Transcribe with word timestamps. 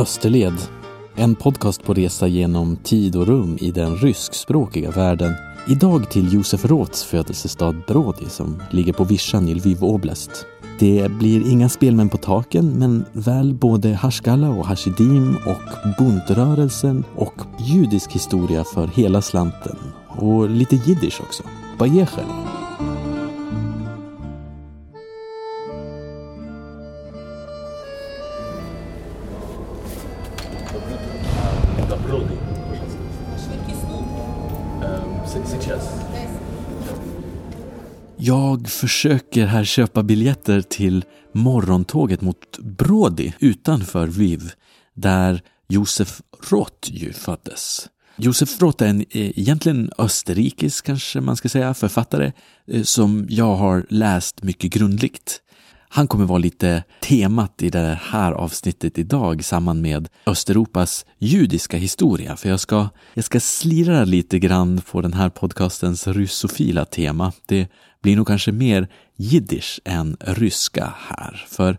Österled, 0.00 0.54
en 1.14 1.34
podcast 1.34 1.84
på 1.84 1.94
resa 1.94 2.26
genom 2.26 2.76
tid 2.76 3.16
och 3.16 3.26
rum 3.26 3.58
i 3.60 3.70
den 3.70 3.96
ryskspråkiga 3.96 4.90
världen. 4.90 5.34
Idag 5.68 6.10
till 6.10 6.34
Josef 6.34 6.64
Roths 6.64 7.04
födelsestad 7.04 7.82
Brody 7.86 8.26
som 8.28 8.62
ligger 8.70 8.92
på 8.92 9.04
vischan 9.04 9.48
i 9.48 9.54
Lviv 9.54 9.84
Oblast. 9.84 10.30
Det 10.78 11.10
blir 11.10 11.50
inga 11.50 11.68
spelmän 11.68 12.08
på 12.08 12.16
taken, 12.16 12.78
men 12.78 13.04
väl 13.12 13.54
både 13.54 13.94
Hashkala 13.94 14.48
och 14.48 14.66
Hashidim 14.66 15.36
och 15.46 15.94
buntrörelsen 15.98 17.04
och 17.16 17.34
judisk 17.58 18.12
historia 18.12 18.64
för 18.64 18.86
hela 18.86 19.22
slanten. 19.22 19.76
Och 20.08 20.50
lite 20.50 20.76
jiddisch 20.76 21.20
också. 21.20 21.42
Bajechel. 21.78 22.24
Jag 38.30 38.68
försöker 38.68 39.46
här 39.46 39.64
köpa 39.64 40.02
biljetter 40.02 40.62
till 40.62 41.04
morgontåget 41.32 42.20
mot 42.20 42.58
Brody 42.58 43.32
utanför 43.38 44.06
Lviv, 44.06 44.52
där 44.94 45.42
Josef 45.68 46.20
Roth 46.50 46.92
ju 46.92 47.12
föddes. 47.12 47.88
Josef 48.16 48.60
Roth 48.60 48.84
är 48.84 48.88
en 48.88 49.00
eh, 49.00 49.38
egentligen 49.38 49.90
österrikisk, 49.98 50.86
kanske 50.86 51.20
man 51.20 51.36
ska 51.36 51.48
säga, 51.48 51.74
författare 51.74 52.32
eh, 52.66 52.82
som 52.82 53.26
jag 53.30 53.56
har 53.56 53.86
läst 53.88 54.42
mycket 54.42 54.72
grundligt. 54.72 55.40
Han 55.92 56.06
kommer 56.06 56.24
vara 56.24 56.38
lite 56.38 56.84
temat 57.00 57.62
i 57.62 57.70
det 57.70 57.98
här 58.02 58.32
avsnittet 58.32 58.98
idag 58.98 59.44
samman 59.44 59.82
med 59.82 60.08
Östeuropas 60.26 61.06
judiska 61.18 61.76
historia. 61.76 62.36
För 62.36 62.48
jag 62.48 62.60
ska, 62.60 62.88
jag 63.14 63.24
ska 63.24 63.40
slira 63.40 64.04
lite 64.04 64.38
grann 64.38 64.80
på 64.90 65.00
den 65.00 65.12
här 65.12 65.28
podcastens 65.28 66.06
ryssofila 66.06 66.84
tema. 66.84 67.32
Det 67.46 67.68
blir 68.02 68.16
nog 68.16 68.26
kanske 68.26 68.52
mer 68.52 68.88
jiddisch 69.16 69.80
än 69.84 70.16
ryska 70.20 70.94
här. 70.98 71.46
För 71.48 71.78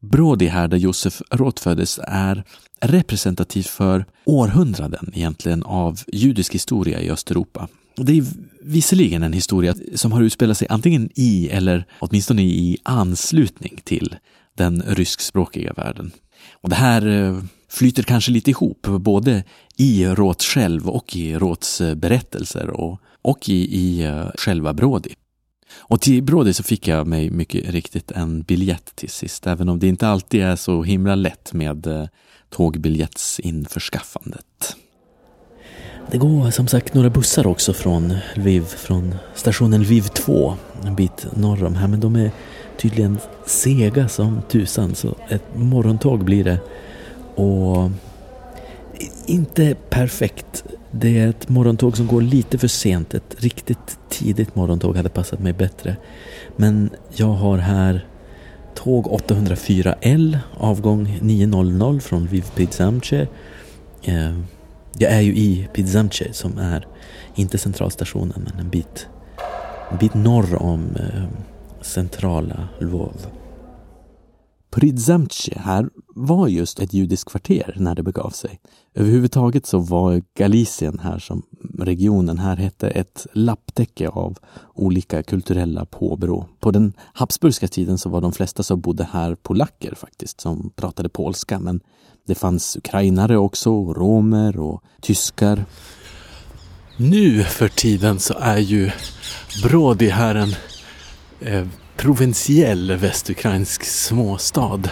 Brody 0.00 0.46
här 0.46 0.68
där 0.68 0.76
Josef 0.76 1.22
Roth 1.30 1.62
föddes 1.62 2.00
är 2.02 2.44
representativ 2.80 3.62
för 3.62 4.06
århundraden 4.24 5.10
egentligen 5.14 5.62
av 5.62 6.00
judisk 6.12 6.54
historia 6.54 7.00
i 7.00 7.10
Östeuropa. 7.10 7.68
Det 7.96 8.18
är 8.18 8.24
visserligen 8.62 9.22
en 9.22 9.32
historia 9.32 9.74
som 9.94 10.12
har 10.12 10.22
utspelat 10.22 10.58
sig 10.58 10.68
antingen 10.70 11.10
i 11.14 11.48
eller 11.48 11.86
åtminstone 11.98 12.42
i 12.42 12.78
anslutning 12.82 13.80
till 13.84 14.16
den 14.56 14.82
ryskspråkiga 14.86 15.72
världen. 15.72 16.10
Och 16.52 16.68
det 16.68 16.74
här 16.74 17.06
eh, 17.06 17.42
flyter 17.68 18.02
kanske 18.02 18.32
lite 18.32 18.50
ihop, 18.50 18.86
både 18.86 19.44
i 19.76 20.06
Roth 20.06 20.44
själv 20.44 20.88
och 20.88 21.16
i 21.16 21.34
Roths 21.34 21.80
eh, 21.80 21.94
berättelser 21.94 22.70
och, 22.70 23.00
och 23.22 23.48
i, 23.48 23.76
i 23.76 24.04
eh, 24.04 24.26
själva 24.34 24.74
Brody. 24.74 25.10
Och 25.76 26.00
till 26.00 26.22
Brody 26.22 26.52
så 26.52 26.62
fick 26.62 26.88
jag 26.88 27.06
mig 27.06 27.30
mycket 27.30 27.70
riktigt 27.70 28.10
en 28.10 28.42
biljett 28.42 28.96
till 28.96 29.10
sist, 29.10 29.46
även 29.46 29.68
om 29.68 29.78
det 29.78 29.86
inte 29.86 30.08
alltid 30.08 30.42
är 30.42 30.56
så 30.56 30.82
himla 30.82 31.14
lätt 31.14 31.52
med 31.52 31.86
eh, 31.86 32.04
tågbiljettsinförskaffandet. 32.50 34.76
Det 36.10 36.18
går 36.18 36.50
som 36.50 36.66
sagt 36.66 36.94
några 36.94 37.10
bussar 37.10 37.46
också 37.46 37.72
från 37.72 38.14
Lviv, 38.34 38.64
från 38.64 39.14
stationen 39.34 39.82
Lviv 39.82 40.02
2, 40.02 40.54
en 40.84 40.94
bit 40.94 41.26
norr 41.36 41.64
om 41.64 41.74
här, 41.74 41.88
men 41.88 42.00
de 42.00 42.16
är 42.16 42.30
tydligen 42.78 43.18
sega 43.46 44.08
som 44.08 44.42
tusan, 44.48 44.94
så 44.94 45.14
ett 45.28 45.56
morgontåg 45.56 46.24
blir 46.24 46.44
det. 46.44 46.58
Och 47.34 47.90
inte 49.26 49.76
perfekt. 49.90 50.64
Det 50.90 51.18
är 51.18 51.28
ett 51.28 51.48
morgontåg 51.48 51.96
som 51.96 52.06
går 52.06 52.22
lite 52.22 52.58
för 52.58 52.68
sent. 52.68 53.14
Ett 53.14 53.36
riktigt 53.38 53.98
tidigt 54.08 54.54
morgontåg 54.54 54.96
hade 54.96 55.08
passat 55.08 55.40
mig 55.40 55.52
bättre. 55.52 55.96
Men 56.56 56.90
jag 57.14 57.32
har 57.32 57.58
här 57.58 58.06
tåg 58.74 59.06
804L, 59.06 60.38
avgång 60.56 61.18
9.00 61.22 62.00
från 62.00 62.24
Lviv 62.24 62.44
Pidzamce. 62.54 63.28
Eh, 64.02 64.38
jag 64.98 65.12
är 65.12 65.20
ju 65.20 65.36
i 65.36 65.68
Pidzamce 65.74 66.32
som 66.32 66.58
är 66.58 66.86
inte 67.34 67.58
centralstationen 67.58 68.42
men 68.44 68.60
en 68.60 68.70
bit, 68.70 69.08
en 69.90 69.98
bit 69.98 70.14
norr 70.14 70.62
om 70.62 70.96
eh, 70.96 71.24
centrala 71.80 72.68
Lvov. 72.80 73.26
Pridzamce 74.70 75.52
här 75.56 75.88
var 76.18 76.48
just 76.48 76.80
ett 76.80 76.94
judiskt 76.94 77.30
kvarter 77.30 77.74
när 77.76 77.94
det 77.94 78.02
begav 78.02 78.30
sig. 78.30 78.60
Överhuvudtaget 78.94 79.66
så 79.66 79.78
var 79.78 80.22
Galicien 80.34 80.98
här 80.98 81.18
som 81.18 81.42
regionen 81.78 82.38
här 82.38 82.56
hette 82.56 82.88
ett 82.88 83.26
lapptäcke 83.32 84.08
av 84.08 84.38
olika 84.74 85.22
kulturella 85.22 85.84
påbrå. 85.84 86.46
På 86.60 86.70
den 86.70 86.92
habsburgska 87.12 87.68
tiden 87.68 87.98
så 87.98 88.08
var 88.08 88.20
de 88.20 88.32
flesta 88.32 88.62
som 88.62 88.80
bodde 88.80 89.08
här 89.12 89.34
polacker 89.34 89.94
faktiskt, 89.94 90.40
som 90.40 90.70
pratade 90.76 91.08
polska, 91.08 91.60
men 91.60 91.80
det 92.26 92.34
fanns 92.34 92.76
ukrainare 92.76 93.36
också, 93.36 93.70
romer 93.94 94.58
och 94.58 94.82
tyskar. 95.00 95.64
Nu 96.96 97.44
för 97.44 97.68
tiden 97.68 98.18
så 98.18 98.34
är 98.40 98.58
ju 98.58 98.90
Brody 99.62 100.08
här 100.08 100.34
en 100.34 100.54
eh, 101.40 101.66
provinsiell 101.96 102.92
västukrainsk 102.96 103.84
småstad. 103.84 104.82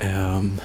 Ehm, 0.00 0.60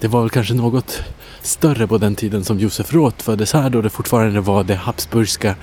det 0.00 0.08
var 0.08 0.20
väl 0.20 0.30
kanske 0.30 0.54
något 0.54 1.02
större 1.42 1.86
på 1.86 1.98
den 1.98 2.14
tiden 2.14 2.44
som 2.44 2.58
Josef 2.58 2.92
Roth 2.92 3.24
föddes 3.24 3.52
här 3.52 3.70
då 3.70 3.82
det 3.82 3.90
fortfarande 3.90 4.40
var 4.40 4.64
det 4.64 4.74
habsburgska 4.74 5.56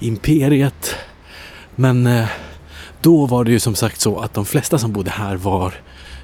imperiet. 0.00 0.94
Men 1.76 2.06
eh, 2.06 2.28
då 3.00 3.26
var 3.26 3.44
det 3.44 3.50
ju 3.50 3.60
som 3.60 3.74
sagt 3.74 4.00
så 4.00 4.18
att 4.18 4.34
de 4.34 4.44
flesta 4.44 4.78
som 4.78 4.92
bodde 4.92 5.10
här 5.10 5.36
var 5.36 5.74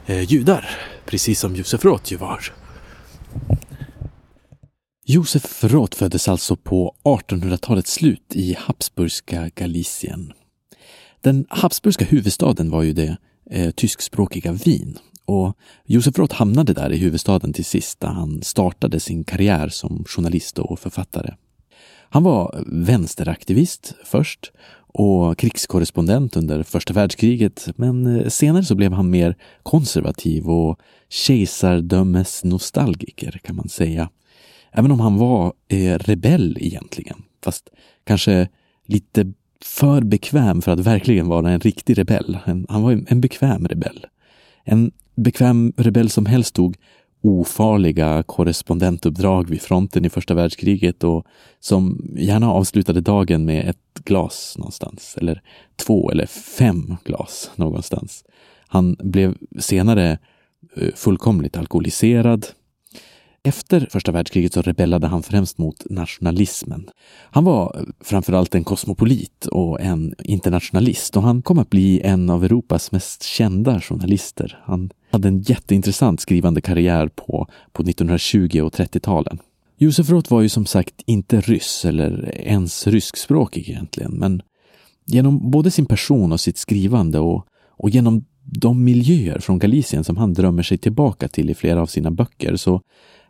eh, 0.07 0.23
judar, 0.23 0.71
precis 1.07 1.41
som 1.41 1.57
Josef 1.57 1.85
Roth 1.85 2.13
ju 2.13 2.17
var. 2.17 2.45
Josef 5.05 5.65
Roth 5.65 5.99
föddes 5.99 6.29
alltså 6.29 6.57
på 6.57 6.95
1800-talets 7.05 7.93
slut 7.93 8.33
i 8.35 8.57
habsburgska 8.59 9.51
Galicien. 9.55 10.33
Den 11.21 11.47
habsburgska 11.49 12.05
huvudstaden 12.05 12.71
var 12.71 12.83
ju 12.83 12.93
det 12.93 13.17
eh, 13.51 13.71
tyskspråkiga 13.71 14.53
Wien 14.53 14.99
och 15.29 15.57
Josef 15.85 16.19
Roth 16.19 16.35
hamnade 16.35 16.73
där 16.73 16.93
i 16.93 16.97
huvudstaden 16.97 17.53
till 17.53 17.65
sist 17.65 18.01
där 18.01 18.09
han 18.09 18.43
startade 18.43 19.01
sin 19.01 19.25
karriär 19.25 19.69
som 19.69 20.05
journalist 20.07 20.59
och 20.59 20.81
författare. 20.81 21.35
Han 22.11 22.23
var 22.23 22.65
vänsteraktivist 22.67 23.95
först 24.05 24.53
och 24.77 25.39
krigskorrespondent 25.39 26.37
under 26.37 26.63
första 26.63 26.93
världskriget 26.93 27.69
men 27.77 28.17
eh, 28.17 28.29
senare 28.29 28.65
så 28.65 28.75
blev 28.75 28.93
han 28.93 29.11
mer 29.11 29.37
konservativ 29.63 30.51
och 30.51 30.81
kejsardömesnostalgiker 31.09 33.41
kan 33.45 33.57
man 33.57 33.69
säga. 33.69 34.11
Även 34.73 34.91
om 34.91 35.01
han 35.01 35.17
var 35.17 35.53
eh, 35.69 35.99
rebell 35.99 36.57
egentligen, 36.61 37.23
fast 37.45 37.69
kanske 38.05 38.49
lite 38.87 39.33
för 39.65 40.01
bekväm 40.01 40.63
för 40.63 40.73
att 40.73 40.81
verkligen 40.81 41.27
vara 41.27 41.51
en 41.51 41.61
riktig 41.61 41.99
rebell. 41.99 42.39
Han 42.69 42.83
var 42.83 43.05
en 43.09 43.21
bekväm 43.21 43.69
rebell. 43.69 44.07
En 44.65 44.93
bekväm 45.19 45.73
rebell 45.77 46.11
som 46.11 46.27
helst 46.27 46.55
tog 46.55 46.77
ofarliga 47.23 48.23
korrespondentuppdrag 48.23 49.51
vid 49.51 49.63
fronten 49.63 50.05
i 50.05 50.11
första 50.11 50.35
världskriget 50.35 51.05
och 51.05 51.27
som 51.61 52.11
gärna 52.17 52.53
avslutade 52.53 53.01
dagen 53.01 53.45
med 53.45 53.69
ett 53.69 54.05
glas 54.05 54.55
någonstans, 54.59 55.17
eller 55.21 55.43
två 55.77 56.11
eller 56.11 56.27
fem 56.27 56.97
glas 57.05 57.51
någonstans. 57.57 58.25
Han 58.69 58.97
blev 58.99 59.35
senare 59.59 60.19
eh, 60.77 60.95
fullkomligt 60.95 61.57
alkoholiserad. 61.57 62.47
Efter 63.43 63.89
första 63.91 64.13
världskriget 64.13 64.53
så 64.53 64.63
rebellade 64.63 65.07
han 65.07 65.23
främst 65.23 65.59
mot 65.59 65.91
nationalismen. 65.91 66.91
Han 67.31 67.45
var 67.45 67.87
framförallt 68.01 68.55
en 68.55 68.65
kosmopolit 68.65 69.47
och 69.47 69.81
en 69.81 70.15
internationalist 70.19 71.17
och 71.17 71.23
han 71.23 71.43
kom 71.43 71.59
att 71.59 71.71
bli 71.71 72.01
en 72.01 72.31
av 72.31 72.45
Europas 72.45 72.93
mest 72.93 73.23
kända 73.23 73.81
journalister. 73.81 74.63
Han 74.65 74.91
hade 75.11 75.29
en 75.29 75.41
jätteintressant 75.41 76.21
skrivande 76.21 76.61
karriär 76.61 77.09
på, 77.09 77.49
på 77.73 77.83
1920 77.83 78.61
och 78.61 78.75
30-talen. 78.75 79.39
Josef 79.79 80.11
Roth 80.11 80.31
var 80.31 80.41
ju 80.41 80.49
som 80.49 80.67
sagt 80.67 80.95
inte 81.07 81.41
ryss 81.41 81.85
eller 81.85 82.35
ens 82.35 82.87
ryskspråkig 82.87 83.69
egentligen, 83.69 84.13
men 84.13 84.43
genom 85.07 85.51
både 85.51 85.71
sin 85.71 85.87
person 85.87 86.33
och 86.33 86.41
sitt 86.41 86.59
skrivande 86.59 87.19
och, 87.19 87.47
och 87.67 87.91
genom 87.91 88.25
de 88.53 88.85
miljöer 88.85 89.39
från 89.39 89.59
Galicien 89.59 90.05
som 90.05 90.17
han 90.17 90.35
drömmer 90.35 90.63
sig 90.63 90.79
tillbaka 90.79 91.29
till 91.29 91.51
i 91.51 91.55
flera 91.55 91.83
av 91.83 91.87
sina 91.87 92.11
böcker 92.11 92.57
så 92.57 92.81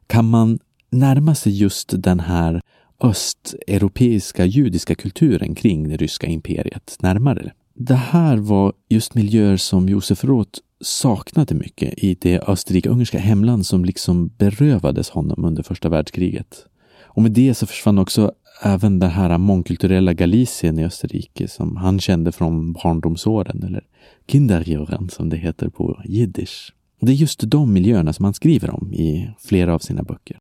kan 0.09 0.31
man 0.31 0.59
närma 0.91 1.35
sig 1.35 1.53
just 1.53 2.03
den 2.03 2.21
här 2.21 2.61
östeuropeiska 3.01 4.45
judiska 4.45 4.95
kulturen 4.95 5.55
kring 5.55 5.89
det 5.89 5.97
ryska 5.97 6.27
imperiet 6.27 6.97
närmare. 7.01 7.53
Det 7.75 7.95
här 7.95 8.37
var 8.37 8.73
just 8.89 9.15
miljöer 9.15 9.57
som 9.57 9.89
Josef 9.89 10.25
Roth 10.25 10.61
saknade 10.81 11.55
mycket 11.55 11.95
i 11.97 12.15
det 12.15 12.41
österrike-ungerska 12.41 13.19
hemland 13.19 13.67
som 13.67 13.85
liksom 13.85 14.29
berövades 14.39 15.11
honom 15.11 15.45
under 15.45 15.63
första 15.63 15.89
världskriget. 15.89 16.67
Och 17.03 17.23
med 17.23 17.33
det 17.33 17.55
så 17.55 17.67
försvann 17.67 17.99
också 17.99 18.33
även 18.63 18.99
det 18.99 19.07
här 19.07 19.39
mångkulturella 19.39 20.13
Galicien 20.13 20.79
i 20.79 20.85
Österrike 20.85 21.49
som 21.49 21.77
han 21.77 22.01
kände 22.01 22.33
från 22.33 22.73
barndomsåren, 22.73 23.63
eller 23.63 23.85
Kinderjuren 24.27 25.09
som 25.11 25.29
det 25.29 25.37
heter 25.37 25.69
på 25.69 26.03
jiddisch. 26.05 26.73
Det 27.01 27.13
är 27.13 27.17
just 27.17 27.41
de 27.41 27.73
miljöerna 27.73 28.13
som 28.13 28.25
han 28.25 28.35
skriver 28.35 28.71
om 28.71 28.93
i 28.93 29.31
flera 29.39 29.75
av 29.75 29.79
sina 29.79 30.03
böcker. 30.03 30.39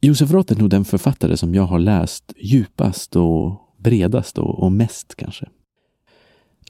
Josef 0.00 0.30
Roth 0.30 0.52
är 0.52 0.56
nog 0.56 0.70
den 0.70 0.84
författare 0.84 1.36
som 1.36 1.54
jag 1.54 1.62
har 1.62 1.78
läst 1.78 2.32
djupast 2.36 3.16
och 3.16 3.60
bredast 3.78 4.38
och, 4.38 4.62
och 4.62 4.72
mest 4.72 5.14
kanske. 5.16 5.46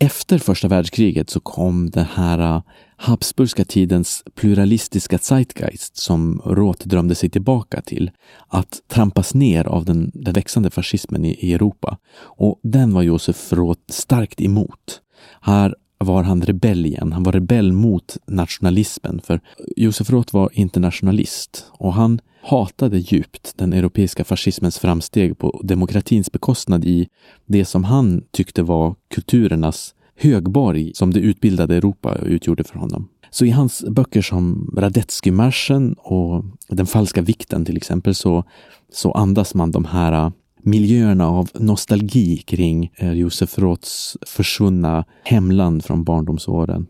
Efter 0.01 0.39
första 0.39 0.69
världskriget 0.69 1.31
så 1.31 1.41
kom 1.41 1.91
den 1.91 2.05
här 2.05 2.39
äh, 2.39 2.63
Habsburgska 2.97 3.65
tidens 3.65 4.25
pluralistiska 4.35 5.19
zeitgeist 5.19 5.97
som 5.97 6.43
Roth 6.45 6.89
drömde 6.89 7.15
sig 7.15 7.31
tillbaka 7.31 7.81
till. 7.81 8.11
Att 8.49 8.81
trampas 8.89 9.35
ner 9.35 9.65
av 9.65 9.85
den, 9.85 10.11
den 10.15 10.35
växande 10.35 10.71
fascismen 10.71 11.25
i, 11.25 11.31
i 11.31 11.55
Europa. 11.55 11.99
Och 12.21 12.61
den 12.63 12.95
var 12.95 13.03
Josef 13.03 13.53
Roth 13.53 13.83
starkt 13.89 14.41
emot. 14.41 15.01
Här 15.41 15.75
var 15.99 16.23
han 16.23 16.43
rebell 16.43 16.87
igen. 16.87 17.13
Han 17.13 17.23
var 17.23 17.33
rebell 17.33 17.73
mot 17.73 18.17
nationalismen. 18.27 19.21
För 19.25 19.41
Josef 19.77 20.11
Roth 20.11 20.35
var 20.35 20.51
internationalist 20.53 21.67
och 21.73 21.95
han 21.95 22.21
hatade 22.43 22.99
djupt 22.99 23.53
den 23.57 23.73
europeiska 23.73 24.25
fascismens 24.25 24.79
framsteg 24.79 25.39
på 25.39 25.61
demokratins 25.65 26.33
bekostnad 26.33 26.85
i 26.85 27.09
det 27.47 27.65
som 27.65 27.85
han 27.85 28.25
tyckte 28.31 28.63
var 28.63 28.95
kulturernas 29.11 29.95
högborg 30.17 30.93
som 30.95 31.15
det 31.15 31.21
utbildade 31.21 31.77
Europa 31.77 32.17
utgjorde 32.23 32.65
för 32.65 32.79
honom. 32.79 33.09
Så 33.31 33.45
i 33.45 33.51
hans 33.51 33.85
böcker 33.89 34.23
som 34.23 34.75
Radetzky-marschen 34.77 35.95
och 35.99 36.45
Den 36.69 36.87
falska 36.87 37.23
vikten 37.23 37.65
till 37.65 37.77
exempel 37.77 38.15
så, 38.15 38.45
så 38.93 39.13
andas 39.13 39.55
man 39.55 39.71
de 39.71 39.85
här 39.85 40.33
miljöerna 40.69 41.29
av 41.29 41.51
nostalgi 41.55 42.37
kring 42.37 42.91
eh, 42.97 43.13
Josef 43.13 43.59
Roths 43.59 44.17
försvunna 44.27 45.05
hemland 45.25 45.85
från 45.85 46.05
barndomsåren. 46.05 46.87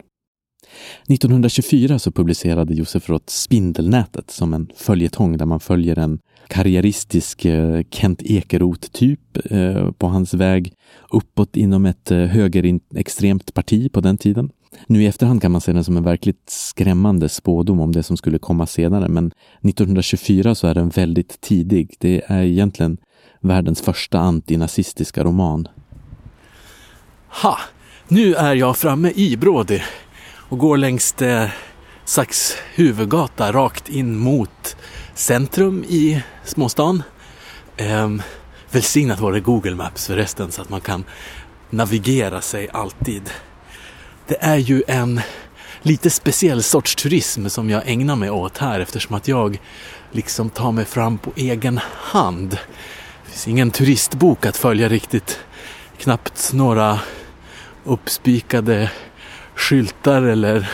1924 1.08 1.98
så 1.98 2.12
publicerade 2.12 2.74
Josef 2.74 3.08
Roth 3.08 3.26
Spindelnätet 3.26 4.30
som 4.30 4.54
en 4.54 4.70
följetong 4.76 5.36
där 5.36 5.46
man 5.46 5.60
följer 5.60 5.98
en 5.98 6.18
karriäristisk 6.48 7.44
eh, 7.44 7.82
Kent 7.90 8.22
Ekeroth-typ 8.22 9.20
eh, 9.50 9.90
på 9.92 10.06
hans 10.06 10.34
väg 10.34 10.72
uppåt 11.10 11.56
inom 11.56 11.86
ett 11.86 12.08
högerextremt 12.08 13.54
parti 13.54 13.92
på 13.92 14.00
den 14.00 14.18
tiden. 14.18 14.50
Nu 14.86 15.02
i 15.02 15.06
efterhand 15.06 15.42
kan 15.42 15.52
man 15.52 15.60
se 15.60 15.72
den 15.72 15.84
som 15.84 15.96
en 15.96 16.04
verkligt 16.04 16.50
skrämmande 16.50 17.28
spådom 17.28 17.80
om 17.80 17.92
det 17.92 18.02
som 18.02 18.16
skulle 18.16 18.38
komma 18.38 18.66
senare, 18.66 19.08
men 19.08 19.32
1924 19.62 20.54
så 20.54 20.66
är 20.66 20.74
den 20.74 20.88
väldigt 20.88 21.40
tidig. 21.40 21.94
Det 21.98 22.22
är 22.26 22.42
egentligen 22.42 22.98
världens 23.40 23.80
första 23.80 24.18
antinazistiska 24.18 25.24
roman. 25.24 25.68
Ha! 27.28 27.58
Nu 28.08 28.34
är 28.34 28.54
jag 28.54 28.76
framme 28.76 29.12
i 29.14 29.36
Brody 29.36 29.80
och 30.48 30.58
går 30.58 30.76
längs 30.76 31.12
det 31.12 31.52
Sax 32.08 32.56
huvudgata 32.74 33.52
rakt 33.52 33.88
in 33.88 34.18
mot 34.18 34.76
centrum 35.14 35.84
i 35.88 36.22
småstan. 36.44 37.02
Ehm, 37.76 38.22
välsignat 38.70 39.20
var 39.20 39.32
det 39.32 39.40
Google 39.40 39.74
Maps 39.74 40.06
förresten 40.06 40.52
så 40.52 40.62
att 40.62 40.68
man 40.68 40.80
kan 40.80 41.04
navigera 41.70 42.40
sig 42.40 42.68
alltid. 42.72 43.30
Det 44.26 44.36
är 44.40 44.56
ju 44.56 44.82
en 44.88 45.20
lite 45.82 46.10
speciell 46.10 46.62
sorts 46.62 46.96
turism 46.96 47.48
som 47.48 47.70
jag 47.70 47.82
ägnar 47.86 48.16
mig 48.16 48.30
åt 48.30 48.58
här 48.58 48.80
eftersom 48.80 49.16
att 49.16 49.28
jag 49.28 49.60
liksom 50.12 50.50
tar 50.50 50.72
mig 50.72 50.84
fram 50.84 51.18
på 51.18 51.32
egen 51.36 51.80
hand. 51.94 52.58
Det 53.28 53.32
finns 53.32 53.48
ingen 53.48 53.70
turistbok 53.70 54.46
att 54.46 54.56
följa 54.56 54.88
riktigt. 54.88 55.38
Knappt 55.98 56.52
några 56.52 57.00
uppspikade 57.84 58.90
skyltar 59.54 60.22
eller 60.22 60.68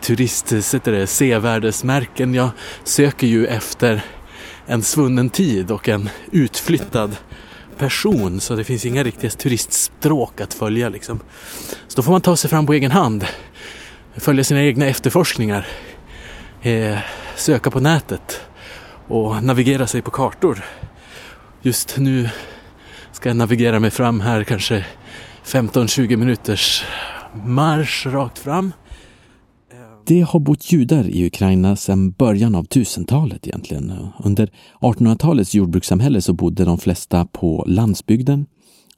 turist, 0.00 0.52
det, 0.84 1.06
sevärdesmärken. 1.06 2.34
Jag 2.34 2.50
söker 2.84 3.26
ju 3.26 3.46
efter 3.46 4.02
en 4.66 4.82
svunnen 4.82 5.30
tid 5.30 5.70
och 5.70 5.88
en 5.88 6.10
utflyttad 6.32 7.16
person 7.78 8.40
så 8.40 8.56
det 8.56 8.64
finns 8.64 8.86
inga 8.86 9.04
riktiga 9.04 9.30
turiststråk 9.30 10.40
att 10.40 10.54
följa 10.54 10.88
liksom. 10.88 11.20
Så 11.88 11.96
då 11.96 12.02
får 12.02 12.12
man 12.12 12.20
ta 12.20 12.36
sig 12.36 12.50
fram 12.50 12.66
på 12.66 12.72
egen 12.72 12.90
hand, 12.90 13.26
följa 14.16 14.44
sina 14.44 14.62
egna 14.62 14.86
efterforskningar, 14.86 15.66
eh, 16.62 16.98
söka 17.36 17.70
på 17.70 17.80
nätet 17.80 18.40
och 19.08 19.42
navigera 19.42 19.86
sig 19.86 20.02
på 20.02 20.10
kartor. 20.10 20.64
Just 21.66 21.96
nu 21.98 22.28
ska 23.12 23.28
jag 23.28 23.36
navigera 23.36 23.80
mig 23.80 23.90
fram 23.90 24.20
här 24.20 24.44
kanske 24.44 24.84
15-20 25.44 26.16
minuters 26.16 26.84
marsch 27.44 28.06
rakt 28.06 28.38
fram. 28.38 28.72
Det 30.06 30.20
har 30.20 30.40
bott 30.40 30.72
judar 30.72 31.08
i 31.08 31.26
Ukraina 31.26 31.76
sedan 31.76 32.10
början 32.10 32.54
av 32.54 32.66
1000-talet 32.66 33.46
egentligen. 33.46 34.08
Under 34.24 34.50
1800-talets 34.80 35.54
jordbrukssamhälle 35.54 36.20
så 36.20 36.32
bodde 36.32 36.64
de 36.64 36.78
flesta 36.78 37.26
på 37.26 37.64
landsbygden, 37.66 38.46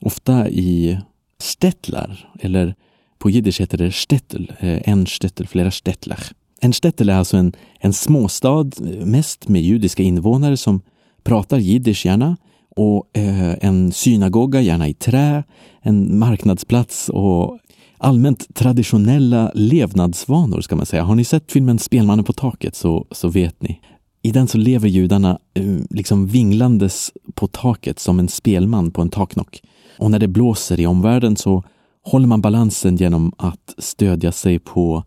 ofta 0.01 0.49
i 0.49 0.99
stättlar, 1.41 2.29
eller 2.39 2.75
på 3.19 3.29
jiddisch 3.29 3.61
heter 3.61 3.77
det 3.77 3.91
stettel, 3.91 4.51
eh, 4.59 4.89
en 4.89 5.07
stettel, 5.07 5.47
flera 5.47 5.71
stettlar. 5.71 6.19
En 6.61 6.73
stettel 6.73 7.09
är 7.09 7.15
alltså 7.15 7.37
en, 7.37 7.53
en 7.79 7.93
småstad, 7.93 8.69
eh, 8.79 9.05
mest 9.05 9.47
med 9.47 9.61
judiska 9.61 10.03
invånare 10.03 10.57
som 10.57 10.81
pratar 11.23 11.57
jiddisch 11.57 12.05
gärna 12.05 12.37
och 12.75 13.17
eh, 13.17 13.65
en 13.65 13.91
synagoga, 13.91 14.61
gärna 14.61 14.87
i 14.87 14.93
trä, 14.93 15.43
en 15.81 16.19
marknadsplats 16.19 17.09
och 17.09 17.59
allmänt 17.97 18.55
traditionella 18.55 19.51
levnadsvanor 19.53 20.61
ska 20.61 20.75
man 20.75 20.85
säga. 20.85 21.03
Har 21.03 21.15
ni 21.15 21.23
sett 21.23 21.51
filmen 21.51 21.79
Spelmannen 21.79 22.25
på 22.25 22.33
taket 22.33 22.75
så, 22.75 23.07
så 23.11 23.27
vet 23.27 23.61
ni. 23.61 23.81
I 24.21 24.31
den 24.31 24.47
så 24.47 24.57
lever 24.57 24.87
judarna 24.87 25.39
eh, 25.53 25.75
liksom 25.89 26.27
vinglandes 26.27 27.11
på 27.33 27.47
taket 27.47 27.99
som 27.99 28.19
en 28.19 28.27
spelman 28.27 28.91
på 28.91 29.01
en 29.01 29.09
taknock. 29.09 29.61
Och 29.97 30.11
när 30.11 30.19
det 30.19 30.27
blåser 30.27 30.79
i 30.79 30.87
omvärlden 30.87 31.35
så 31.35 31.63
håller 32.03 32.27
man 32.27 32.41
balansen 32.41 32.95
genom 32.95 33.33
att 33.37 33.75
stödja 33.77 34.31
sig 34.31 34.59
på 34.59 35.03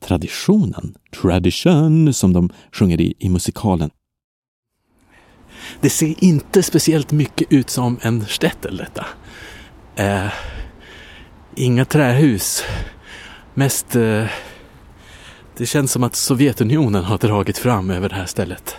traditionen. 0.00 0.94
Tradition, 1.20 2.12
som 2.12 2.32
de 2.32 2.50
sjunger 2.72 3.00
i, 3.00 3.14
i 3.18 3.28
musikalen. 3.28 3.90
Det 5.80 5.90
ser 5.90 6.24
inte 6.24 6.62
speciellt 6.62 7.12
mycket 7.12 7.52
ut 7.52 7.70
som 7.70 7.98
en 8.02 8.26
shtetl 8.26 8.76
detta. 8.76 9.06
Eh, 9.96 10.32
inga 11.54 11.84
trähus. 11.84 12.64
Mest... 13.54 13.96
Eh, 13.96 14.24
det 15.56 15.66
känns 15.66 15.92
som 15.92 16.02
att 16.02 16.16
Sovjetunionen 16.16 17.04
har 17.04 17.18
dragit 17.18 17.58
fram 17.58 17.90
över 17.90 18.08
det 18.08 18.14
här 18.14 18.26
stället. 18.26 18.76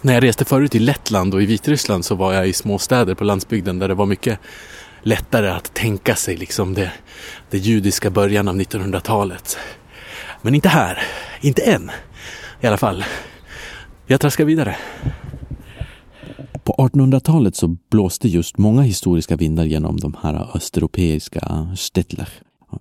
När 0.00 0.14
jag 0.14 0.22
reste 0.22 0.44
förut 0.44 0.74
i 0.74 0.78
Lettland 0.78 1.34
och 1.34 1.42
i 1.42 1.46
Vitryssland 1.46 2.04
så 2.04 2.14
var 2.14 2.32
jag 2.32 2.48
i 2.48 2.52
små 2.52 2.78
städer 2.78 3.14
på 3.14 3.24
landsbygden 3.24 3.78
där 3.78 3.88
det 3.88 3.94
var 3.94 4.06
mycket 4.06 4.38
lättare 5.02 5.50
att 5.50 5.74
tänka 5.74 6.16
sig 6.16 6.36
liksom 6.36 6.74
det, 6.74 6.92
det 7.50 7.58
judiska 7.58 8.10
början 8.10 8.48
av 8.48 8.56
1900-talet. 8.56 9.58
Men 10.42 10.54
inte 10.54 10.68
här. 10.68 11.02
Inte 11.40 11.62
än. 11.62 11.90
I 12.60 12.66
alla 12.66 12.76
fall. 12.76 13.04
Jag 14.06 14.20
traskar 14.20 14.44
vidare. 14.44 14.76
På 16.64 16.72
1800-talet 16.72 17.56
så 17.56 17.76
blåste 17.90 18.28
just 18.28 18.58
många 18.58 18.82
historiska 18.82 19.36
vindar 19.36 19.64
genom 19.64 19.96
de 19.96 20.16
här 20.22 20.56
östeuropeiska 20.56 21.68
stättler. 21.76 22.28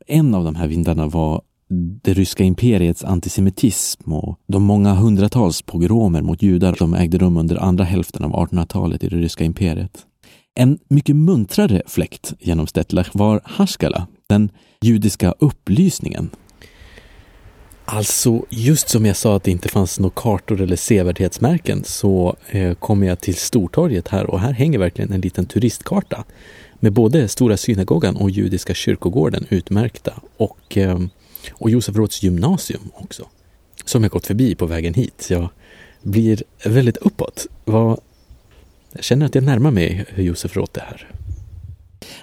En 0.07 0.35
av 0.35 0.43
de 0.43 0.55
här 0.55 0.67
vindarna 0.67 1.07
var 1.07 1.41
det 2.03 2.13
ryska 2.13 2.43
imperiets 2.43 3.03
antisemitism 3.03 4.13
och 4.13 4.39
de 4.47 4.63
många 4.63 4.93
hundratals 4.93 5.61
pogromer 5.61 6.21
mot 6.21 6.41
judar 6.41 6.73
som 6.73 6.93
ägde 6.93 7.17
rum 7.17 7.37
under 7.37 7.55
andra 7.55 7.83
hälften 7.83 8.23
av 8.23 8.31
1800-talet 8.31 9.03
i 9.03 9.07
det 9.07 9.17
ryska 9.17 9.43
imperiet. 9.43 10.05
En 10.55 10.79
mycket 10.87 11.15
muntrare 11.15 11.81
fläkt 11.87 12.33
genom 12.39 12.67
Stettler 12.67 13.07
var 13.13 13.41
Haskala, 13.43 14.07
den 14.27 14.49
judiska 14.81 15.33
upplysningen 15.39 16.29
Alltså, 17.93 18.45
just 18.49 18.89
som 18.89 19.05
jag 19.05 19.15
sa 19.15 19.35
att 19.35 19.43
det 19.43 19.51
inte 19.51 19.69
fanns 19.69 19.99
några 19.99 20.13
kartor 20.15 20.61
eller 20.61 20.75
sevärdhetsmärken 20.75 21.83
så 21.83 22.35
eh, 22.49 22.73
kommer 22.73 23.07
jag 23.07 23.19
till 23.19 23.35
Stortorget 23.35 24.07
här 24.07 24.25
och 24.29 24.39
här 24.39 24.51
hänger 24.51 24.79
verkligen 24.79 25.13
en 25.13 25.21
liten 25.21 25.45
turistkarta 25.45 26.23
med 26.79 26.93
både 26.93 27.27
Stora 27.27 27.57
synagogan 27.57 28.15
och 28.15 28.29
Judiska 28.29 28.73
kyrkogården 28.73 29.45
utmärkta 29.49 30.13
och, 30.37 30.77
eh, 30.77 30.99
och 31.51 31.69
Josef 31.69 31.95
Råds 31.95 32.23
gymnasium 32.23 32.91
också. 32.93 33.27
Som 33.85 34.03
jag 34.03 34.11
gått 34.11 34.27
förbi 34.27 34.55
på 34.55 34.65
vägen 34.65 34.93
hit. 34.93 35.27
Jag 35.29 35.49
blir 36.01 36.43
väldigt 36.65 36.97
uppåt. 36.97 37.47
Vad, 37.65 37.99
jag 38.91 39.03
känner 39.03 39.25
att 39.25 39.35
jag 39.35 39.43
närmar 39.43 39.71
mig 39.71 40.05
Josef 40.15 40.55
Roth 40.55 40.79
här. 40.79 41.07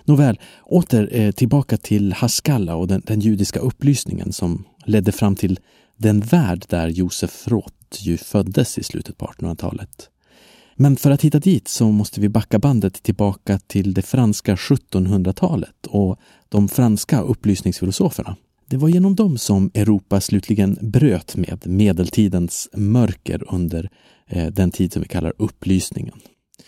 Nåväl, 0.05 0.39
åter 0.65 1.09
eh, 1.13 1.31
tillbaka 1.31 1.77
till 1.77 2.13
Haskalla 2.13 2.77
och 2.77 2.89
den, 2.89 3.03
den, 3.07 3.21
judiska 3.21 3.61
upplysningen 3.61 4.33
som 4.33 4.65
ledde 4.89 5.13
fram 5.13 5.37
till 5.37 5.61
den 5.97 6.21
värld 6.21 6.65
där 6.69 6.89
Josef 6.89 7.49
Roth 7.49 7.75
ju 7.99 8.17
föddes 8.17 8.79
i 8.79 8.83
slutet 8.83 9.19
på 9.19 9.27
1800-talet. 9.27 10.11
Men 10.77 10.97
för 10.97 11.11
att 11.11 11.25
hitta 11.25 11.39
dit 11.39 11.69
så 11.69 11.91
måste 11.91 12.21
vi 12.21 12.29
backa 12.29 12.59
bandet 12.59 13.03
tillbaka 13.03 13.59
till 13.59 13.95
det 13.95 14.03
franska 14.03 14.55
1700-talet 14.55 15.87
och 15.89 16.19
de 16.49 16.69
franska 16.69 17.21
upplysningsfilosoferna. 17.21 18.37
Det 18.67 18.77
var 18.77 18.89
genom 18.89 19.15
dem 19.15 19.39
som 19.39 19.71
Europa 19.75 20.21
slutligen 20.21 20.79
bröt 20.81 21.37
med 21.37 21.67
medeltidens 21.67 22.69
mörker 22.73 23.55
under 23.55 23.91
eh, 24.27 24.47
den 24.47 24.71
tid 24.71 24.93
som 24.93 25.03
vi 25.03 25.09
kallar 25.09 25.33
upplysningen. 25.39 26.15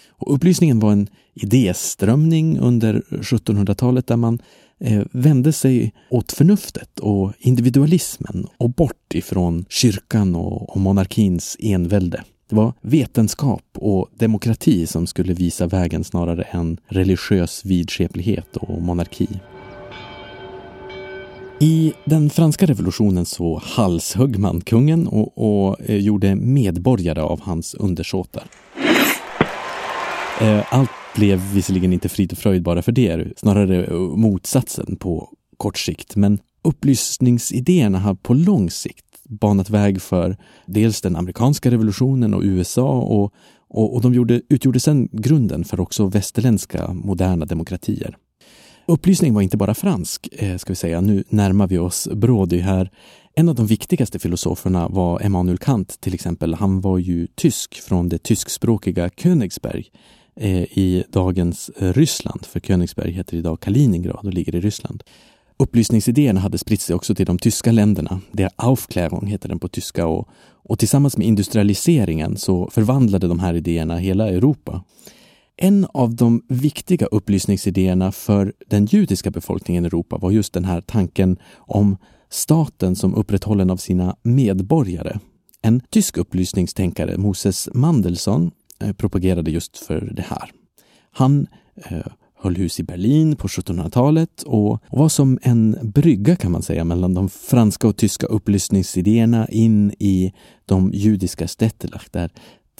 Och 0.09 0.35
upplysningen 0.35 0.79
var 0.79 0.93
en 0.93 1.09
idéströmning 1.35 2.59
under 2.59 3.03
1700-talet 3.11 4.07
där 4.07 4.17
man 4.17 4.39
Eh, 4.85 5.03
vände 5.13 5.53
sig 5.53 5.93
åt 6.11 6.33
förnuftet 6.33 6.99
och 6.99 7.33
individualismen 7.39 8.47
och 8.57 8.71
bort 8.71 9.15
ifrån 9.15 9.65
kyrkan 9.69 10.35
och, 10.35 10.71
och 10.71 10.81
monarkins 10.81 11.57
envälde. 11.61 12.25
Det 12.49 12.57
var 12.57 12.73
vetenskap 12.81 13.65
och 13.75 14.09
demokrati 14.15 14.87
som 14.87 15.07
skulle 15.07 15.33
visa 15.33 15.67
vägen 15.67 16.05
snarare 16.05 16.43
än 16.43 16.79
religiös 16.89 17.65
vidskeplighet 17.65 18.57
och 18.57 18.83
monarki. 18.83 19.29
I 21.61 21.93
den 22.05 22.31
franska 22.31 22.67
revolutionen 22.67 23.27
så 23.27 23.63
halshögg 23.65 24.39
man 24.39 24.61
kungen 24.61 25.09
och, 25.09 25.39
och 25.39 25.81
eh, 25.81 25.97
gjorde 25.97 26.35
medborgare 26.35 27.21
av 27.21 27.41
hans 27.41 27.75
undersåtar. 27.75 28.45
Eh, 30.41 30.75
allt 30.75 30.91
blev 31.17 31.41
visserligen 31.55 31.93
inte 31.93 32.09
frid 32.09 32.33
och 32.33 32.39
fröjd 32.39 32.63
bara 32.63 32.83
för 32.83 32.93
det, 32.93 33.39
snarare 33.39 33.85
eh, 33.85 33.99
motsatsen 33.99 34.97
på 34.97 35.29
kort 35.57 35.79
sikt. 35.79 36.17
Men 36.17 36.39
upplysningsidéerna 36.63 37.99
har 37.99 38.15
på 38.15 38.35
lång 38.35 38.71
sikt 38.71 39.05
banat 39.25 39.71
väg 39.71 40.03
för 40.03 40.37
dels 40.67 41.01
den 41.01 41.17
amerikanska 41.17 41.71
revolutionen 41.71 42.35
och 42.35 42.43
USA 42.43 43.01
och, 43.01 43.33
och, 43.69 43.95
och 43.95 44.03
de 44.03 44.15
gjorde, 44.15 44.43
utgjorde 44.49 44.81
sedan 44.81 45.09
grunden 45.13 45.65
för 45.65 45.81
också 45.81 46.07
västerländska 46.07 46.93
moderna 46.93 47.47
demokratier. 47.47 48.17
Upplysning 48.87 49.35
var 49.35 49.43
inte 49.43 49.57
bara 49.57 49.75
fransk, 49.75 50.29
eh, 50.33 50.57
ska 50.57 50.73
vi 50.73 50.77
säga. 50.77 51.01
Nu 51.01 51.25
närmar 51.29 51.67
vi 51.67 51.79
oss 51.79 52.09
Brody 52.13 52.59
här. 52.59 52.91
En 53.35 53.49
av 53.49 53.55
de 53.55 53.67
viktigaste 53.67 54.19
filosoferna 54.19 54.89
var 54.89 55.21
Emanuel 55.21 55.59
Kant 55.59 56.01
till 56.01 56.15
exempel. 56.15 56.55
Han 56.55 56.81
var 56.81 56.99
ju 56.99 57.27
tysk 57.27 57.75
från 57.75 58.09
det 58.09 58.19
tyskspråkiga 58.19 59.11
Königsberg 59.17 59.85
Eh, 60.43 60.63
i 60.63 61.05
dagens 61.13 61.69
eh, 61.69 61.93
Ryssland, 61.93 62.47
för 62.47 62.61
Königsberg 62.61 63.13
heter 63.13 63.37
idag 63.37 63.61
Kaliningrad 63.61 64.27
och 64.27 64.35
ligger 64.35 64.55
i 64.55 64.61
Ryssland. 64.61 65.03
Upplysningsidéerna 65.59 66.41
hade 66.41 66.59
spritt 66.59 66.81
sig 66.81 66.95
också 66.95 67.15
till 67.15 67.27
de 67.27 67.39
tyska 67.39 67.73
länderna. 67.73 68.21
Der 68.33 68.51
Aufklärung 68.57 69.27
heter 69.27 69.49
den 69.49 69.59
på 69.59 69.69
tyska 69.69 70.07
och, 70.07 70.29
och 70.39 70.79
tillsammans 70.79 71.17
med 71.17 71.27
industrialiseringen 71.27 72.37
så 72.37 72.71
förvandlade 72.71 73.29
de 73.29 73.39
här 73.39 73.55
idéerna 73.55 73.97
hela 73.97 74.29
Europa. 74.29 74.85
En 75.57 75.87
av 75.95 76.15
de 76.15 76.43
viktiga 76.49 77.07
upplysningsidéerna 77.07 78.13
för 78.13 78.53
den 78.67 78.87
judiska 78.87 79.31
befolkningen 79.31 79.85
i 79.85 79.87
Europa 79.87 80.19
var 80.19 80.31
just 80.31 80.53
den 80.53 80.65
här 80.65 80.81
tanken 80.81 81.37
om 81.57 81.97
staten 82.31 82.97
som 82.97 83.15
upprätthållen 83.15 83.71
av 83.71 83.77
sina 83.77 84.17
medborgare. 84.23 85.19
En 85.63 85.81
tysk 85.91 86.17
upplysningstänkare, 86.17 87.19
Moses 87.19 87.69
Mandelson, 87.75 88.51
Eh, 88.81 88.93
propagerade 88.93 89.51
just 89.51 89.77
för 89.79 90.13
det 90.13 90.23
här. 90.23 90.51
Han 91.13 91.47
eh, 91.77 92.07
höll 92.35 92.57
hus 92.57 92.81
i 92.81 92.83
Berlin 92.83 93.37
på 93.37 93.49
1700-talet 93.49 94.43
och 94.43 94.83
var 94.91 95.09
som 95.09 95.39
en 95.43 95.79
brygga 95.83 96.37
kan 96.37 96.53
man 96.53 96.63
säga 96.63 96.85
mellan 96.85 97.15
de 97.15 97.29
franska 97.29 97.89
och 97.89 97.97
tyska 97.97 98.27
upplysningsidéerna 98.27 99.49
in 99.49 99.93
i 99.99 100.33
de 100.67 100.91
judiska 100.95 101.49
stettelach 101.49 102.09
där 102.11 102.31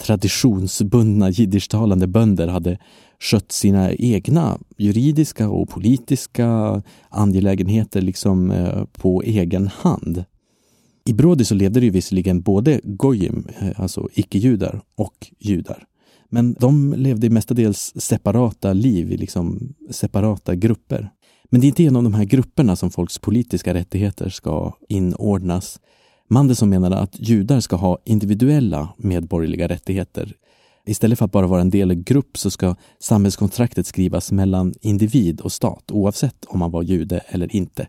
traditionsbundna 0.01 1.29
jiddischtalande 1.29 2.07
bönder 2.07 2.47
hade 2.47 2.77
skött 3.19 3.51
sina 3.51 3.93
egna 3.93 4.59
juridiska 4.77 5.49
och 5.49 5.69
politiska 5.69 6.81
angelägenheter 7.09 8.01
liksom 8.01 8.51
eh, 8.51 8.85
på 8.85 9.21
egen 9.21 9.67
hand. 9.67 10.23
I 11.05 11.13
Brody 11.13 11.43
så 11.43 11.55
levde 11.55 11.79
det 11.79 11.85
ju 11.85 11.91
visserligen 11.91 12.41
både 12.41 12.81
gojim, 12.83 13.47
eh, 13.59 13.81
alltså 13.81 14.09
icke-judar, 14.13 14.81
och 14.95 15.27
judar. 15.39 15.85
Men 16.33 16.53
de 16.59 16.93
levde 16.93 17.29
mestadels 17.29 17.93
separata 17.95 18.73
liv 18.73 19.11
i 19.11 19.17
liksom 19.17 19.73
separata 19.89 20.55
grupper. 20.55 21.09
Men 21.49 21.61
det 21.61 21.67
är 21.67 21.69
inte 21.69 21.83
genom 21.83 22.03
de 22.03 22.13
här 22.13 22.23
grupperna 22.23 22.75
som 22.75 22.91
folks 22.91 23.19
politiska 23.19 23.73
rättigheter 23.73 24.29
ska 24.29 24.73
inordnas. 24.89 25.79
Mandelson 26.29 26.69
menade 26.69 26.97
att 26.97 27.19
judar 27.19 27.59
ska 27.59 27.75
ha 27.75 27.97
individuella 28.05 28.93
medborgerliga 28.97 29.67
rättigheter. 29.67 30.33
Istället 30.85 31.17
för 31.19 31.25
att 31.25 31.31
bara 31.31 31.47
vara 31.47 31.61
en 31.61 31.69
del 31.69 31.91
i 31.91 31.95
grupp 31.95 32.37
så 32.37 32.51
ska 32.51 32.75
samhällskontraktet 32.99 33.87
skrivas 33.87 34.31
mellan 34.31 34.73
individ 34.81 35.41
och 35.41 35.51
stat 35.51 35.91
oavsett 35.91 36.45
om 36.45 36.59
man 36.59 36.71
var 36.71 36.83
jude 36.83 37.21
eller 37.27 37.55
inte. 37.55 37.87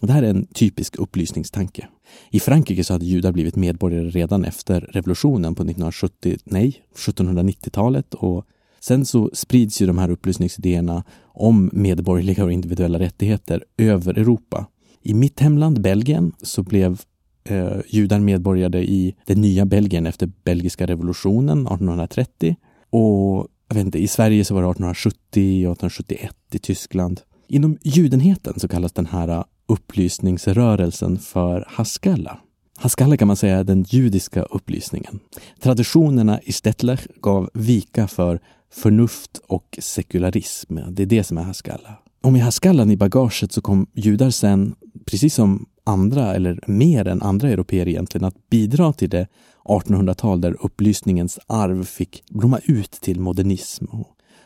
Det 0.00 0.12
här 0.12 0.22
är 0.22 0.30
en 0.30 0.46
typisk 0.46 0.96
upplysningstanke. 0.96 1.88
I 2.30 2.40
Frankrike 2.40 2.84
så 2.84 2.92
hade 2.92 3.04
judar 3.04 3.32
blivit 3.32 3.56
medborgare 3.56 4.10
redan 4.10 4.44
efter 4.44 4.80
revolutionen 4.80 5.54
på 5.54 5.62
1970, 5.62 6.36
nej, 6.44 6.82
1790-talet 6.96 8.14
och 8.14 8.46
sen 8.80 9.06
så 9.06 9.30
sprids 9.32 9.82
ju 9.82 9.86
de 9.86 9.98
här 9.98 10.10
upplysningsidéerna 10.10 11.04
om 11.24 11.70
medborgerliga 11.72 12.44
och 12.44 12.52
individuella 12.52 12.98
rättigheter 12.98 13.64
över 13.78 14.18
Europa. 14.18 14.66
I 15.02 15.14
mitt 15.14 15.40
hemland 15.40 15.80
Belgien 15.80 16.32
så 16.42 16.62
blev 16.62 17.00
eh, 17.44 17.76
judar 17.88 18.20
medborgare 18.20 18.82
i 18.84 19.14
det 19.26 19.34
nya 19.34 19.66
Belgien 19.66 20.06
efter 20.06 20.32
belgiska 20.44 20.86
revolutionen 20.86 21.58
1830 21.58 22.56
och 22.90 23.46
jag 23.68 23.74
vet 23.74 23.84
inte, 23.84 23.98
i 23.98 24.08
Sverige 24.08 24.44
så 24.44 24.54
var 24.54 24.62
det 24.62 24.68
1870 24.68 25.66
och 25.66 25.72
1871 25.72 26.36
i 26.52 26.58
Tyskland. 26.58 27.20
Inom 27.48 27.78
judenheten 27.82 28.60
så 28.60 28.68
kallas 28.68 28.92
den 28.92 29.06
här 29.06 29.44
upplysningsrörelsen 29.70 31.18
för 31.18 31.64
Haskalah. 31.68 32.36
Haskalah 32.78 33.16
kan 33.16 33.28
man 33.28 33.36
säga 33.36 33.58
är 33.58 33.64
den 33.64 33.82
judiska 33.82 34.42
upplysningen. 34.42 35.20
Traditionerna 35.60 36.40
i 36.42 36.52
Stettler 36.52 37.00
gav 37.22 37.50
vika 37.54 38.08
för 38.08 38.40
förnuft 38.72 39.40
och 39.46 39.78
sekularism. 39.78 40.78
Det 40.90 41.02
är 41.02 41.06
det 41.06 41.24
som 41.24 41.38
är 41.38 41.42
Haskalah. 41.42 41.92
Och 42.22 42.32
med 42.32 42.42
Haskallan 42.42 42.90
i 42.90 42.96
bagaget 42.96 43.52
så 43.52 43.60
kom 43.60 43.86
judar 43.94 44.30
sen, 44.30 44.74
precis 45.06 45.34
som 45.34 45.66
andra, 45.84 46.34
eller 46.34 46.60
mer 46.66 47.08
än 47.08 47.22
andra 47.22 47.50
europeer 47.50 47.88
egentligen, 47.88 48.24
att 48.24 48.50
bidra 48.50 48.92
till 48.92 49.10
det 49.10 49.26
1800-tal 49.64 50.40
där 50.40 50.56
upplysningens 50.60 51.38
arv 51.46 51.84
fick 51.84 52.22
blomma 52.30 52.60
ut 52.64 52.90
till 52.90 53.20
modernism. 53.20 53.84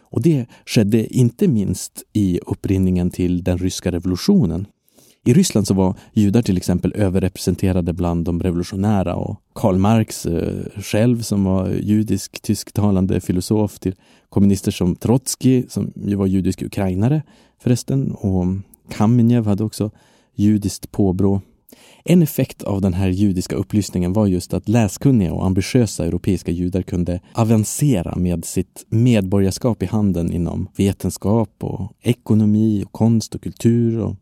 Och 0.01 0.23
det 0.23 0.47
skedde 0.67 1.17
inte 1.17 1.49
minst 1.49 2.03
i 2.13 2.41
upprinningen 2.47 3.11
till 3.11 3.45
den 3.45 3.59
ryska 3.59 3.93
revolutionen 3.93 4.67
i 5.25 5.35
Ryssland 5.35 5.67
så 5.67 5.75
var 5.75 5.97
judar 6.13 6.43
till 6.43 6.57
exempel 6.57 6.93
överrepresenterade 6.97 7.93
bland 7.93 8.25
de 8.25 8.43
revolutionära 8.43 9.15
och 9.15 9.41
Karl 9.55 9.79
Marx 9.79 10.27
eh, 10.27 10.83
själv 10.83 11.23
som 11.23 11.45
var 11.45 11.69
judisk 11.69 12.43
tysktalande 12.43 13.21
filosof 13.21 13.79
till 13.79 13.95
kommunister 14.29 14.71
som 14.71 14.97
Trotskij 14.97 15.67
som 15.69 15.93
ju 16.07 16.15
var 16.17 16.27
judisk 16.27 16.63
ukrainare 16.63 17.23
förresten 17.59 18.13
och 18.13 18.47
Kamenev 18.91 19.47
hade 19.47 19.65
också 19.65 19.91
judiskt 20.35 20.91
påbrå. 20.91 21.41
En 22.05 22.23
effekt 22.23 22.63
av 22.63 22.81
den 22.81 22.95
här 22.95 23.09
judiska 23.09 23.57
upplysningen 23.57 24.13
var 24.13 24.27
just 24.27 24.55
att 24.55 24.69
läskunniga 24.69 25.33
och 25.33 25.47
ambitiösa 25.47 26.07
europeiska 26.07 26.53
judar 26.53 26.83
kunde 26.83 27.21
avancera 27.33 28.17
med 28.17 28.45
sitt 28.45 28.85
medborgarskap 28.89 29.83
i 29.83 29.87
handen 29.87 30.33
inom 30.33 30.69
vetenskap 30.77 31.55
och 31.61 31.93
ekonomi 32.03 32.85
och 32.85 32.93
konst 32.93 33.35
och 33.35 33.43
kultur 33.43 33.99
och 33.99 34.17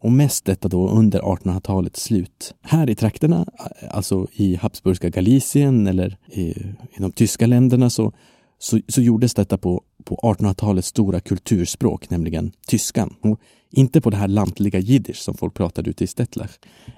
och 0.00 0.12
mest 0.12 0.44
detta 0.44 0.68
då 0.68 0.88
under 0.88 1.20
1800-talets 1.20 2.02
slut. 2.02 2.54
Här 2.62 2.90
i 2.90 2.94
trakterna, 2.94 3.46
alltså 3.90 4.26
i 4.32 4.56
Habsburgska 4.56 5.08
Galicien 5.08 5.86
eller 5.86 6.16
i, 6.26 6.42
i 6.42 6.98
de 6.98 7.12
tyska 7.12 7.46
länderna 7.46 7.90
så, 7.90 8.12
så, 8.58 8.80
så 8.88 9.00
gjordes 9.00 9.34
detta 9.34 9.58
på, 9.58 9.82
på 10.04 10.16
1800-talets 10.16 10.88
stora 10.88 11.20
kulturspråk, 11.20 12.10
nämligen 12.10 12.52
tyskan. 12.66 13.14
Och 13.20 13.40
inte 13.70 14.00
på 14.00 14.10
det 14.10 14.16
här 14.16 14.28
lantliga 14.28 14.78
jiddisch 14.78 15.16
som 15.16 15.34
folk 15.34 15.54
pratade 15.54 15.90
ute 15.90 16.04
i 16.04 16.06
Stettlach. 16.06 16.50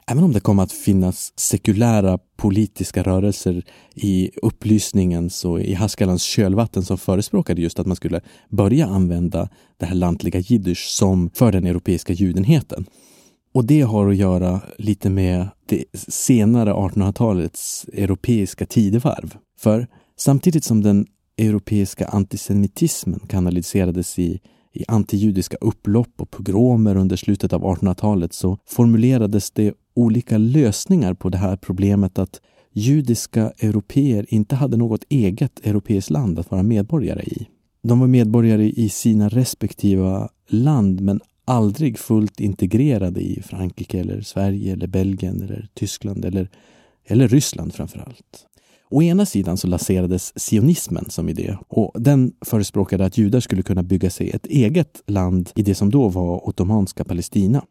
Även 0.06 0.24
om 0.24 0.32
det 0.32 0.40
kom 0.40 0.58
att 0.58 0.72
finnas 0.72 1.32
sekulära 1.36 2.18
politiska 2.36 3.02
rörelser 3.02 3.64
i 3.94 4.30
upplysningens 4.42 5.44
och 5.44 5.60
i 5.60 5.74
Haskalans 5.74 6.22
kölvatten 6.22 6.82
som 6.82 6.98
förespråkade 6.98 7.62
just 7.62 7.78
att 7.78 7.86
man 7.86 7.96
skulle 7.96 8.20
börja 8.48 8.86
använda 8.86 9.48
det 9.76 9.86
här 9.86 9.94
lantliga 9.94 10.40
jiddisch 10.40 10.86
som 10.88 11.30
för 11.34 11.52
den 11.52 11.66
europeiska 11.66 12.12
judenheten. 12.12 12.86
Och 13.54 13.64
det 13.64 13.80
har 13.80 14.08
att 14.08 14.16
göra 14.16 14.60
lite 14.78 15.10
med 15.10 15.48
det 15.66 15.84
senare 16.08 16.72
1800-talets 16.72 17.86
europeiska 17.92 18.66
tidevarv. 18.66 19.36
För 19.58 19.86
samtidigt 20.16 20.64
som 20.64 20.82
den 20.82 21.06
europeiska 21.38 22.06
antisemitismen 22.06 23.20
kanaliserades 23.28 24.18
i 24.18 24.40
i 24.72 24.84
antijudiska 24.88 25.56
upplopp 25.60 26.20
och 26.20 26.30
pogromer 26.30 26.96
under 26.96 27.16
slutet 27.16 27.52
av 27.52 27.62
1800-talet 27.62 28.32
så 28.32 28.58
formulerades 28.66 29.50
det 29.50 29.74
olika 29.94 30.38
lösningar 30.38 31.14
på 31.14 31.28
det 31.28 31.38
här 31.38 31.56
problemet 31.56 32.18
att 32.18 32.40
judiska 32.72 33.52
europeer 33.58 34.26
inte 34.28 34.56
hade 34.56 34.76
något 34.76 35.04
eget 35.08 35.66
europeiskt 35.66 36.10
land 36.10 36.38
att 36.38 36.50
vara 36.50 36.62
medborgare 36.62 37.22
i. 37.22 37.48
De 37.82 38.00
var 38.00 38.06
medborgare 38.06 38.70
i 38.70 38.88
sina 38.88 39.28
respektiva 39.28 40.28
land 40.48 41.00
men 41.00 41.20
aldrig 41.44 41.98
fullt 41.98 42.40
integrerade 42.40 43.20
i 43.20 43.42
Frankrike 43.42 44.00
eller 44.00 44.20
Sverige 44.20 44.72
eller 44.72 44.86
Belgien 44.86 45.42
eller 45.42 45.68
Tyskland 45.74 46.24
eller, 46.24 46.50
eller 47.04 47.28
Ryssland 47.28 47.74
framför 47.74 47.98
allt. 47.98 48.46
Å 48.90 49.02
ena 49.02 49.26
sidan 49.26 49.56
så 49.56 49.66
lanserades 49.66 50.32
sionismen 50.36 51.10
som 51.10 51.28
idé 51.28 51.56
och 51.68 52.02
den 52.02 52.32
förespråkade 52.44 53.04
att 53.04 53.18
judar 53.18 53.40
skulle 53.40 53.62
kunna 53.62 53.82
bygga 53.82 54.10
sig 54.10 54.30
ett 54.30 54.46
eget 54.46 55.02
land 55.06 55.50
i 55.54 55.62
det 55.62 55.74
som 55.74 55.90
då 55.90 56.08
var 56.08 56.48
ottomanska 56.48 57.04
Palestina. 57.04 57.64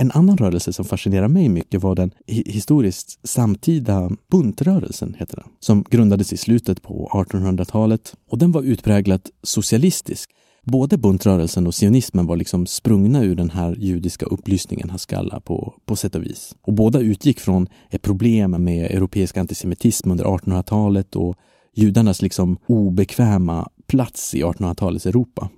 En 0.00 0.10
annan 0.12 0.36
rörelse 0.36 0.72
som 0.72 0.84
fascinerar 0.84 1.28
mig 1.28 1.48
mycket 1.48 1.82
var 1.82 1.94
den 1.94 2.10
historiskt 2.26 3.28
samtida 3.28 4.10
buntrörelsen, 4.30 5.14
heter 5.18 5.36
den, 5.36 5.48
som 5.60 5.84
grundades 5.90 6.32
i 6.32 6.36
slutet 6.36 6.82
på 6.82 7.10
1800-talet 7.12 8.14
och 8.30 8.38
den 8.38 8.52
var 8.52 8.62
utpräglat 8.62 9.30
socialistisk. 9.42 10.30
Både 10.70 10.98
buntrörelsen 10.98 11.66
och 11.66 11.74
sionismen 11.74 12.26
var 12.26 12.36
liksom 12.36 12.66
sprungna 12.66 13.22
ur 13.22 13.34
den 13.34 13.50
här 13.50 13.76
judiska 13.78 14.26
upplysningen 14.26 14.90
Haskalla 14.90 15.40
på, 15.40 15.74
på 15.84 15.96
sätt 15.96 16.14
och 16.14 16.22
vis. 16.22 16.54
Och 16.62 16.72
båda 16.72 17.00
utgick 17.00 17.40
från 17.40 17.66
ett 17.90 18.02
problem 18.02 18.50
med 18.50 18.90
europeisk 18.90 19.36
antisemitism 19.36 20.10
under 20.10 20.24
1800-talet 20.24 21.16
och 21.16 21.36
judarnas 21.74 22.22
liksom 22.22 22.58
obekväma 22.66 23.68
plats 23.86 24.34
i 24.34 24.42
1800-talets 24.42 25.06
Europa. 25.06 25.48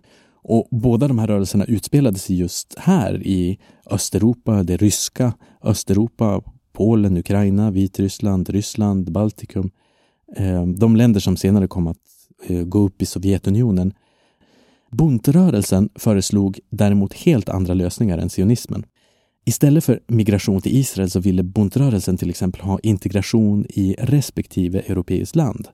Och 0.42 0.68
båda 0.70 1.08
de 1.08 1.18
här 1.18 1.26
rörelserna 1.26 1.64
utspelade 1.64 2.18
sig 2.18 2.36
just 2.36 2.74
här 2.78 3.26
i 3.26 3.58
Östeuropa, 3.90 4.62
det 4.62 4.76
ryska 4.76 5.32
Östeuropa, 5.62 6.42
Polen, 6.72 7.16
Ukraina, 7.16 7.70
Vitryssland, 7.70 8.48
Ryssland, 8.48 9.12
Baltikum. 9.12 9.70
Eh, 10.36 10.66
de 10.66 10.96
länder 10.96 11.20
som 11.20 11.36
senare 11.36 11.68
kom 11.68 11.86
att 11.86 11.96
eh, 12.46 12.62
gå 12.62 12.78
upp 12.78 13.02
i 13.02 13.06
Sovjetunionen. 13.06 13.92
Buntrörelsen 14.90 15.88
föreslog 15.94 16.60
däremot 16.70 17.14
helt 17.14 17.48
andra 17.48 17.74
lösningar 17.74 18.18
än 18.18 18.30
sionismen. 18.30 18.84
Istället 19.44 19.84
för 19.84 20.00
migration 20.06 20.60
till 20.60 20.76
Israel 20.76 21.10
så 21.10 21.20
ville 21.20 21.42
buntrörelsen 21.42 22.16
till 22.16 22.30
exempel 22.30 22.60
ha 22.60 22.78
integration 22.82 23.66
i 23.68 23.96
respektive 23.98 24.80
europeiskt 24.80 25.36
land. 25.36 25.68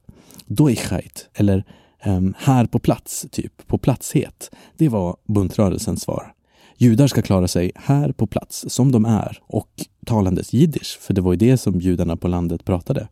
Doichheit, 0.46 1.28
eller 1.34 1.64
um, 2.06 2.34
här 2.38 2.66
på 2.66 2.78
plats, 2.78 3.26
typ, 3.30 3.66
på 3.66 3.78
platshet. 3.78 4.50
Det 4.76 4.88
var 4.88 5.16
buntrörelsens 5.28 6.02
svar. 6.02 6.32
Judar 6.78 7.06
ska 7.06 7.22
klara 7.22 7.48
sig 7.48 7.72
här 7.74 8.12
på 8.12 8.26
plats, 8.26 8.64
som 8.68 8.92
de 8.92 9.04
är, 9.04 9.38
och 9.42 9.70
talandes 10.06 10.52
jiddisch, 10.52 10.98
för 11.00 11.14
det 11.14 11.20
var 11.20 11.32
ju 11.32 11.36
det 11.36 11.56
som 11.56 11.80
judarna 11.80 12.16
på 12.16 12.28
landet 12.28 12.64
pratade. 12.64 13.08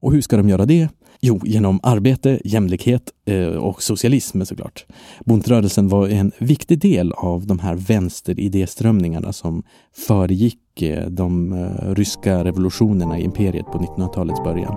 Och 0.00 0.12
hur 0.12 0.20
ska 0.20 0.36
de 0.36 0.48
göra 0.48 0.66
det? 0.66 0.88
Jo, 1.22 1.40
genom 1.44 1.80
arbete, 1.82 2.40
jämlikhet 2.44 3.02
eh, 3.24 3.46
och 3.46 3.82
socialism 3.82 4.42
såklart. 4.44 4.86
Buntrörelsen 5.24 5.88
var 5.88 6.08
en 6.08 6.32
viktig 6.38 6.78
del 6.78 7.12
av 7.12 7.46
de 7.46 7.58
här 7.58 7.74
vänsteridéströmningarna 7.74 9.32
som 9.32 9.62
föregick 9.96 10.82
eh, 10.82 11.06
de 11.06 11.52
eh, 11.52 11.94
ryska 11.94 12.44
revolutionerna 12.44 13.18
i 13.18 13.22
imperiet 13.22 13.66
på 13.66 13.78
1900-talets 13.78 14.44
början. 14.44 14.76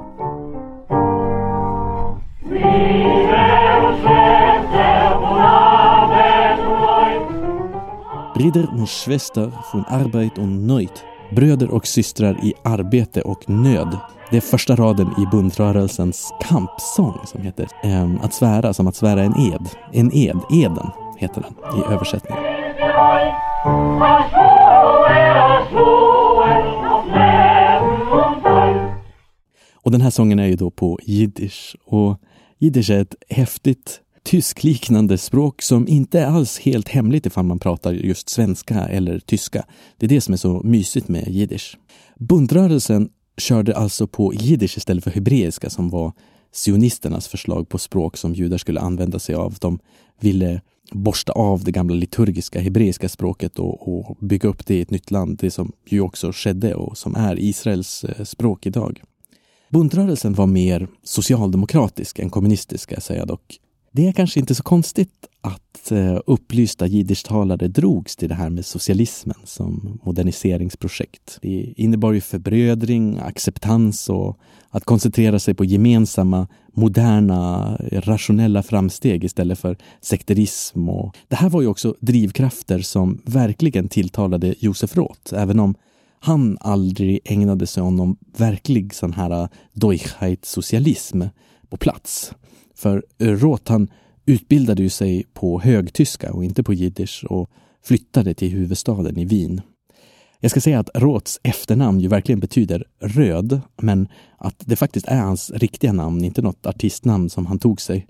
Brüder 8.36 8.70
und 8.74 8.90
Schwester 8.90 9.52
von 9.72 9.86
Arbeit 9.86 10.38
und 10.38 10.68
neut 10.68 11.04
Bröder 11.36 11.70
och 11.70 11.88
systrar 11.88 12.46
i 12.46 12.54
arbete 12.64 13.22
och 13.22 13.50
nöd. 13.50 13.98
Det 14.32 14.38
är 14.38 14.42
första 14.42 14.76
raden 14.76 15.08
i 15.08 15.26
buntrörelsens 15.32 16.34
kampsång 16.42 17.20
som 17.26 17.42
heter 17.42 17.68
eh, 17.84 18.12
Att 18.22 18.34
svära 18.34 18.74
som 18.74 18.88
att 18.88 18.96
svära 18.96 19.24
en 19.24 19.40
ed. 19.40 19.70
En 19.92 20.12
ed, 20.14 20.40
eden 20.52 20.90
heter 21.18 21.42
den 21.42 21.82
i 21.82 21.94
översättning. 21.94 22.38
Och 29.74 29.92
den 29.92 30.02
här 30.02 30.10
sången 30.10 30.40
är 30.40 30.48
ju 30.48 30.56
då 30.56 30.72
på 30.72 31.00
jiddisch 31.04 31.76
och 31.86 32.20
jiddisch 32.60 32.90
är 32.90 33.02
ett 33.02 33.16
häftigt 33.30 34.02
tyskliknande 34.24 35.18
språk 35.18 35.62
som 35.62 35.88
inte 35.88 36.20
är 36.20 36.26
alls 36.26 36.60
helt 36.60 36.90
hemligt 36.90 37.26
ifall 37.26 37.46
man 37.46 37.60
pratar 37.60 37.94
just 37.94 38.30
svenska 38.30 38.88
eller 38.88 39.20
tyska. 39.20 39.66
Det 39.98 40.06
är 40.06 40.10
det 40.10 40.22
som 40.22 40.34
är 40.34 40.38
så 40.38 40.62
mysigt 40.64 41.08
med 41.08 41.28
jiddisch. 41.28 41.78
Buntrörelsen 42.20 43.10
körde 43.38 43.76
alltså 43.76 44.08
på 44.08 44.34
jiddisch 44.34 44.78
istället 44.78 45.04
för 45.04 45.12
hebreiska 45.12 45.70
som 45.70 45.90
var 45.90 46.14
sionisternas 46.52 47.28
förslag 47.28 47.70
på 47.70 47.78
språk 47.78 48.18
som 48.18 48.34
judar 48.34 48.58
skulle 48.58 48.80
använda 48.80 49.20
sig 49.20 49.36
av. 49.36 49.56
De 49.62 49.80
ville 50.20 50.62
borsta 50.92 51.32
av 51.32 51.64
det 51.64 51.72
gamla 51.72 51.96
liturgiska 51.96 52.60
hebreiska 52.60 53.10
språket 53.10 53.60
och, 53.60 53.88
och 53.88 54.18
bygga 54.20 54.50
upp 54.50 54.66
det 54.66 54.76
i 54.76 54.82
ett 54.82 54.92
nytt 54.92 55.12
land, 55.12 55.38
det 55.38 55.52
som 55.52 55.72
ju 55.88 56.02
också 56.02 56.32
skedde 56.32 56.76
och 56.76 56.98
som 56.98 57.16
är 57.16 57.40
Israels 57.40 58.04
eh, 58.04 58.24
språk 58.24 58.66
idag. 58.66 59.02
Buntrörelsen 59.70 60.34
var 60.34 60.48
mer 60.48 60.88
socialdemokratisk 61.04 62.20
än 62.20 62.30
kommunistisk, 62.30 62.84
ska 62.84 62.96
jag 62.96 63.04
säga 63.04 63.26
dock. 63.26 63.60
Det 63.96 64.08
är 64.08 64.12
kanske 64.12 64.40
inte 64.40 64.56
så 64.56 64.64
konstigt 64.64 65.28
att 65.42 65.92
eh, 65.92 66.20
upplysta 66.26 66.88
jiddischtalare 66.88 67.68
drogs 67.68 68.16
till 68.16 68.30
det 68.30 68.36
här 68.36 68.50
med 68.50 68.66
socialismen 68.66 69.38
som 69.44 70.00
moderniseringsprojekt. 70.04 71.40
Det 71.42 71.74
innebar 71.78 72.12
ju 72.12 72.22
förbrödring, 72.22 73.20
acceptans 73.20 74.10
och 74.10 74.38
att 74.70 74.86
koncentrera 74.86 75.40
sig 75.40 75.54
på 75.54 75.66
gemensamma, 75.66 76.48
moderna, 76.74 77.76
rationella 77.92 78.64
framsteg 78.64 79.24
istället 79.24 79.60
för 79.60 79.78
sekterism. 80.02 80.90
Och 80.90 81.16
det 81.28 81.36
här 81.36 81.50
var 81.50 81.62
ju 81.62 81.68
också 81.68 81.96
drivkrafter 82.00 82.80
som 82.80 83.22
verkligen 83.26 83.90
tilltalade 83.90 84.56
Josef 84.60 84.96
Roth, 84.96 85.34
även 85.34 85.60
om 85.60 85.76
han 86.20 86.58
aldrig 86.62 87.20
ägnade 87.26 87.68
sig 87.68 87.84
åt 87.84 87.94
någon 87.94 88.16
verklig 88.38 88.94
sån 88.94 89.14
här 89.14 89.42
eh, 89.42 89.48
Deutschheit-socialism 89.74 91.22
på 91.70 91.78
plats. 91.78 92.34
För 92.76 93.04
eh, 93.20 93.28
Roth 93.28 93.78
utbildade 94.26 94.84
ju 94.84 94.90
sig 94.90 95.26
på 95.34 95.60
högtyska 95.62 96.34
och 96.34 96.44
inte 96.44 96.64
på 96.64 96.74
jiddisch 96.74 97.26
och 97.30 97.50
flyttade 97.84 98.34
till 98.34 98.50
huvudstaden 98.50 99.18
i 99.18 99.26
Wien. 99.26 99.62
Jag 100.40 100.52
ska 100.52 100.62
säga 100.62 100.80
att 100.80 100.90
Roths 100.94 101.40
efternamn 101.44 102.00
ju 102.00 102.08
verkligen 102.08 102.40
betyder 102.40 102.84
röd, 103.00 103.62
men 103.82 104.08
att 104.38 104.56
det 104.60 104.76
faktiskt 104.76 105.08
är 105.08 105.20
hans 105.20 105.52
riktiga 105.52 105.94
namn, 105.94 106.24
inte 106.24 106.42
något 106.42 106.66
artistnamn 106.66 107.30
som 107.30 107.46
han 107.46 107.60
tog 107.60 107.82
sig. 107.82 108.08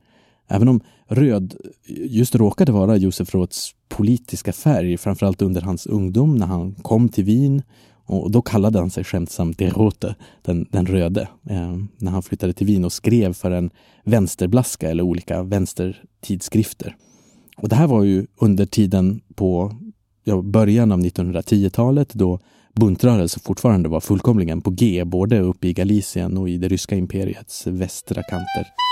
Även 0.47 0.67
om 0.67 0.81
röd 1.07 1.55
just 1.87 2.35
råkade 2.35 2.71
vara 2.71 2.97
Josef 2.97 3.33
Roths 3.33 3.71
politiska 3.89 4.53
färg, 4.53 4.97
framförallt 4.97 5.41
under 5.41 5.61
hans 5.61 5.87
ungdom 5.87 6.35
när 6.35 6.45
han 6.45 6.75
kom 6.75 7.09
till 7.09 7.23
Wien 7.23 7.61
och 8.05 8.31
då 8.31 8.41
kallade 8.41 8.79
han 8.79 8.89
sig 8.89 9.03
skämtsamt 9.03 9.57
Derote, 9.57 10.15
den, 10.41 10.67
den 10.71 10.85
röde, 10.85 11.21
eh, 11.49 11.77
när 11.97 12.11
han 12.11 12.23
flyttade 12.23 12.53
till 12.53 12.67
Wien 12.67 12.85
och 12.85 12.93
skrev 12.93 13.33
för 13.33 13.51
en 13.51 13.69
vänsterblaska 14.03 14.89
eller 14.89 15.03
olika 15.03 15.43
vänstertidskrifter. 15.43 16.95
Och 17.57 17.69
det 17.69 17.75
här 17.75 17.87
var 17.87 18.03
ju 18.03 18.27
under 18.41 18.65
tiden 18.65 19.21
på 19.35 19.75
ja, 20.23 20.41
början 20.41 20.91
av 20.91 20.99
1910-talet 20.99 22.13
då 22.13 22.39
buntrörelse 22.75 23.39
fortfarande 23.39 23.89
var 23.89 23.99
fullkomligen 23.99 24.61
på 24.61 24.69
G, 24.69 25.03
både 25.05 25.39
uppe 25.39 25.67
i 25.67 25.73
Galicien 25.73 26.37
och 26.37 26.49
i 26.49 26.57
det 26.57 26.67
ryska 26.67 26.95
imperiets 26.95 27.67
västra 27.67 28.23
kanter. 28.23 28.82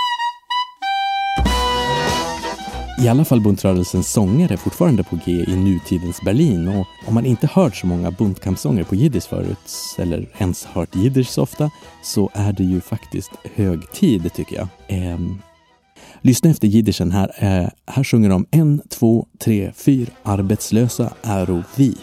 I 2.98 3.08
alla 3.08 3.24
fall 3.24 3.40
buntrörelsens 3.40 4.12
sångare 4.12 4.52
är 4.52 4.56
fortfarande 4.56 5.02
på 5.02 5.18
G 5.24 5.32
i 5.32 5.56
nutidens 5.56 6.20
Berlin 6.22 6.68
och 6.68 6.86
om 7.08 7.14
man 7.14 7.26
inte 7.26 7.46
hört 7.46 7.76
så 7.76 7.86
många 7.86 8.10
buntkampsånger 8.10 8.84
på 8.84 8.94
jiddisch 8.94 9.28
förut, 9.28 9.58
eller 9.98 10.28
ens 10.38 10.64
hört 10.64 10.96
jiddisch 10.96 11.28
så 11.28 11.42
ofta, 11.42 11.70
så 12.02 12.30
är 12.34 12.52
det 12.52 12.64
ju 12.64 12.80
faktiskt 12.80 13.30
hög 13.54 13.92
tid 13.92 14.32
tycker 14.34 14.56
jag. 14.56 14.68
Eh, 14.88 15.18
lyssna 16.20 16.50
efter 16.50 16.68
jiddischen 16.68 17.10
här. 17.10 17.32
Eh, 17.38 17.68
här 17.86 18.04
sjunger 18.04 18.28
de 18.28 18.46
en, 18.50 18.82
två, 18.88 19.26
tre, 19.38 19.72
fyra 19.76 20.10
arbetslösa 20.22 21.12
äro 21.22 21.62
vi. 21.76 21.96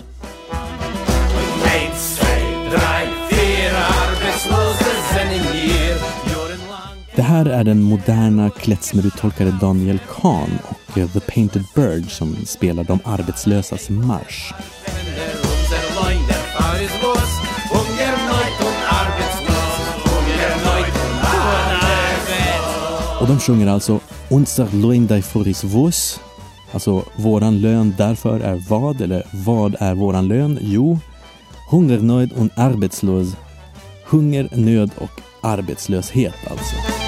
Här 7.29 7.45
är 7.45 7.63
den 7.63 7.81
moderna 7.81 8.49
klezmeruttolkare 8.49 9.51
Daniel 9.61 9.99
Kahn 10.21 10.59
och 10.69 10.97
eh, 10.97 11.09
The 11.09 11.19
Painted 11.19 11.63
Bird 11.75 12.11
som 12.11 12.35
spelar 12.45 12.83
De 12.83 12.99
arbetslösas 13.03 13.89
marsch. 13.89 14.53
Och 23.21 23.27
de 23.27 23.39
sjunger 23.39 23.67
alltså 23.67 23.99
Unser 24.29 24.67
Loindai 24.71 25.21
Foris 25.21 25.63
Vos 25.63 26.19
Alltså, 26.71 27.03
våran 27.15 27.61
lön 27.61 27.93
därför 27.97 28.39
är 28.39 28.69
vad? 28.69 29.01
Eller 29.01 29.23
vad 29.31 29.75
är 29.79 29.95
våran 29.95 30.27
lön? 30.27 30.59
Jo, 30.61 30.99
hungernöd 31.71 32.31
und 32.35 32.51
arbetslös. 32.55 33.35
Hunger, 34.05 34.49
nöd 34.55 34.91
och 34.97 35.21
arbetslöshet 35.41 36.35
alltså. 36.49 36.98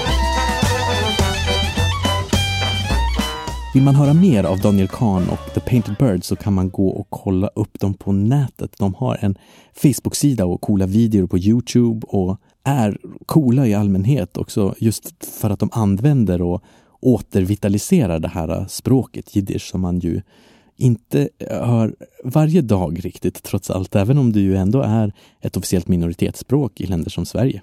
Vill 3.74 3.82
man 3.82 3.94
höra 3.94 4.14
mer 4.14 4.44
av 4.44 4.58
Daniel 4.60 4.88
Kahn 4.88 5.28
och 5.28 5.54
The 5.54 5.60
Painted 5.60 5.96
Bird 5.98 6.24
så 6.24 6.36
kan 6.36 6.52
man 6.52 6.70
gå 6.70 6.88
och 6.88 7.06
kolla 7.10 7.46
upp 7.54 7.80
dem 7.80 7.94
på 7.94 8.12
nätet. 8.12 8.78
De 8.78 8.94
har 8.94 9.18
en 9.20 9.38
Facebook-sida 9.74 10.44
och 10.44 10.60
coola 10.60 10.86
videor 10.86 11.26
på 11.26 11.38
Youtube 11.38 12.06
och 12.06 12.40
är 12.64 12.98
coola 13.26 13.66
i 13.66 13.74
allmänhet 13.74 14.36
också 14.36 14.74
just 14.78 15.24
för 15.40 15.50
att 15.50 15.60
de 15.60 15.68
använder 15.72 16.42
och 16.42 16.62
återvitaliserar 17.00 18.18
det 18.18 18.28
här 18.28 18.66
språket 18.68 19.36
jiddisch 19.36 19.70
som 19.70 19.80
man 19.80 19.98
ju 19.98 20.22
inte 20.76 21.28
eh, 21.38 21.66
hör 21.66 21.94
varje 22.24 22.60
dag 22.60 23.04
riktigt 23.04 23.42
trots 23.42 23.70
allt, 23.70 23.96
även 23.96 24.18
om 24.18 24.32
det 24.32 24.40
ju 24.40 24.56
ändå 24.56 24.82
är 24.82 25.12
ett 25.40 25.56
officiellt 25.56 25.88
minoritetsspråk 25.88 26.80
i 26.80 26.86
länder 26.86 27.10
som 27.10 27.26
Sverige. 27.26 27.62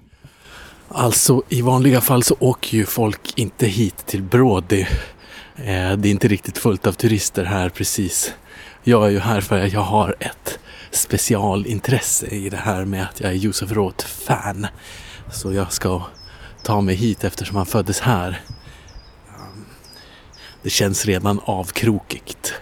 Alltså 0.88 1.42
i 1.48 1.62
vanliga 1.62 2.00
fall 2.00 2.22
så 2.22 2.36
åker 2.40 2.76
ju 2.76 2.84
folk 2.84 3.38
inte 3.38 3.66
hit 3.66 4.06
till 4.06 4.22
Brody. 4.22 4.86
Eh, 5.64 5.92
det 5.92 6.08
är 6.08 6.10
inte 6.10 6.28
riktigt 6.28 6.58
fullt 6.58 6.86
av 6.86 6.92
turister 6.92 7.44
här 7.44 7.68
precis. 7.68 8.34
Jag 8.82 9.06
är 9.06 9.10
ju 9.10 9.18
här 9.18 9.40
för 9.40 9.64
att 9.64 9.72
jag 9.72 9.80
har 9.80 10.16
ett 10.20 10.58
specialintresse 10.90 12.26
i 12.26 12.48
det 12.48 12.56
här 12.56 12.84
med 12.84 13.02
att 13.02 13.20
jag 13.20 13.30
är 13.30 13.34
Josef 13.34 13.72
Roth-fan. 13.72 14.66
Så 15.32 15.52
jag 15.52 15.72
ska 15.72 16.02
ta 16.62 16.80
mig 16.80 16.94
hit 16.94 17.24
eftersom 17.24 17.56
han 17.56 17.66
föddes 17.66 18.00
här. 18.00 18.40
Eh, 19.28 19.60
det 20.62 20.70
känns 20.70 21.06
redan 21.06 21.40
avkrokigt. 21.44 22.54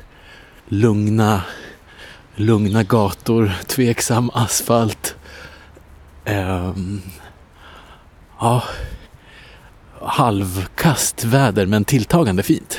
Lugna, 0.68 1.42
lugna 2.34 2.82
gator, 2.82 3.52
tveksam 3.66 4.30
asfalt. 4.34 5.16
Um, 6.26 7.02
ja, 8.40 8.62
halvkast 10.02 11.24
väder 11.24 11.66
men 11.66 11.84
tilltagande 11.84 12.42
fint. 12.42 12.78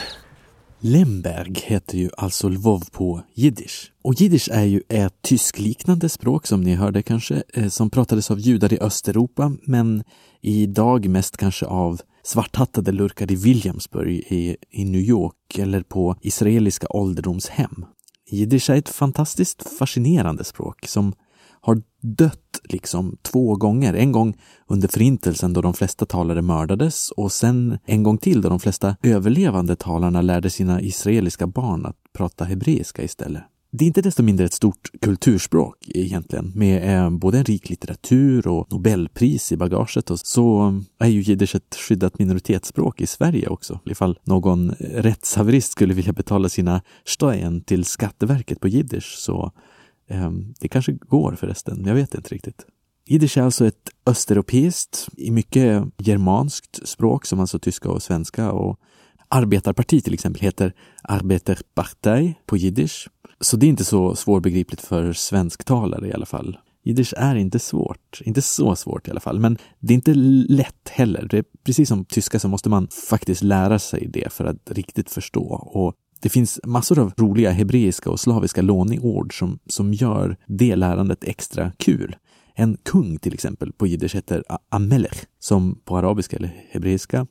Lemberg 0.79 1.53
heter 1.63 1.97
ju 1.97 2.10
alltså 2.17 2.49
Lvov 2.49 2.84
på 2.91 3.21
jiddisch. 3.34 3.91
Och 4.01 4.13
jiddisch 4.13 4.49
är 4.51 4.63
ju 4.63 4.82
ett 4.89 5.21
tyskliknande 5.21 6.10
språk 6.10 6.47
som 6.47 6.62
ni 6.62 6.75
hörde 6.75 7.01
kanske, 7.01 7.43
eh, 7.53 7.67
som 7.67 7.89
pratades 7.89 8.32
av 8.32 8.39
judar 8.39 8.73
i 8.73 8.79
Östeuropa, 8.79 9.51
men 9.63 10.03
idag 10.41 11.10
mest 11.10 11.38
kanske 11.38 11.65
av 11.65 12.01
svarthattade 12.23 12.91
lurkar 12.91 13.32
i 13.32 13.36
Williamsburg 13.36 14.12
i, 14.13 14.58
i 14.69 14.86
New 14.86 15.01
York 15.01 15.58
eller 15.58 15.82
på 15.82 16.15
israeliska 16.21 16.88
ålderdomshem. 16.89 17.86
Jiddisch 18.29 18.69
är 18.69 18.75
ett 18.75 18.89
fantastiskt 18.89 19.77
fascinerande 19.79 20.43
språk 20.43 20.88
som 20.88 21.13
dött 22.02 22.60
liksom 22.64 23.18
två 23.22 23.56
gånger. 23.56 23.94
En 23.94 24.12
gång 24.12 24.38
under 24.68 24.88
förintelsen 24.88 25.54
då 25.54 25.62
de 25.62 25.74
flesta 25.74 26.06
talare 26.06 26.42
mördades 26.42 27.12
och 27.12 27.32
sen 27.32 27.78
en 27.86 28.04
gång 28.04 28.18
till 28.18 28.42
då 28.42 28.50
de 28.50 28.60
flesta 28.60 28.96
överlevande 29.04 29.76
talarna 29.76 30.22
lärde 30.22 30.50
sina 30.50 30.82
israeliska 30.82 31.48
barn 31.48 31.86
att 31.86 31.98
prata 32.14 32.46
hebreiska 32.46 33.04
istället. 33.04 33.44
Det 33.72 33.86
är 33.86 33.88
inte 33.88 34.02
desto 34.02 34.24
mindre 34.24 34.46
ett 34.46 34.54
stort 34.54 34.92
kulturspråk 35.02 35.76
egentligen 35.88 36.52
med 36.56 36.98
eh, 36.98 37.10
både 37.10 37.38
en 37.38 37.44
rik 37.44 37.70
litteratur 37.70 38.48
och 38.48 38.72
Nobelpris 38.72 39.52
i 39.52 39.58
bagaget 39.58 40.12
och 40.12 40.20
så 40.20 40.82
är 41.00 41.08
ju 41.08 41.22
jiddisch 41.22 41.56
ett 41.56 41.76
skyddat 41.76 42.20
minoritetsspråk 42.20 43.02
i 43.02 43.08
Sverige 43.08 43.48
också. 43.48 43.80
Ifall 43.86 44.20
någon 44.24 44.72
rättshaverist 44.80 45.72
skulle 45.72 45.94
vilja 45.94 46.14
betala 46.14 46.50
sina 46.50 46.82
steuern 47.06 47.62
till 47.62 47.86
Skatteverket 47.86 48.60
på 48.60 48.68
jiddisch 48.68 49.16
så 49.18 49.52
Ehm, 50.10 50.54
det 50.60 50.67
kanske 50.67 50.91
går 50.91 51.36
förresten, 51.36 51.86
jag 51.86 51.95
vet 51.95 52.15
inte 52.15 52.30
riktigt. 52.30 52.65
Jiddisch 53.06 53.38
är 53.38 53.41
alltså 53.41 53.65
ett 53.65 53.89
östeuropeiskt, 54.06 55.10
i 55.17 55.32
mycket 55.32 55.84
germanskt 55.98 56.88
språk 56.88 57.26
som 57.26 57.39
alltså 57.39 57.60
tyska 57.60 57.89
och 57.89 58.04
svenska 58.04 58.52
och 58.52 58.80
arbetarparti 59.28 60.04
till 60.04 60.13
exempel 60.13 60.41
heter 60.41 60.74
Arbeiterpartei 61.04 62.36
på 62.45 62.58
jiddisch 62.58 63.10
så 63.41 63.58
det 63.58 63.65
är 63.65 63.69
inte 63.69 63.86
så 63.86 64.15
svårbegripligt 64.15 64.82
för 64.82 65.13
svensktalare 65.13 66.08
i 66.08 66.13
alla 66.13 66.26
fall. 66.26 66.58
Jiddisch 66.84 67.13
är 67.17 67.36
inte 67.36 67.60
svårt, 67.60 68.22
inte 68.26 68.41
så 68.41 68.76
svårt 68.76 69.08
i 69.08 69.12
alla 69.12 69.19
fall, 69.19 69.39
men 69.39 69.58
det 69.80 69.93
är 69.93 69.95
inte 69.95 70.13
lätt 70.13 70.89
heller. 70.89 71.28
Det 71.30 71.38
är 71.38 71.45
precis 71.63 71.89
som 71.89 72.06
tyska 72.06 72.39
så 72.39 72.48
måste 72.48 72.69
man 72.69 72.88
faktiskt 73.10 73.43
lära 73.43 73.80
sig 73.80 74.08
det 74.08 74.34
för 74.34 74.45
att 74.45 74.72
riktigt 74.72 75.10
förstå. 75.10 75.45
Och 75.54 75.95
det 76.19 76.29
finns 76.29 76.60
massor 76.63 76.99
av 76.99 77.13
roliga 77.17 77.51
hebreiska 77.51 78.10
och 78.10 78.19
slaviska 78.19 78.62
låneord 78.62 79.39
som, 79.39 79.60
som 79.65 79.93
gör 79.93 80.38
det 80.47 80.75
lärandet 80.75 81.23
extra 81.23 81.71
kul. 81.77 82.15
En 82.55 82.77
kung 82.84 83.17
till 83.17 83.34
exempel 83.34 83.73
på 83.73 83.88
jiddisch 83.88 84.15
heter 84.15 84.43
Amelech, 84.69 85.25
som 85.39 85.79
på 85.86 85.97
arabiska 85.97 86.38
eller 86.38 86.65
hebreiska. 86.69 87.27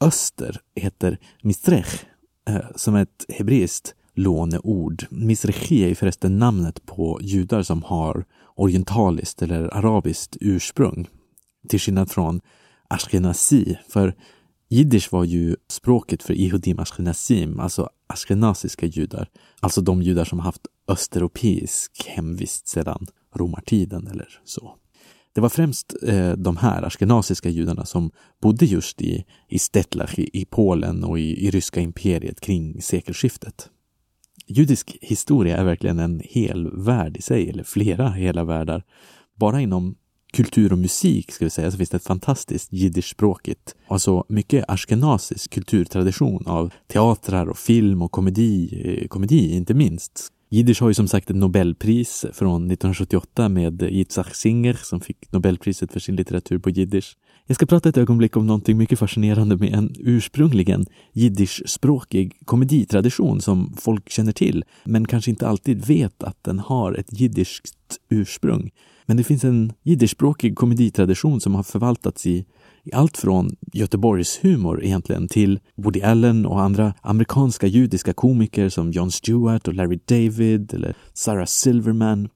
Öster 0.00 0.60
heter 0.74 1.18
Mistrech, 1.42 2.04
eh, 2.48 2.60
som 2.76 2.94
är 2.94 3.02
ett 3.02 3.24
hebreiskt 3.28 3.94
låneord. 4.14 5.06
Misrechi 5.10 5.90
är 5.90 5.94
förresten 5.94 6.38
namnet 6.38 6.86
på 6.86 7.18
judar 7.22 7.62
som 7.62 7.82
har 7.82 8.24
orientaliskt 8.54 9.42
eller 9.42 9.76
arabiskt 9.76 10.36
ursprung. 10.40 11.08
Till 11.68 11.80
skillnad 11.80 12.10
från 12.10 12.40
ashkenazi, 12.88 13.78
för 13.88 14.14
jiddisch 14.68 15.12
var 15.12 15.24
ju 15.24 15.56
språket 15.68 16.22
för 16.22 16.34
Ihudim 16.34 16.78
ashkenazim, 16.78 17.60
alltså 17.60 17.90
ashkenaziska 18.06 18.86
judar. 18.86 19.28
Alltså 19.60 19.80
de 19.80 20.02
judar 20.02 20.24
som 20.24 20.38
haft 20.38 20.66
östeuropeisk 20.88 22.06
hemvist 22.06 22.68
sedan 22.68 23.06
romartiden 23.34 24.06
eller 24.06 24.28
så. 24.44 24.74
Det 25.34 25.40
var 25.40 25.48
främst 25.48 25.94
eh, 26.02 26.32
de 26.32 26.56
här 26.56 26.82
ashkenaziska 26.82 27.48
judarna 27.48 27.84
som 27.84 28.10
bodde 28.42 28.66
just 28.66 29.02
i, 29.02 29.24
i 29.48 29.58
Stetlach 29.58 30.18
i, 30.18 30.30
i 30.32 30.44
Polen 30.44 31.04
och 31.04 31.18
i, 31.18 31.46
i 31.46 31.50
ryska 31.50 31.80
imperiet 31.80 32.40
kring 32.40 32.82
sekelskiftet 32.82 33.70
judisk 34.46 34.96
historia 35.00 35.56
är 35.56 35.64
verkligen 35.64 35.98
en 35.98 36.20
hel 36.24 36.70
värld 36.76 37.16
i 37.16 37.22
sig, 37.22 37.50
eller 37.50 37.64
flera 37.64 38.10
hela 38.10 38.44
världar. 38.44 38.84
Bara 39.34 39.60
inom 39.60 39.94
kultur 40.36 40.72
och 40.72 40.78
musik 40.78 41.32
ska 41.32 41.44
vi 41.44 41.50
säga 41.50 41.70
så 41.70 41.76
finns 41.76 41.90
det 41.90 41.96
ett 41.96 42.04
fantastiskt 42.04 42.72
jiddischspråkigt, 42.72 43.74
alltså 43.88 44.24
mycket 44.28 44.64
ashkenazisk 44.68 45.50
kulturtradition 45.50 46.46
av 46.46 46.72
teatrar 46.92 47.46
och 47.46 47.58
film 47.58 48.02
och 48.02 48.12
komedi, 48.12 48.82
eh, 48.84 49.08
komedi 49.08 49.56
inte 49.56 49.74
minst. 49.74 50.32
Jiddisch 50.50 50.80
har 50.80 50.88
ju 50.88 50.94
som 50.94 51.08
sagt 51.08 51.30
ett 51.30 51.36
Nobelpris 51.36 52.26
från 52.32 52.70
1978 52.70 53.48
med 53.48 53.82
Yitzhak 53.82 54.34
Singer 54.34 54.74
som 54.82 55.00
fick 55.00 55.32
Nobelpriset 55.32 55.92
för 55.92 56.00
sin 56.00 56.16
litteratur 56.16 56.58
på 56.58 56.70
jiddisch. 56.70 57.16
Jag 57.46 57.54
ska 57.54 57.66
prata 57.66 57.88
ett 57.88 57.98
ögonblick 57.98 58.36
om 58.36 58.46
någonting 58.46 58.78
mycket 58.78 58.98
fascinerande 58.98 59.56
med 59.56 59.74
en 59.74 59.94
ursprungligen 59.98 60.86
jiddischspråkig 61.12 62.38
komeditradition 62.44 63.40
som 63.40 63.76
folk 63.78 64.10
känner 64.10 64.32
till, 64.32 64.64
men 64.84 65.06
kanske 65.06 65.30
inte 65.30 65.48
alltid 65.48 65.86
vet 65.86 66.22
att 66.22 66.44
den 66.44 66.58
har 66.58 66.92
ett 66.92 67.20
jiddiskt 67.20 67.98
ursprung. 68.08 68.70
Men 69.06 69.16
det 69.16 69.24
finns 69.24 69.44
en 69.44 69.72
jiddischspråkig 69.82 70.56
komeditradition 70.56 71.40
som 71.40 71.54
har 71.54 71.62
förvaltats 71.62 72.26
i, 72.26 72.46
i 72.84 72.92
allt 72.92 73.16
från 73.16 73.56
Göteborgs 73.72 74.38
humor 74.42 74.84
egentligen 74.84 75.28
till 75.28 75.60
Woody 75.76 76.02
Allen 76.02 76.46
och 76.46 76.60
andra 76.60 76.94
amerikanska 77.02 77.66
judiska 77.66 78.12
komiker 78.12 78.68
som 78.68 78.92
Jon 78.92 79.10
Stewart 79.10 79.68
och 79.68 79.74
Larry 79.74 79.98
David 80.04 80.74
eller 80.74 80.96
Sarah 81.14 81.46
Silverman. 81.46 82.28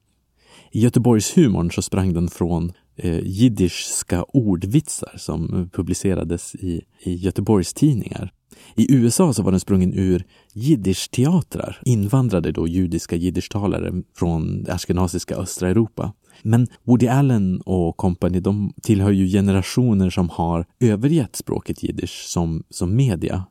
I 0.71 0.79
Göteborgshumorn 0.79 1.71
så 1.71 1.81
sprang 1.81 2.13
den 2.13 2.27
från 2.27 2.71
eh, 2.95 3.19
jiddischska 3.19 4.23
ordvitsar 4.23 5.13
som 5.17 5.69
publicerades 5.73 6.55
i, 6.55 6.81
i 7.03 7.15
Göteborgs 7.15 7.73
tidningar. 7.73 8.33
I 8.75 8.95
USA 8.95 9.33
så 9.33 9.43
var 9.43 9.51
den 9.51 9.59
sprungen 9.59 9.93
ur 9.93 10.25
jiddischteatrar, 10.53 11.81
invandrade 11.85 12.51
då 12.51 12.67
judiska 12.67 13.15
jiddischtalare 13.15 14.03
från 14.15 14.63
det 14.63 14.73
askenasiska 14.73 15.35
östra 15.35 15.69
Europa. 15.69 16.13
Men 16.43 16.67
Woody 16.83 17.07
Allen 17.07 17.61
och 17.61 17.97
kompani, 17.97 18.39
de 18.39 18.73
tillhör 18.83 19.11
ju 19.11 19.27
generationer 19.27 20.09
som 20.09 20.29
har 20.29 20.65
övergett 20.79 21.35
språket 21.35 21.83
jiddisch 21.83 22.25
som, 22.27 22.63
som 22.69 22.95
media. 22.95 23.45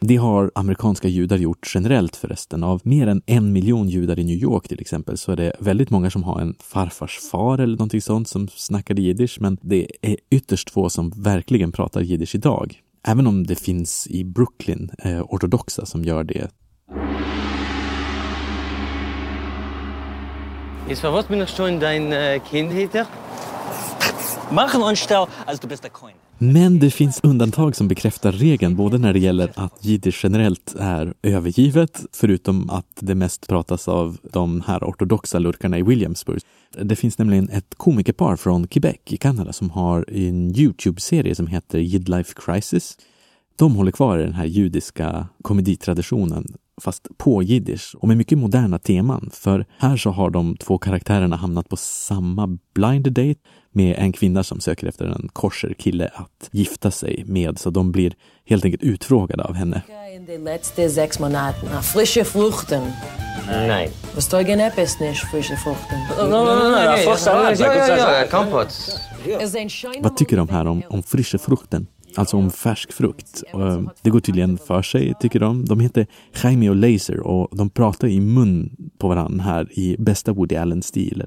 Det 0.00 0.16
har 0.16 0.50
amerikanska 0.54 1.08
judar 1.08 1.36
gjort 1.36 1.72
generellt 1.74 2.16
förresten. 2.16 2.62
Av 2.62 2.80
mer 2.84 3.06
än 3.06 3.22
en 3.26 3.52
miljon 3.52 3.88
judar 3.88 4.18
i 4.18 4.24
New 4.24 4.36
York 4.36 4.68
till 4.68 4.80
exempel 4.80 5.18
så 5.18 5.32
är 5.32 5.36
det 5.36 5.52
väldigt 5.60 5.90
många 5.90 6.10
som 6.10 6.22
har 6.22 6.40
en 6.40 6.54
farfars 6.60 7.18
far 7.30 7.58
eller 7.58 7.76
någonting 7.76 8.00
sånt 8.00 8.28
som 8.28 8.48
snackade 8.48 9.02
jiddisch 9.02 9.36
men 9.40 9.58
det 9.62 9.86
är 10.02 10.16
ytterst 10.30 10.70
få 10.70 10.90
som 10.90 11.12
verkligen 11.16 11.72
pratar 11.72 12.00
jiddisch 12.00 12.34
idag. 12.34 12.80
Även 13.06 13.26
om 13.26 13.46
det 13.46 13.56
finns 13.56 14.06
i 14.06 14.24
Brooklyn 14.24 14.90
eh, 14.98 15.22
ortodoxa 15.22 15.86
som 15.86 16.04
gör 16.04 16.24
det. 16.24 16.50
Ist 20.88 21.02
was 21.02 21.26
bin 21.26 21.40
ich 21.40 21.48
schon 21.48 21.80
dein 21.80 22.12
äh, 22.12 22.40
Kind 22.50 22.72
heter? 22.72 23.06
Machen 24.50 24.82
uns 24.82 25.00
stau, 25.00 25.26
als 25.46 25.60
du 25.60 25.68
bist 25.68 25.82
der 25.82 25.90
Coin. 25.90 26.14
Men 26.38 26.78
det 26.78 26.90
finns 26.90 27.20
undantag 27.20 27.76
som 27.76 27.88
bekräftar 27.88 28.32
regeln, 28.32 28.76
både 28.76 28.98
när 28.98 29.12
det 29.12 29.18
gäller 29.18 29.52
att 29.54 29.84
jiddisch 29.84 30.24
generellt 30.24 30.74
är 30.78 31.14
övergivet, 31.22 32.06
förutom 32.12 32.70
att 32.70 32.86
det 33.00 33.14
mest 33.14 33.48
pratas 33.48 33.88
av 33.88 34.18
de 34.32 34.60
här 34.66 34.84
ortodoxa 34.84 35.38
lurkarna 35.38 35.78
i 35.78 35.82
Williamsburg. 35.82 36.40
Det 36.82 36.96
finns 36.96 37.18
nämligen 37.18 37.48
ett 37.48 37.74
komikerpar 37.76 38.36
från 38.36 38.66
Quebec 38.66 39.00
i 39.04 39.16
Kanada 39.16 39.52
som 39.52 39.70
har 39.70 40.04
en 40.10 40.56
Youtube-serie 40.56 41.34
som 41.34 41.46
heter 41.46 41.78
Jidlife 41.78 42.34
Crisis. 42.36 42.96
De 43.56 43.74
håller 43.76 43.92
kvar 43.92 44.18
i 44.18 44.22
den 44.22 44.34
här 44.34 44.46
judiska 44.46 45.28
komeditraditionen 45.42 46.56
fast 46.80 47.08
på 47.18 47.42
jiddisch 47.42 47.94
och 47.98 48.08
med 48.08 48.16
mycket 48.16 48.38
moderna 48.38 48.78
teman. 48.78 49.30
För 49.32 49.66
här 49.78 49.96
så 49.96 50.10
har 50.10 50.30
de 50.30 50.56
två 50.56 50.78
karaktärerna 50.78 51.36
hamnat 51.36 51.68
på 51.68 51.76
samma 51.76 52.58
blind 52.74 53.12
date 53.12 53.40
med 53.72 53.96
en 53.98 54.12
kvinna 54.12 54.44
som 54.44 54.60
söker 54.60 54.86
efter 54.86 55.04
en 55.04 55.28
korser 55.32 55.74
kille 55.78 56.10
att 56.14 56.48
gifta 56.52 56.90
sig 56.90 57.24
med. 57.26 57.58
Så 57.58 57.70
de 57.70 57.92
blir 57.92 58.14
helt 58.46 58.64
enkelt 58.64 58.82
utfrågade 58.82 59.44
av 59.44 59.54
henne. 59.54 59.82
In 60.16 60.26
de 60.26 60.38
letzte 60.38 60.88
frische. 61.82 62.24
Was 64.14 65.00
nicht 65.00 65.24
frische 65.30 65.56
Vad 70.00 70.16
tycker 70.16 70.36
de 70.36 70.48
här 70.48 70.66
om, 70.66 70.82
om 70.88 71.02
frische 71.02 71.38
frukten? 71.38 71.86
Alltså 72.16 72.36
om 72.36 72.50
färsk 72.50 72.92
frukt. 72.92 73.42
Eh, 73.54 73.82
det 74.02 74.10
går 74.10 74.20
tydligen 74.20 74.58
för 74.58 74.82
sig, 74.82 75.14
tycker 75.20 75.40
de. 75.40 75.64
De 75.64 75.80
heter 75.80 76.06
Jaime 76.42 76.70
och 76.70 76.76
Laser 76.76 77.20
och 77.20 77.56
de 77.56 77.70
pratar 77.70 78.08
i 78.08 78.20
mun 78.20 78.76
på 78.98 79.08
varandra 79.08 79.44
här 79.44 79.78
i 79.78 79.96
bästa 79.98 80.32
Woody 80.32 80.56
Allen-stil. 80.56 81.24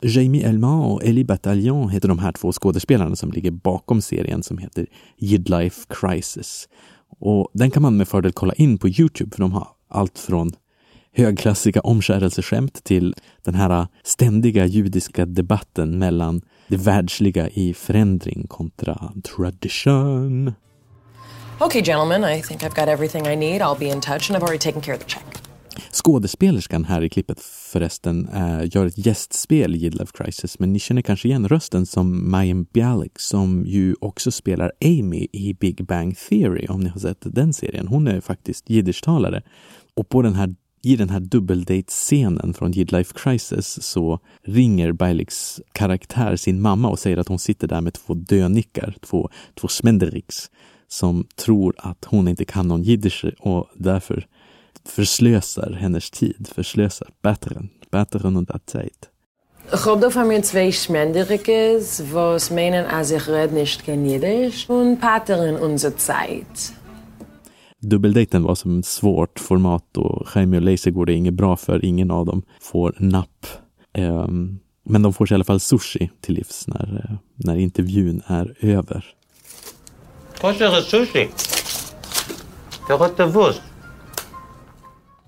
Jamie 0.00 0.48
Elman 0.48 0.80
och 0.80 1.04
Elie 1.04 1.24
Bataljon 1.24 1.88
heter 1.88 2.08
de 2.08 2.18
här 2.18 2.32
två 2.32 2.52
skådespelarna 2.52 3.16
som 3.16 3.32
ligger 3.32 3.50
bakom 3.50 4.02
serien 4.02 4.42
som 4.42 4.58
heter 4.58 4.86
Jidlife 5.18 5.86
Crisis. 5.88 6.68
Och 7.20 7.48
den 7.54 7.70
kan 7.70 7.82
man 7.82 7.96
med 7.96 8.08
fördel 8.08 8.32
kolla 8.32 8.54
in 8.54 8.78
på 8.78 8.88
Youtube 8.88 9.30
för 9.30 9.42
de 9.42 9.52
har 9.52 9.68
allt 9.88 10.18
från 10.18 10.52
högklassiga 11.14 11.80
omskärelseskämt 11.80 12.84
till 12.84 13.14
den 13.44 13.54
här 13.54 13.70
eh, 13.70 13.86
ständiga 14.04 14.66
judiska 14.66 15.26
debatten 15.26 15.98
mellan 15.98 16.42
det 16.72 16.78
världsliga 16.78 17.48
i 17.48 17.74
förändring 17.74 18.46
kontra 18.48 19.12
tradition. 19.24 20.52
Okay, 21.60 21.82
gentlemen, 21.82 22.38
I 22.38 22.42
think 22.42 22.62
I've 22.62 22.74
got 22.74 22.88
everything 22.88 23.26
I 23.26 23.36
need. 23.36 23.60
I'll 23.60 23.78
be 23.78 23.84
in 23.84 24.00
touch 24.00 24.30
and 24.30 24.36
I've 24.36 24.42
already 24.42 24.58
taken 24.58 24.80
care 24.80 24.94
of 24.94 25.00
the 25.00 25.08
check. 25.08 25.24
Skådespelerskan 25.90 26.84
här 26.84 27.04
i 27.04 27.08
klippet 27.08 27.40
förresten 27.40 28.28
eh, 28.28 28.60
gör 28.76 28.86
ett 28.86 29.06
gästspel 29.06 29.74
i 29.74 29.78
Jidlife 29.78 30.12
Crisis 30.14 30.58
men 30.58 30.72
ni 30.72 30.78
känner 30.78 31.02
kanske 31.02 31.28
igen 31.28 31.48
rösten 31.48 31.86
som 31.86 32.30
Mayim 32.30 32.64
Bialik 32.64 33.18
som 33.18 33.64
ju 33.66 33.94
också 34.00 34.30
spelar 34.30 34.72
Amy 34.84 35.26
i 35.32 35.54
Big 35.60 35.86
Bang 35.86 36.16
Theory 36.28 36.66
om 36.68 36.80
ni 36.80 36.88
har 36.88 37.00
sett 37.00 37.18
den 37.22 37.52
serien. 37.52 37.88
Hon 37.88 38.06
är 38.06 38.20
faktiskt 38.20 38.70
jiddischtalare. 38.70 39.42
Och 39.94 40.08
på 40.08 40.22
den 40.22 40.34
här 40.34 40.54
i 40.82 40.96
den 40.96 41.10
här 41.10 41.20
dubbeldate-scenen 41.20 42.54
från 42.54 42.72
Jidlife 42.72 43.14
Crisis 43.14 43.78
så 43.82 44.18
ringer 44.42 44.92
Bialiks 44.92 45.60
karaktär 45.72 46.36
sin 46.36 46.60
mamma 46.60 46.88
och 46.88 46.98
säger 46.98 47.16
att 47.16 47.28
hon 47.28 47.38
sitter 47.38 47.68
där 47.68 47.80
med 47.80 47.94
två 47.94 48.14
dönickar, 48.14 48.94
två, 49.00 49.30
två 49.54 49.68
smenderiks 49.68 50.50
som 50.88 51.26
tror 51.36 51.74
att 51.78 52.04
hon 52.04 52.28
inte 52.28 52.44
kan 52.44 52.68
någon 52.68 52.82
jiddisch 52.82 53.24
och 53.40 53.66
därför 53.74 54.26
förslösar 54.84 55.72
hennes 55.72 56.10
tid, 56.10 56.48
förslösar 56.54 57.08
bättre, 57.22 57.62
bättre 57.90 58.28
under 58.28 58.42
dat 58.42 58.66
tijd. 58.66 59.08
Ich 59.74 59.86
hab 59.86 60.00
da 60.00 60.10
von 60.10 60.28
mir 60.28 60.42
zwei 60.42 60.72
Schmenderikes, 60.72 62.02
was 62.12 62.50
meinen, 62.50 62.84
als 62.84 63.10
ich 63.10 63.28
red 63.28 63.52
nicht 63.52 63.86
kein 63.86 64.04
Jiddisch 64.04 64.68
und 64.68 65.00
patern 65.00 65.56
unsere 65.56 65.96
Zeit. 65.96 66.74
Dubbeldejten 67.82 68.42
var 68.42 68.54
som 68.54 68.78
ett 68.78 68.86
svårt 68.86 69.38
format 69.40 69.96
och 69.96 70.28
Jaime 70.34 70.56
och 70.56 70.62
Laser 70.62 70.90
går 70.90 71.06
det 71.06 71.12
inget 71.12 71.34
bra 71.34 71.56
för. 71.56 71.84
Ingen 71.84 72.10
av 72.10 72.26
dem 72.26 72.42
får 72.60 72.94
napp. 72.98 73.46
Ehm, 73.92 74.58
men 74.84 75.02
de 75.02 75.12
får 75.12 75.26
sig 75.26 75.34
i 75.34 75.36
alla 75.36 75.44
fall 75.44 75.60
sushi 75.60 76.10
till 76.20 76.34
livs 76.34 76.68
när, 76.68 77.06
eh, 77.08 77.16
när 77.34 77.56
intervjun 77.56 78.22
är 78.26 78.56
över. 78.60 79.04
Kosher 80.40 80.80
sushi. 80.80 81.28
Wusst. 83.26 83.62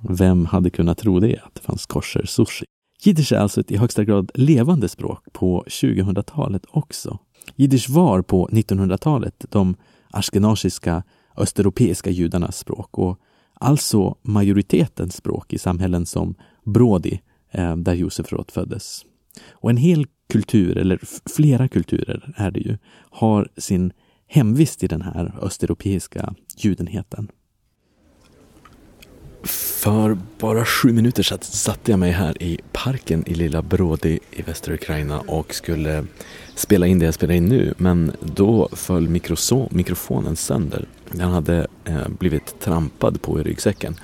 Vem 0.09 0.47
hade 0.47 0.71
kunnat 0.71 0.99
tro 0.99 1.21
det, 1.21 1.39
att 1.45 1.55
det 1.55 1.61
fanns 1.61 1.87
kosher 1.87 2.27
sushi? 2.27 2.65
Jiddisch 3.03 3.33
är 3.33 3.37
alltså 3.37 3.61
ett 3.61 3.71
i 3.71 3.77
högsta 3.77 4.05
grad 4.05 4.31
levande 4.35 4.89
språk 4.89 5.25
på 5.33 5.65
2000-talet 5.69 6.63
också. 6.69 7.19
Jiddisch 7.57 7.91
var 7.91 8.23
på 8.23 8.49
1900-talet 8.53 9.45
de 9.51 9.77
ashkenaziska 10.11 11.03
östeuropeiska 11.37 12.11
judarnas 12.11 12.59
språk 12.59 12.99
och 12.99 13.21
alltså 13.55 14.17
majoritetens 14.23 15.17
språk 15.17 15.53
i 15.53 15.59
samhällen 15.59 16.07
som 16.07 16.35
Brody, 16.65 17.19
eh, 17.51 17.77
där 17.77 17.95
Josef 17.95 18.33
Roth 18.33 18.55
föddes. 18.55 19.05
Och 19.51 19.71
en 19.71 19.77
hel 19.77 20.07
kultur, 20.29 20.79
eller 20.79 21.01
flera 21.37 21.69
kulturer 21.69 22.35
är 22.37 22.51
det 22.51 22.61
ju, 22.61 22.79
har 23.11 23.49
sin 23.57 23.93
hemvist 24.27 24.83
i 24.83 24.87
den 24.87 25.03
här 25.03 25.39
östeuropeiska 25.43 26.35
judenheten. 26.57 27.29
För 29.45 30.19
bara 30.39 30.65
sju 30.65 30.93
minuter 30.93 31.23
sedan 31.23 31.39
satte 31.43 31.91
jag 31.91 31.99
mig 31.99 32.11
här 32.13 32.43
i 32.43 32.59
parken 32.73 33.25
i 33.27 33.35
lilla 33.35 33.63
Brody 33.63 34.19
i 34.31 34.43
västra 34.43 34.75
Ukraina 34.75 35.21
och 35.21 35.55
skulle 35.55 36.05
spela 36.55 36.87
in 36.87 36.99
det 36.99 37.05
jag 37.05 37.15
spelar 37.15 37.35
in 37.35 37.49
nu. 37.49 37.75
Men 37.77 38.13
då 38.21 38.69
föll 38.73 39.09
mikrofonen 39.71 40.37
sönder. 40.37 40.87
Den 41.11 41.31
hade 41.31 41.67
eh, 41.85 42.09
blivit 42.09 42.61
trampad 42.61 43.23
på 43.23 43.41
i 43.41 43.43
ryggsäcken. 43.43 43.97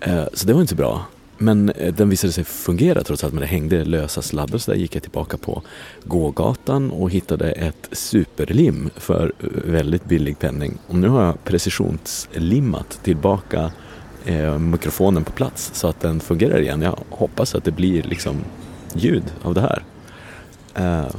Eh, 0.00 0.24
så 0.32 0.46
det 0.46 0.52
var 0.52 0.60
inte 0.60 0.70
så 0.70 0.76
bra. 0.76 1.06
Men 1.38 1.70
eh, 1.70 1.94
den 1.94 2.08
visade 2.08 2.32
sig 2.32 2.44
fungera 2.44 3.02
trots 3.04 3.24
allt, 3.24 3.32
men 3.32 3.40
det 3.40 3.46
hängde 3.46 3.84
lösa 3.84 4.22
sladdar 4.22 4.58
så 4.58 4.70
där 4.70 4.78
gick 4.78 4.96
jag 4.96 5.02
tillbaka 5.02 5.36
på 5.36 5.62
gågatan 6.04 6.90
och 6.90 7.10
hittade 7.10 7.52
ett 7.52 7.88
superlim 7.92 8.90
för 8.96 9.32
eh, 9.40 9.48
väldigt 9.64 10.04
billig 10.04 10.38
penning. 10.38 10.78
Och 10.86 10.94
nu 10.94 11.08
har 11.08 11.24
jag 11.24 11.44
precisionslimmat 11.44 13.00
tillbaka 13.02 13.72
eh, 14.24 14.58
mikrofonen 14.58 15.24
på 15.24 15.32
plats 15.32 15.70
så 15.74 15.88
att 15.88 16.00
den 16.00 16.20
fungerar 16.20 16.60
igen. 16.60 16.82
Jag 16.82 16.98
hoppas 17.10 17.54
att 17.54 17.64
det 17.64 17.70
blir 17.72 18.02
liksom 18.02 18.36
ljud 18.94 19.24
av 19.42 19.54
det 19.54 19.60
här. 19.60 19.84
Eh, 20.74 21.10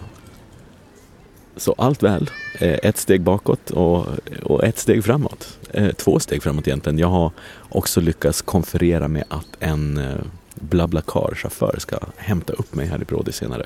så 1.57 1.75
allt 1.77 2.03
väl. 2.03 2.29
Eh, 2.59 2.77
ett 2.83 2.97
steg 2.97 3.21
bakåt 3.21 3.71
och, 3.71 4.05
och 4.43 4.63
ett 4.63 4.79
steg 4.79 5.03
framåt. 5.03 5.57
Eh, 5.71 5.91
två 5.91 6.19
steg 6.19 6.43
framåt 6.43 6.67
egentligen. 6.67 6.99
Jag 6.99 7.07
har 7.07 7.31
också 7.69 8.01
lyckats 8.01 8.41
konferera 8.41 9.07
med 9.07 9.23
att 9.29 9.47
en 9.59 9.97
eh, 9.97 10.15
Blablacar-chaufför 10.55 11.79
ska 11.79 11.99
hämta 12.17 12.53
upp 12.53 12.75
mig 12.75 12.87
här 12.87 13.01
i 13.01 13.05
Brody 13.05 13.31
senare. 13.31 13.65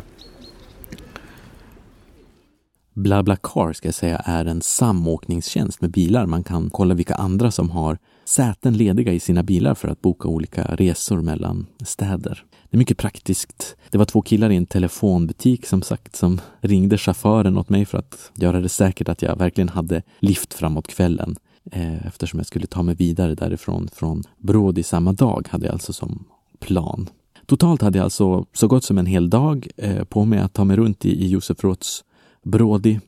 Blablacar 2.93 3.73
ska 3.73 3.87
jag 3.87 3.95
säga 3.95 4.17
är 4.17 4.45
en 4.45 4.61
samåkningstjänst 4.61 5.81
med 5.81 5.91
bilar. 5.91 6.25
Man 6.25 6.43
kan 6.43 6.69
kolla 6.69 6.93
vilka 6.93 7.15
andra 7.15 7.51
som 7.51 7.69
har 7.69 7.97
säten 8.25 8.77
lediga 8.77 9.13
i 9.13 9.19
sina 9.19 9.43
bilar 9.43 9.75
för 9.75 9.87
att 9.87 10.01
boka 10.01 10.27
olika 10.27 10.63
resor 10.63 11.21
mellan 11.21 11.65
städer. 11.85 12.43
Det 12.69 12.75
är 12.75 12.79
mycket 12.79 12.97
praktiskt. 12.97 13.75
Det 13.89 13.97
var 13.97 14.05
två 14.05 14.21
killar 14.21 14.49
i 14.49 14.55
en 14.55 14.65
telefonbutik 14.65 15.65
som 15.65 15.81
sagt 15.81 16.15
som 16.15 16.41
ringde 16.61 16.97
chauffören 16.97 17.57
åt 17.57 17.69
mig 17.69 17.85
för 17.85 17.97
att 17.97 18.31
göra 18.35 18.61
det 18.61 18.69
säkert 18.69 19.09
att 19.09 19.21
jag 19.21 19.37
verkligen 19.37 19.69
hade 19.69 20.01
lift 20.19 20.53
framåt 20.53 20.87
kvällen. 20.87 21.35
Eh, 21.71 22.07
eftersom 22.07 22.39
jag 22.39 22.47
skulle 22.47 22.67
ta 22.67 22.83
mig 22.83 22.95
vidare 22.95 23.35
därifrån 23.35 23.89
från 23.93 24.23
Brody 24.37 24.83
samma 24.83 25.13
dag 25.13 25.47
hade 25.51 25.65
jag 25.65 25.73
alltså 25.73 25.93
som 25.93 26.25
plan. 26.59 27.09
Totalt 27.45 27.81
hade 27.81 27.97
jag 27.97 28.03
alltså 28.03 28.45
så 28.53 28.67
gott 28.67 28.83
som 28.83 28.97
en 28.97 29.05
hel 29.05 29.29
dag 29.29 29.67
eh, 29.77 30.03
på 30.03 30.25
mig 30.25 30.39
att 30.39 30.53
ta 30.53 30.63
mig 30.63 30.77
runt 30.77 31.05
i, 31.05 31.23
i 31.23 31.27
Josef 31.27 31.63
Roths 31.63 32.03
Brody. 32.43 32.99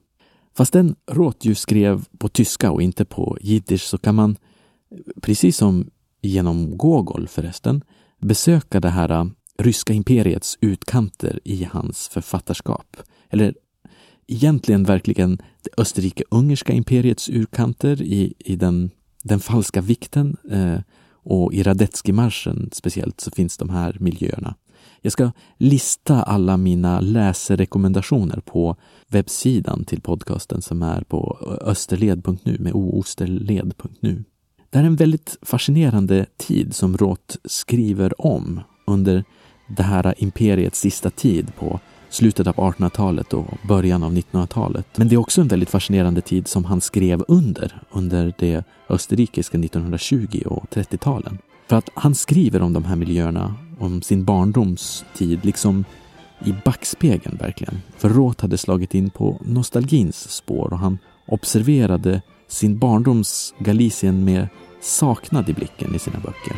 Fastän 0.57 0.95
Roth 1.11 1.47
ju 1.47 1.55
skrev 1.55 2.05
på 2.17 2.29
tyska 2.29 2.71
och 2.71 2.81
inte 2.81 3.05
på 3.05 3.37
jiddisch 3.41 3.81
så 3.81 3.97
kan 3.97 4.15
man, 4.15 4.35
precis 5.21 5.57
som 5.57 5.89
genom 6.21 6.77
Gogol 6.77 7.27
förresten, 7.27 7.83
besöka 8.21 8.79
det 8.79 8.89
här 8.89 9.09
äh, 9.09 9.25
ryska 9.57 9.93
imperiets 9.93 10.57
utkanter 10.61 11.39
i 11.43 11.63
hans 11.63 12.07
författarskap. 12.07 12.97
Eller 13.29 13.55
egentligen 14.27 14.83
verkligen 14.83 15.37
det 15.37 15.69
österrike-ungerska 15.81 16.73
imperiets 16.73 17.29
utkanter 17.29 18.01
i, 18.01 18.33
i 18.39 18.55
den, 18.55 18.91
den 19.23 19.39
falska 19.39 19.81
vikten 19.81 20.37
eh, 20.51 20.79
och 21.11 21.53
i 21.53 21.63
Radetzky-marschen 21.63 22.69
speciellt 22.73 23.21
så 23.21 23.31
finns 23.31 23.57
de 23.57 23.69
här 23.69 23.97
miljöerna. 23.99 24.55
Jag 25.01 25.11
ska 25.11 25.31
lista 25.57 26.23
alla 26.23 26.57
mina 26.57 27.01
läserekommendationer 27.01 28.39
på 28.39 28.75
webbsidan 29.07 29.85
till 29.85 30.01
podcasten 30.01 30.61
som 30.61 30.81
är 30.81 31.01
på 31.01 31.37
österled.nu 31.61 32.57
med 32.59 32.73
oosterled.nu. 32.73 34.23
Det 34.75 34.79
är 34.79 34.83
en 34.83 34.95
väldigt 34.95 35.37
fascinerande 35.41 36.25
tid 36.37 36.75
som 36.75 36.97
Roth 36.97 37.35
skriver 37.45 38.21
om 38.21 38.61
under 38.85 39.23
det 39.67 39.83
här 39.83 40.13
imperiets 40.17 40.79
sista 40.79 41.09
tid 41.09 41.51
på 41.59 41.79
slutet 42.09 42.47
av 42.47 42.55
1800-talet 42.55 43.33
och 43.33 43.45
början 43.67 44.03
av 44.03 44.13
1900-talet. 44.13 44.87
Men 44.95 45.07
det 45.07 45.15
är 45.15 45.17
också 45.17 45.41
en 45.41 45.47
väldigt 45.47 45.69
fascinerande 45.69 46.21
tid 46.21 46.47
som 46.47 46.65
han 46.65 46.81
skrev 46.81 47.23
under, 47.27 47.81
under 47.91 48.33
det 48.39 48.63
österrikiska 48.89 49.57
1920 49.57 50.41
och 50.45 50.65
30-talen. 50.69 51.37
För 51.67 51.75
att 51.75 51.89
han 51.93 52.15
skriver 52.15 52.61
om 52.61 52.73
de 52.73 52.85
här 52.85 52.95
miljöerna, 52.95 53.55
om 53.79 54.01
sin 54.01 54.25
barndomstid, 54.25 55.45
liksom 55.45 55.85
i 56.45 56.53
backspegeln 56.65 57.37
verkligen. 57.37 57.81
För 57.97 58.09
Roth 58.09 58.41
hade 58.41 58.57
slagit 58.57 58.95
in 58.95 59.09
på 59.09 59.41
nostalgins 59.45 60.31
spår 60.31 60.73
och 60.73 60.79
han 60.79 60.97
observerade 61.27 62.21
sin 62.47 62.77
barndoms 62.77 63.53
Galicien 63.59 64.25
med 64.25 64.47
saknad 64.85 65.49
i 65.49 65.53
blicken 65.53 65.95
i 65.95 65.99
sina 65.99 66.19
böcker. 66.19 66.55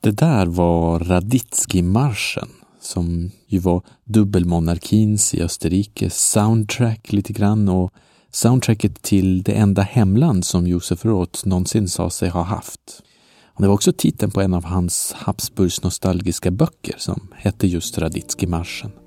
Det 0.00 0.10
där 0.10 0.46
var 0.46 0.98
Raditsky-marschen 0.98 2.48
som 2.80 3.30
ju 3.46 3.58
var 3.58 3.82
dubbelmonarkins 4.04 5.34
i 5.34 5.42
Österrike 5.42 6.10
soundtrack 6.10 7.12
lite 7.12 7.32
grann 7.32 7.68
och 7.68 7.92
soundtracket 8.30 9.02
till 9.02 9.42
det 9.42 9.52
enda 9.52 9.82
hemland 9.82 10.44
som 10.44 10.66
Josef 10.66 11.04
Roth 11.04 11.48
någonsin 11.48 11.88
sa 11.88 12.10
sig 12.10 12.28
ha 12.28 12.42
haft. 12.42 13.02
Och 13.46 13.62
det 13.62 13.68
var 13.68 13.74
också 13.74 13.92
titeln 13.92 14.30
på 14.32 14.40
en 14.40 14.54
av 14.54 14.64
hans 14.64 15.12
Habsburgs 15.16 15.82
nostalgiska 15.82 16.50
böcker 16.50 16.94
som 16.98 17.28
hette 17.34 17.66
just 17.66 17.98
Raditsky-marschen. 17.98 19.05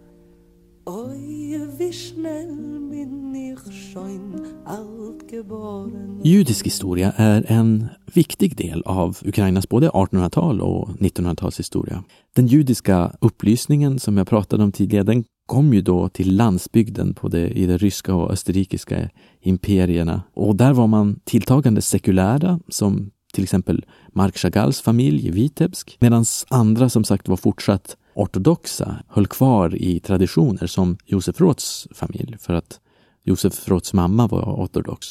Judisk 6.23 6.65
historia 6.65 7.13
är 7.15 7.45
en 7.47 7.87
viktig 8.13 8.55
del 8.57 8.81
av 8.85 9.17
Ukrainas 9.25 9.69
både 9.69 9.89
1800-tal 9.89 10.61
och 10.61 10.89
1900-talshistoria. 10.89 12.03
Den 12.35 12.47
judiska 12.47 13.11
upplysningen 13.21 13.99
som 13.99 14.17
jag 14.17 14.27
pratade 14.27 14.63
om 14.63 14.71
tidigare, 14.71 15.03
den 15.03 15.23
kom 15.45 15.73
ju 15.73 15.81
då 15.81 16.09
till 16.09 16.35
landsbygden 16.35 17.13
på 17.13 17.27
det, 17.27 17.49
i 17.49 17.65
de 17.65 17.77
ryska 17.77 18.15
och 18.15 18.31
österrikiska 18.31 19.09
imperierna. 19.41 20.21
Och 20.33 20.55
där 20.55 20.73
var 20.73 20.87
man 20.87 21.19
tilltagande 21.23 21.81
sekulära, 21.81 22.59
som 22.67 23.11
till 23.33 23.43
exempel 23.43 23.85
Mark 24.13 24.37
Chagalls 24.37 24.81
familj 24.81 25.27
i 25.27 25.31
Vitebsk, 25.31 25.97
medan 25.99 26.25
andra 26.49 26.89
som 26.89 27.03
sagt 27.03 27.27
var 27.27 27.37
fortsatt 27.37 27.97
ortodoxa, 28.19 29.03
höll 29.07 29.27
kvar 29.27 29.75
i 29.75 29.99
traditioner 29.99 30.67
som 30.67 30.97
Josef 31.05 31.41
Roths 31.41 31.87
familj, 31.91 32.37
för 32.39 32.53
att 32.53 32.79
Josef 33.23 33.67
Roths 33.67 33.93
mamma 33.93 34.27
var 34.27 34.41
ortodox. 34.41 35.07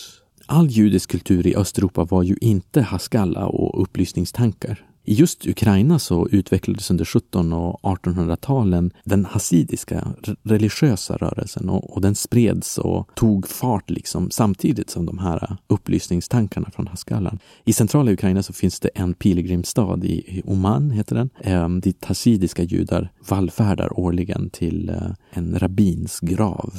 All 0.46 0.66
judisk 0.66 1.10
kultur 1.10 1.46
i 1.46 1.56
Östeuropa 1.56 2.04
var 2.04 2.22
ju 2.22 2.36
inte 2.40 2.82
Haskalla 2.82 3.46
och 3.46 3.82
upplysningstankar. 3.82 4.87
I 5.08 5.14
just 5.14 5.46
Ukraina 5.46 5.98
så 5.98 6.28
utvecklades 6.28 6.90
under 6.90 7.04
1700 7.04 7.58
och 7.58 7.80
1800-talen 7.82 8.90
den 9.04 9.24
hasidiska 9.24 10.14
religiösa 10.42 11.16
rörelsen 11.16 11.68
och, 11.70 11.90
och, 11.90 12.00
den 12.00 12.14
spreds 12.14 12.78
och 12.78 13.10
tog 13.14 13.48
fart 13.48 13.90
liksom 13.90 14.30
samtidigt 14.30 14.90
som 14.90 15.06
de 15.06 15.18
här 15.18 15.56
upplysningstankarna 15.66 16.70
från 16.70 16.86
Haskallan. 16.86 17.38
I 17.64 17.72
centrala 17.72 18.12
Ukraina 18.12 18.42
så 18.42 18.52
finns 18.52 18.80
det 18.80 18.88
en 18.94 19.14
pilgrimsstad 19.14 20.04
i 20.04 20.42
Oman, 20.44 20.90
heter 20.90 21.14
den, 21.14 21.30
eh, 21.40 21.68
dit 21.68 22.04
hasidiska 22.04 22.62
judar 22.62 23.12
vallfärdar 23.28 24.00
årligen 24.00 24.50
till 24.50 24.88
eh, 24.88 25.10
en 25.30 25.58
rabbins 25.58 26.20
grav. 26.20 26.72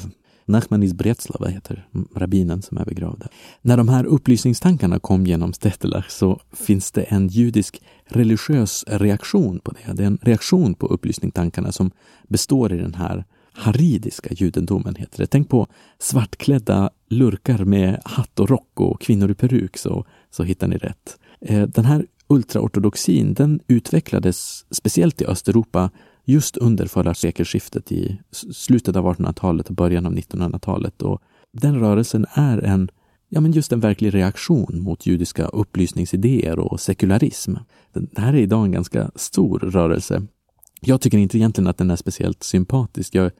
Nachman 0.50 0.82
iz 0.82 0.94
Breslava 0.94 1.48
heter 1.48 1.88
rabbinen 2.14 2.62
som 2.62 2.78
är 2.78 2.84
begravd 2.84 3.24
När 3.62 3.76
de 3.76 3.88
här 3.88 4.04
upplysningstankarna 4.04 4.98
kom 4.98 5.26
genom 5.26 5.52
Stettelach 5.52 6.10
så 6.10 6.40
finns 6.52 6.92
det 6.92 7.02
en 7.02 7.28
judisk 7.28 7.82
religiös 8.06 8.84
reaktion 8.88 9.58
på 9.58 9.70
det. 9.70 9.92
Det 9.92 10.02
är 10.02 10.06
en 10.06 10.18
reaktion 10.22 10.74
på 10.74 10.86
upplysningstankarna 10.86 11.72
som 11.72 11.90
består 12.28 12.72
i 12.72 12.76
den 12.76 12.94
här 12.94 13.24
haridiska 13.52 14.34
judendomen, 14.34 14.94
heter 14.94 15.18
det. 15.18 15.26
Tänk 15.26 15.48
på 15.48 15.66
svartklädda 15.98 16.90
lurkar 17.08 17.64
med 17.64 18.00
hatt 18.04 18.40
och 18.40 18.50
rock 18.50 18.80
och 18.80 19.00
kvinnor 19.00 19.30
i 19.30 19.34
peruk 19.34 19.76
så, 19.76 20.04
så 20.30 20.42
hittar 20.42 20.68
ni 20.68 20.76
rätt. 20.76 21.18
Eh, 21.40 21.62
den 21.62 21.84
här 21.84 22.06
ultraortodoxin 22.26 23.34
den 23.34 23.60
utvecklades 23.66 24.64
speciellt 24.70 25.20
i 25.20 25.24
Östeuropa 25.24 25.90
just 26.30 26.56
under 26.56 26.86
förra 26.86 27.14
sekelskiftet 27.14 27.92
i 27.92 28.20
slutet 28.52 28.96
av 28.96 29.06
1800-talet 29.06 29.68
och 29.68 29.74
början 29.74 30.06
av 30.06 30.14
1900-talet. 30.14 31.02
Och 31.02 31.22
den 31.52 31.80
rörelsen 31.80 32.26
är 32.32 32.58
en, 32.58 32.90
ja 33.28 33.40
men 33.40 33.52
just 33.52 33.72
en 33.72 33.80
verklig 33.80 34.14
reaktion 34.14 34.80
mot 34.80 35.06
judiska 35.06 35.46
upplysningsidéer 35.46 36.58
och 36.58 36.80
sekularism. 36.80 37.54
Det 37.92 38.20
här 38.20 38.34
är 38.34 38.38
idag 38.38 38.64
en 38.64 38.72
ganska 38.72 39.10
stor 39.14 39.58
rörelse. 39.58 40.22
Jag 40.80 41.00
tycker 41.00 41.18
inte 41.18 41.38
egentligen 41.38 41.68
att 41.68 41.78
den 41.78 41.90
är 41.90 41.96
speciellt 41.96 42.42
sympatisk. 42.42 43.14
Jag 43.14 43.22
har 43.22 43.32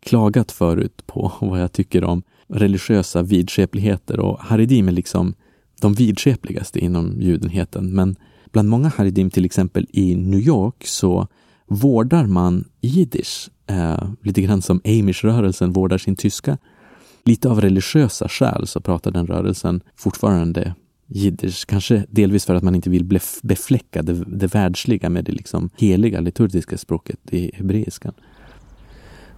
klagat 0.00 0.52
förut 0.52 1.02
på 1.06 1.32
vad 1.40 1.60
jag 1.60 1.72
tycker 1.72 2.04
om 2.04 2.22
religiösa 2.48 3.22
vidskepligheter 3.22 4.20
och 4.20 4.38
haridim 4.40 4.88
är 4.88 4.92
liksom 4.92 5.34
de 5.80 5.94
vidskepligaste 5.94 6.78
inom 6.78 7.20
judenheten. 7.20 7.94
Men 7.94 8.16
bland 8.52 8.68
många 8.68 8.88
haridim, 8.88 9.30
till 9.30 9.44
exempel 9.44 9.86
i 9.90 10.16
New 10.16 10.40
York, 10.40 10.86
så 10.86 11.28
vårdar 11.66 12.26
man 12.26 12.64
jiddisch, 12.80 13.50
eh, 13.66 14.08
lite 14.22 14.42
grann 14.42 14.62
som 14.62 14.80
Amish-rörelsen 14.84 15.72
vårdar 15.72 15.98
sin 15.98 16.16
tyska. 16.16 16.58
Lite 17.24 17.48
av 17.48 17.60
religiösa 17.60 18.28
skäl 18.28 18.66
så 18.66 18.80
pratar 18.80 19.10
den 19.10 19.26
rörelsen 19.26 19.80
fortfarande 19.96 20.74
jiddisch, 21.06 21.66
kanske 21.66 22.06
delvis 22.10 22.44
för 22.44 22.54
att 22.54 22.62
man 22.62 22.74
inte 22.74 22.90
vill 22.90 23.20
befläcka 23.42 24.02
det, 24.02 24.12
det 24.12 24.54
världsliga 24.54 25.08
med 25.08 25.24
det 25.24 25.32
liksom 25.32 25.70
heliga 25.76 26.20
liturgiska 26.20 26.78
språket 26.78 27.18
i 27.30 27.50
hebreiskan. 27.54 28.14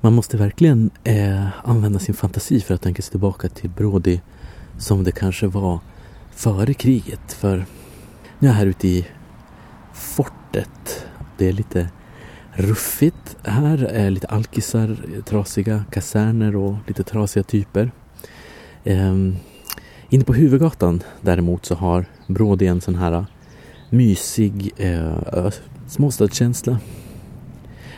Man 0.01 0.13
måste 0.13 0.37
verkligen 0.37 0.91
eh, 1.05 1.69
använda 1.69 1.99
sin 1.99 2.15
fantasi 2.15 2.61
för 2.61 2.75
att 2.75 2.83
tänka 2.83 3.03
sig 3.03 3.11
tillbaka 3.11 3.49
till 3.49 3.71
Brody 3.71 4.21
som 4.79 5.05
det 5.05 5.13
kanske 5.13 5.47
var 5.47 5.81
före 6.31 6.75
kriget. 6.75 7.33
För 7.33 7.57
nu 8.39 8.49
är 8.49 8.53
jag 8.53 8.59
här 8.59 8.67
ute 8.67 8.89
i 8.89 9.07
fortet. 9.95 11.07
Det 11.39 11.49
är 11.49 11.53
lite 11.53 11.91
ruffigt 12.57 13.37
här. 13.43 13.85
Är 13.85 14.11
lite 14.11 14.27
alkisar, 14.27 14.97
trasiga 15.25 15.85
kaserner 15.91 16.57
och 16.57 16.75
lite 16.87 17.03
trasiga 17.03 17.43
typer. 17.43 17.91
Um, 18.85 19.37
inne 20.09 20.25
på 20.25 20.35
huvudgatan 20.35 21.03
däremot 21.21 21.67
så 21.67 21.75
har 21.75 22.07
Brody 22.27 22.67
en 22.67 22.81
sån 22.81 22.95
här 22.95 23.13
eh, 23.13 23.25
mysig 23.91 24.73
eh, 24.77 25.51
småstadskänsla. 25.89 26.79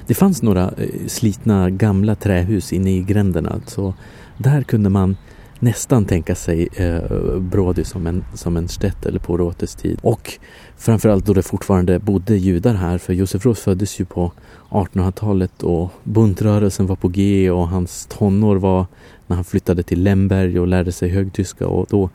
Det 0.07 0.15
fanns 0.15 0.43
några 0.43 0.73
eh, 0.77 1.07
slitna 1.07 1.71
gamla 1.71 2.15
trähus 2.15 2.73
inne 2.73 2.97
i 2.97 3.03
gränderna 3.03 3.49
så 3.51 3.55
alltså. 3.55 3.95
där 4.39 4.63
kunde 4.63 4.91
man 4.91 5.17
nästan 5.61 6.05
tänka 6.05 6.35
sig 6.35 6.69
eh, 6.77 7.39
Brody 7.39 7.85
som 7.85 8.07
en, 8.07 8.25
som 8.35 8.57
en 8.57 8.69
stättel 8.69 9.19
på 9.19 9.37
Rotes 9.37 9.75
tid. 9.75 9.99
Och 10.03 10.39
framförallt 10.77 11.27
då 11.27 11.35
det 11.35 11.43
fortfarande 11.43 11.99
bodde 11.99 12.37
judar 12.37 12.75
här, 12.75 12.99
för 12.99 13.13
Josef 13.13 13.47
Roth 13.47 13.61
föddes 13.61 14.01
ju 14.01 14.05
på 14.05 14.33
1800-talet 14.71 15.63
och 15.63 15.93
buntrörelsen 16.05 16.87
var 16.87 16.97
på 16.97 17.09
G 17.09 17.51
och 17.51 17.69
hans 17.69 18.07
tonår 18.07 18.57
var 18.57 18.87
när 19.27 19.37
han 19.37 19.45
flyttade 19.45 19.83
till 19.83 20.03
Lemberg 20.03 20.61
och 20.61 20.67
lärde 20.67 20.93
sig 20.93 21.09
högtyska 21.09 21.67
och 21.67 21.87
då, 21.91 22.11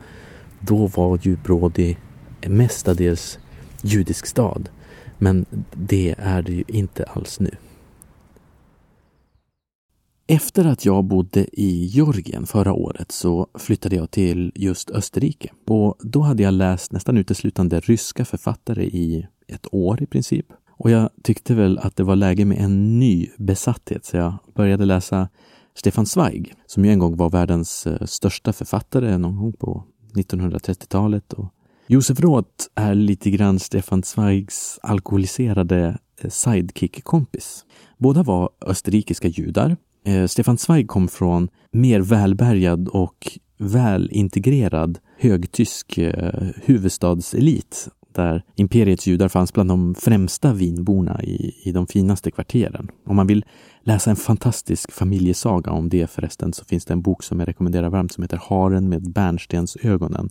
då 0.60 0.86
var 0.86 1.18
ju 1.22 1.36
Brody 1.36 1.96
mestadels 2.46 3.38
judisk 3.82 4.26
stad. 4.26 4.68
Men 5.18 5.46
det 5.72 6.14
är 6.18 6.42
det 6.42 6.52
ju 6.52 6.64
inte 6.66 7.04
alls 7.04 7.40
nu. 7.40 7.50
Efter 10.26 10.64
att 10.64 10.84
jag 10.84 11.04
bodde 11.04 11.60
i 11.60 11.84
Georgien 11.84 12.46
förra 12.46 12.72
året 12.72 13.12
så 13.12 13.46
flyttade 13.54 13.96
jag 13.96 14.10
till 14.10 14.52
just 14.54 14.90
Österrike. 14.90 15.50
Och 15.66 15.96
då 16.00 16.20
hade 16.20 16.42
jag 16.42 16.54
läst 16.54 16.92
nästan 16.92 17.16
uteslutande 17.16 17.80
ryska 17.80 18.24
författare 18.24 18.84
i 18.84 19.26
ett 19.48 19.66
år 19.72 20.02
i 20.02 20.06
princip. 20.06 20.46
Och 20.70 20.90
jag 20.90 21.10
tyckte 21.22 21.54
väl 21.54 21.78
att 21.78 21.96
det 21.96 22.02
var 22.02 22.16
läge 22.16 22.44
med 22.44 22.58
en 22.58 22.98
ny 22.98 23.28
besatthet 23.36 24.04
så 24.04 24.16
jag 24.16 24.34
började 24.54 24.84
läsa 24.84 25.28
Stefan 25.74 26.06
Zweig, 26.06 26.54
som 26.66 26.84
ju 26.84 26.90
en 26.90 26.98
gång 26.98 27.16
var 27.16 27.30
världens 27.30 27.86
eh, 27.86 28.06
största 28.06 28.52
författare 28.52 29.18
någon 29.18 29.36
gång 29.36 29.52
på 29.52 29.84
1930-talet. 30.14 31.32
Och 31.32 31.46
Josef 31.86 32.20
Roth 32.20 32.66
är 32.74 32.94
lite 32.94 33.30
grann 33.30 33.58
Stefan 33.58 34.02
Zweigs 34.02 34.78
alkoholiserade 34.82 35.98
eh, 36.20 36.30
sidekick-kompis. 36.30 37.64
Båda 37.98 38.22
var 38.22 38.50
österrikiska 38.60 39.28
judar 39.28 39.76
Eh, 40.04 40.26
Stefan 40.26 40.58
Zweig 40.58 40.88
kom 40.88 41.08
från 41.08 41.48
mer 41.72 42.00
välbärgad 42.00 42.88
och 42.88 43.38
välintegrerad 43.58 44.98
högtysk 45.18 45.98
eh, 45.98 46.46
huvudstadselit 46.64 47.88
där 48.14 48.42
imperiets 48.56 49.06
judar 49.06 49.28
fanns 49.28 49.52
bland 49.52 49.70
de 49.70 49.94
främsta 49.94 50.52
vinborna 50.52 51.22
i, 51.22 51.54
i 51.62 51.72
de 51.72 51.86
finaste 51.86 52.30
kvarteren. 52.30 52.88
Om 53.06 53.16
man 53.16 53.26
vill 53.26 53.44
läsa 53.82 54.10
en 54.10 54.16
fantastisk 54.16 54.92
familjesaga 54.92 55.70
om 55.70 55.88
det 55.88 56.10
förresten 56.10 56.52
så 56.52 56.64
finns 56.64 56.84
det 56.84 56.92
en 56.92 57.02
bok 57.02 57.22
som 57.22 57.40
jag 57.40 57.48
rekommenderar 57.48 57.90
varmt 57.90 58.12
som 58.12 58.22
heter 58.22 58.40
Haren 58.42 58.88
med 58.88 59.12
bärnstensögonen. 59.12 60.30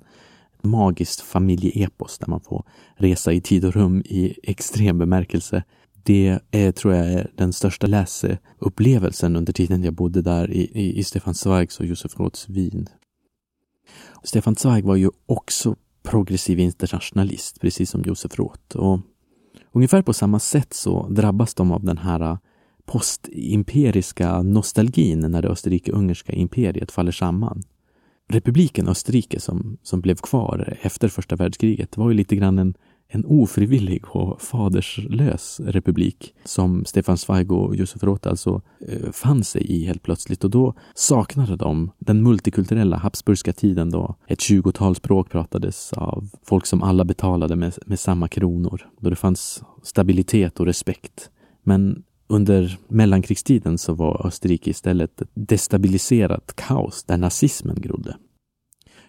Ett 0.57 0.63
magiskt 0.63 1.21
familjeepos 1.21 2.19
där 2.19 2.28
man 2.28 2.41
får 2.41 2.63
resa 2.95 3.34
i 3.34 3.41
tid 3.41 3.65
och 3.65 3.74
rum 3.74 4.01
i 4.05 4.36
extrem 4.43 4.97
bemärkelse. 4.97 5.63
Det 6.04 6.39
är, 6.51 6.72
tror 6.72 6.93
jag, 6.93 7.14
är 7.14 7.32
den 7.36 7.54
största 7.54 7.88
läseupplevelsen 7.88 9.36
under 9.36 9.54
tiden 9.54 9.84
jag 9.84 9.93
bodde 9.93 10.22
där 10.22 10.51
i, 10.51 10.62
i, 10.62 10.99
i 10.99 11.04
Stefan 11.04 11.34
Zweigs 11.34 11.80
och 11.80 11.86
Josef 11.86 12.20
Roths 12.20 12.49
Wien. 12.49 12.88
Stefan 14.24 14.56
Zweig 14.56 14.86
var 14.86 14.95
ju 14.95 15.10
också 15.26 15.76
progressiv 16.04 16.60
internationalist, 16.60 17.62
precis 17.62 17.89
som 17.89 18.01
Josef 18.01 18.39
Roth. 18.39 18.78
Och 18.78 18.99
ungefär 19.72 20.01
på 20.01 20.14
samma 20.14 20.39
sätt 20.39 20.74
så 20.74 21.08
drabbas 21.10 21.54
de 21.54 21.72
av 21.72 21.84
den 21.84 21.97
här 21.97 22.38
postimperiska 22.86 24.41
nostalgin 24.41 25.20
när 25.20 25.41
det 25.41 25.49
österrike-ungerska 25.49 26.34
imperiet 26.34 26.91
faller 26.91 27.12
samman. 27.12 27.64
Republiken 28.30 28.88
Österrike 28.88 29.39
som, 29.39 29.78
som 29.84 30.01
blev 30.01 30.16
kvar 30.16 30.78
efter 30.82 31.08
första 31.08 31.36
världskriget 31.36 31.97
var 31.97 32.10
ju 32.10 32.16
lite 32.16 32.36
grann 32.36 32.60
en, 32.60 32.74
en 33.14 33.26
ofrivillig 33.26 34.05
och 34.07 34.41
faderslös 34.41 35.59
republik 35.59 36.34
som 36.43 36.86
Stefan 36.86 37.18
Zweig 37.18 37.51
och 37.51 37.76
Josef 37.76 38.03
Roth 38.03 38.30
alltså 38.30 38.61
eh, 38.88 39.11
fann 39.11 39.43
sig 39.43 39.61
i 39.61 39.86
helt 39.86 40.03
plötsligt 40.03 40.43
och 40.43 40.49
då 40.49 40.74
saknade 40.95 41.55
de 41.55 41.91
den 41.99 42.24
multikulturella 42.24 42.97
Habsburgska 42.97 43.53
tiden 43.53 43.89
då 43.89 44.16
ett 44.28 44.41
tjugotal 44.41 44.95
språk 44.95 45.30
pratades 45.30 45.93
av 45.93 46.30
folk 46.43 46.66
som 46.66 46.84
alla 46.84 47.05
betalade 47.05 47.55
med, 47.55 47.74
med 47.86 47.99
samma 47.99 48.28
kronor, 48.28 48.88
då 48.99 49.09
det 49.09 49.16
fanns 49.16 49.64
stabilitet 49.84 50.59
och 50.59 50.66
respekt. 50.66 51.30
Men 51.64 52.03
under 52.28 52.78
mellankrigstiden 52.88 53.78
så 53.78 53.93
var 53.93 54.28
Österrike 54.28 54.70
istället 54.70 55.22
ett 55.22 55.30
destabiliserat 55.34 56.53
kaos 56.55 57.03
där 57.03 57.18
nazismen 57.18 57.82
grodde. 57.82 58.16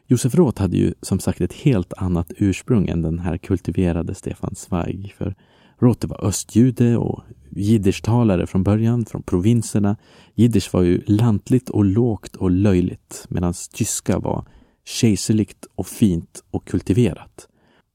Josef 0.06 0.34
Roth 0.34 0.62
hade 0.62 0.76
ju 0.76 0.94
som 1.02 1.18
sagt 1.18 1.40
ett 1.40 1.52
helt 1.52 1.92
annat 1.92 2.32
ursprung 2.36 2.88
än 2.88 3.02
den 3.02 3.18
här 3.18 3.36
kultiverade 3.36 4.14
Stefan 4.14 4.54
Zweig. 4.54 5.14
För 5.18 5.34
Roth 5.78 6.06
var 6.06 6.24
östjude 6.24 6.96
och 6.96 7.22
jiddischtalare 7.50 8.46
från 8.46 8.62
början, 8.62 9.04
från 9.04 9.22
provinserna. 9.22 9.96
Jiddisch 10.34 10.74
var 10.74 10.82
ju 10.82 11.02
lantligt 11.06 11.70
och 11.70 11.84
lågt 11.84 12.36
och 12.36 12.50
löjligt 12.50 13.26
medan 13.28 13.54
tyska 13.72 14.18
var 14.18 14.44
kejserligt 14.84 15.66
och 15.74 15.86
fint 15.86 16.44
och 16.50 16.66
kultiverat. 16.66 17.48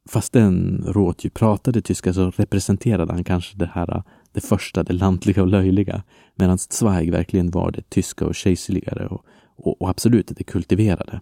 Fastän 0.10 0.84
Roth 0.88 1.26
ju 1.26 1.30
pratade 1.30 1.82
tyska 1.82 2.14
så 2.14 2.32
representerade 2.32 3.14
han 3.14 3.24
kanske 3.24 3.57
det 3.57 3.70
här 3.74 4.03
det 4.32 4.41
första, 4.41 4.84
det 4.84 4.93
lantliga 4.93 5.41
och 5.41 5.47
löjliga, 5.47 6.03
medan 6.36 6.57
Zweig 6.57 7.12
verkligen 7.12 7.51
var 7.51 7.72
det 7.72 7.89
tyska 7.89 8.26
och 8.26 8.36
kejserligare 8.36 9.07
och, 9.07 9.26
och, 9.57 9.82
och 9.82 9.89
absolut 9.89 10.32
det 10.38 10.43
kultiverade. 10.43 11.22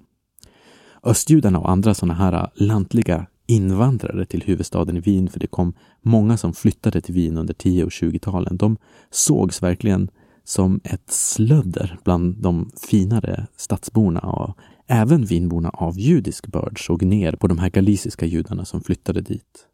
Östjudarna 1.03 1.59
och 1.59 1.69
andra 1.69 1.93
sådana 1.93 2.13
här 2.13 2.33
äh, 2.33 2.47
lantliga 2.53 3.25
invandrare 3.47 4.25
till 4.25 4.43
huvudstaden 4.43 4.97
i 4.97 4.99
Wien, 4.99 5.29
för 5.29 5.39
det 5.39 5.47
kom 5.47 5.73
många 6.01 6.37
som 6.37 6.53
flyttade 6.53 7.01
till 7.01 7.13
Wien 7.13 7.37
under 7.37 7.53
10 7.53 7.83
och 7.83 7.89
20-talen. 7.89 8.57
De 8.57 8.77
sågs 9.11 9.63
verkligen 9.63 10.09
som 10.43 10.79
ett 10.83 11.11
slödder 11.11 11.97
bland 12.03 12.41
de 12.41 12.71
finare 12.89 13.47
stadsborna 13.57 14.19
och 14.19 14.57
även 14.87 15.25
Wienborna 15.25 15.69
av 15.69 15.99
judisk 15.99 16.47
börd 16.47 16.85
såg 16.85 17.03
ner 17.03 17.31
på 17.31 17.47
de 17.47 17.57
här 17.57 17.69
galiciska 17.69 18.25
judarna 18.25 18.65
som 18.65 18.81
flyttade 18.81 19.21
dit. 19.21 19.67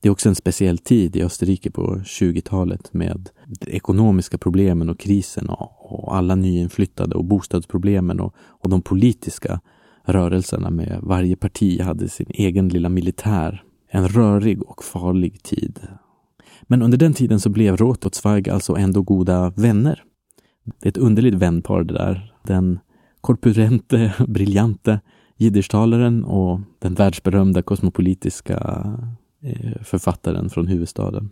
Det 0.00 0.08
är 0.08 0.12
också 0.12 0.28
en 0.28 0.34
speciell 0.34 0.78
tid 0.78 1.16
i 1.16 1.22
Österrike 1.22 1.70
på 1.70 1.96
20-talet 1.96 2.94
med 2.94 3.28
de 3.46 3.70
ekonomiska 3.70 4.38
problemen 4.38 4.88
och 4.88 5.00
krisen 5.00 5.48
och, 5.48 5.92
och 5.92 6.16
alla 6.16 6.34
nyinflyttade 6.34 7.14
och 7.14 7.24
bostadsproblemen 7.24 8.20
och, 8.20 8.34
och 8.38 8.70
de 8.70 8.82
politiska 8.82 9.60
rörelserna 10.04 10.70
med 10.70 10.98
varje 11.02 11.36
parti 11.36 11.80
hade 11.80 12.08
sin 12.08 12.30
egen 12.30 12.68
lilla 12.68 12.88
militär. 12.88 13.62
En 13.90 14.08
rörig 14.08 14.62
och 14.62 14.84
farlig 14.84 15.42
tid. 15.42 15.80
Men 16.62 16.82
under 16.82 16.98
den 16.98 17.14
tiden 17.14 17.40
så 17.40 17.50
blev 17.50 17.76
Roth 17.76 18.06
och 18.06 18.14
Zweig 18.14 18.48
alltså 18.48 18.76
ändå 18.76 19.02
goda 19.02 19.50
vänner. 19.50 20.02
Det 20.64 20.86
är 20.86 20.90
ett 20.90 20.96
underligt 20.96 21.34
vänpar 21.34 21.84
det 21.84 21.94
där. 21.94 22.34
Den 22.42 22.78
korpulente, 23.20 24.14
briljante 24.28 25.00
jiddischtalaren 25.36 26.24
och 26.24 26.60
den 26.78 26.94
världsberömda 26.94 27.62
kosmopolitiska 27.62 28.56
eh, 29.42 29.82
författaren 29.82 30.50
från 30.50 30.66
huvudstaden. 30.66 31.30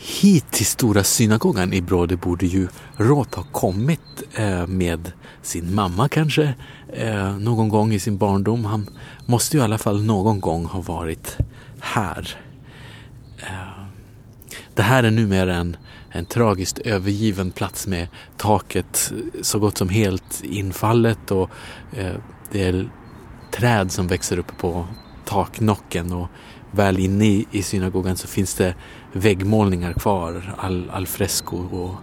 Hit 0.00 0.50
till 0.50 0.66
Stora 0.66 1.04
synagogan 1.04 1.72
i 1.72 1.82
Brode 1.82 2.16
borde 2.16 2.46
ju 2.46 2.68
Roth 2.96 3.36
ha 3.36 3.44
kommit 3.52 4.22
eh, 4.34 4.66
med 4.66 5.12
sin 5.42 5.74
mamma 5.74 6.08
kanske 6.08 6.54
eh, 6.92 7.38
någon 7.38 7.68
gång 7.68 7.92
i 7.92 7.98
sin 7.98 8.18
barndom. 8.18 8.64
Han 8.64 8.90
måste 9.26 9.56
ju 9.56 9.60
i 9.60 9.64
alla 9.64 9.78
fall 9.78 10.04
någon 10.04 10.40
gång 10.40 10.64
ha 10.64 10.80
varit 10.80 11.36
här. 11.80 12.36
Eh, 13.38 13.84
det 14.74 14.82
här 14.82 15.04
är 15.04 15.10
numera 15.10 15.56
en, 15.56 15.76
en 16.10 16.24
tragiskt 16.24 16.78
övergiven 16.78 17.50
plats 17.50 17.86
med 17.86 18.08
taket 18.36 19.12
så 19.42 19.58
gott 19.58 19.78
som 19.78 19.88
helt 19.88 20.44
infallet 20.44 21.30
och 21.30 21.50
eh, 21.92 22.14
det 22.52 22.64
är 22.64 22.90
träd 23.50 23.92
som 23.92 24.06
växer 24.06 24.38
upp 24.38 24.58
på 24.58 24.86
taknocken 25.24 26.12
och 26.12 26.28
väl 26.70 26.98
inne 26.98 27.26
i, 27.26 27.46
i 27.50 27.62
synagogan 27.62 28.16
så 28.16 28.28
finns 28.28 28.54
det 28.54 28.74
väggmålningar 29.18 29.92
kvar, 29.92 30.54
all, 30.56 30.90
all 30.92 31.06
fresco. 31.06 31.56
Och, 31.56 31.94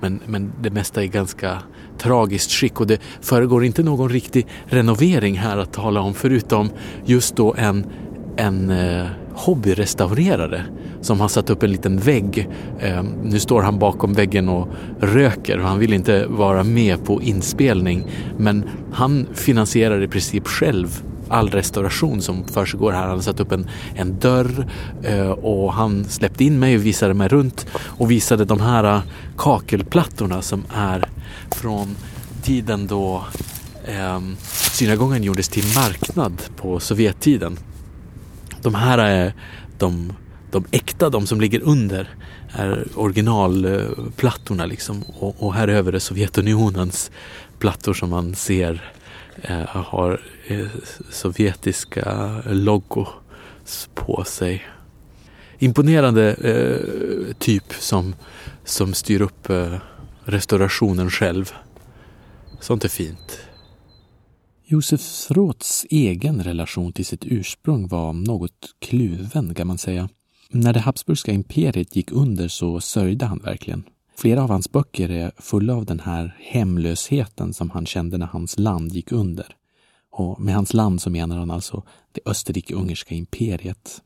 men, 0.00 0.20
men 0.26 0.52
det 0.60 0.70
mesta 0.70 1.02
är 1.02 1.06
ganska 1.06 1.58
tragiskt 1.98 2.50
skick 2.50 2.80
och 2.80 2.86
det 2.86 3.00
föregår 3.20 3.64
inte 3.64 3.82
någon 3.82 4.08
riktig 4.08 4.46
renovering 4.64 5.38
här 5.38 5.58
att 5.58 5.72
tala 5.72 6.00
om 6.00 6.14
förutom 6.14 6.70
just 7.04 7.36
då 7.36 7.54
en, 7.58 7.86
en 8.36 8.70
eh, 8.70 9.06
hobbyrestaurerare 9.34 10.64
som 11.00 11.20
har 11.20 11.28
satt 11.28 11.50
upp 11.50 11.62
en 11.62 11.72
liten 11.72 11.98
vägg. 11.98 12.48
Eh, 12.80 13.02
nu 13.22 13.40
står 13.40 13.62
han 13.62 13.78
bakom 13.78 14.12
väggen 14.12 14.48
och 14.48 14.68
röker 15.00 15.58
och 15.58 15.68
han 15.68 15.78
vill 15.78 15.92
inte 15.92 16.26
vara 16.26 16.62
med 16.62 17.04
på 17.04 17.22
inspelning 17.22 18.06
men 18.38 18.64
han 18.92 19.26
finansierar 19.34 20.02
i 20.02 20.08
princip 20.08 20.46
själv 20.46 21.02
all 21.28 21.50
restauration 21.50 22.22
som 22.22 22.44
försiggår 22.44 22.92
här. 22.92 23.00
Han 23.00 23.10
hade 23.10 23.22
satt 23.22 23.40
upp 23.40 23.52
en, 23.52 23.68
en 23.94 24.18
dörr 24.18 24.66
eh, 25.02 25.30
och 25.30 25.72
han 25.72 26.04
släppte 26.04 26.44
in 26.44 26.58
mig 26.58 26.76
och 26.76 26.86
visade 26.86 27.14
mig 27.14 27.28
runt 27.28 27.66
och 27.76 28.10
visade 28.10 28.44
de 28.44 28.60
här 28.60 28.84
eh, 28.84 29.02
kakelplattorna 29.36 30.42
som 30.42 30.64
är 30.74 31.08
från 31.50 31.96
tiden 32.42 32.86
då 32.86 33.24
eh, 33.84 34.20
synagogan 34.72 35.22
gjordes 35.22 35.48
till 35.48 35.64
marknad 35.74 36.42
på 36.56 36.80
Sovjettiden. 36.80 37.58
De 38.62 38.74
här 38.74 38.98
är 38.98 39.34
de, 39.78 40.12
de 40.50 40.64
äkta, 40.70 41.10
de 41.10 41.26
som 41.26 41.40
ligger 41.40 41.60
under 41.60 42.08
är 42.52 42.86
originalplattorna 42.94 44.62
eh, 44.62 44.68
liksom 44.68 45.02
och, 45.02 45.42
och 45.42 45.54
här 45.54 45.68
över 45.68 45.92
är 45.92 45.98
Sovjetunionens 45.98 47.10
plattor 47.58 47.94
som 47.94 48.10
man 48.10 48.34
ser 48.34 48.92
Eh, 49.42 49.66
har 49.66 50.20
eh, 50.46 50.66
sovjetiska 51.10 52.42
logos 52.46 53.08
på 53.94 54.24
sig. 54.24 54.64
Imponerande 55.58 56.34
eh, 56.34 57.34
typ 57.38 57.72
som, 57.72 58.14
som 58.64 58.94
styr 58.94 59.20
upp 59.20 59.50
eh, 59.50 59.78
restaurationen 60.24 61.10
själv. 61.10 61.52
Sånt 62.60 62.84
är 62.84 62.88
fint. 62.88 63.38
Josef 64.66 65.30
Roths 65.30 65.86
egen 65.90 66.42
relation 66.42 66.92
till 66.92 67.06
sitt 67.06 67.24
ursprung 67.24 67.88
var 67.88 68.12
något 68.12 68.74
kluven 68.78 69.54
kan 69.54 69.66
man 69.66 69.78
säga. 69.78 70.08
När 70.50 70.72
det 70.72 70.80
Habsburgska 70.80 71.32
imperiet 71.32 71.96
gick 71.96 72.12
under 72.12 72.48
så 72.48 72.80
sörjde 72.80 73.26
han 73.26 73.38
verkligen. 73.38 73.84
Flera 74.16 74.42
av 74.42 74.50
hans 74.50 74.72
böcker 74.72 75.10
är 75.10 75.32
fulla 75.38 75.74
av 75.74 75.84
den 75.84 76.00
här 76.00 76.36
hemlösheten 76.40 77.54
som 77.54 77.70
han 77.70 77.86
kände 77.86 78.18
när 78.18 78.26
hans 78.26 78.58
land 78.58 78.92
gick 78.92 79.12
under. 79.12 79.46
Och 80.10 80.40
med 80.40 80.54
hans 80.54 80.74
land 80.74 81.02
så 81.02 81.10
menar 81.10 81.38
han 81.38 81.50
alltså 81.50 81.82
det 82.12 82.20
österrike-ungerska 82.24 83.14
imperiet. 83.14 84.02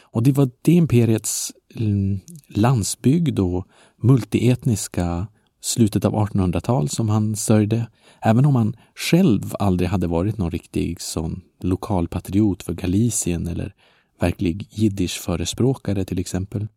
Och 0.00 0.22
det 0.22 0.32
var 0.32 0.50
det 0.62 0.72
imperiets 0.72 1.52
mm, 1.74 2.20
landsbygd 2.48 3.38
och 3.38 3.66
multietniska 3.96 5.26
slutet 5.60 6.04
av 6.04 6.14
1800-tal 6.14 6.88
som 6.88 7.08
han 7.08 7.36
sörjde. 7.36 7.86
Även 8.20 8.46
om 8.46 8.56
han 8.56 8.76
själv 8.94 9.54
aldrig 9.58 9.88
hade 9.88 10.06
varit 10.06 10.38
någon 10.38 10.50
riktig 10.50 11.00
sån 11.00 11.40
lokalpatriot 11.60 12.62
för 12.62 12.72
Galicien 12.72 13.46
eller 13.46 13.74
verklig 14.20 14.68
jiddisch-förespråkare 14.70 16.04
till 16.04 16.18
exempel. 16.18 16.68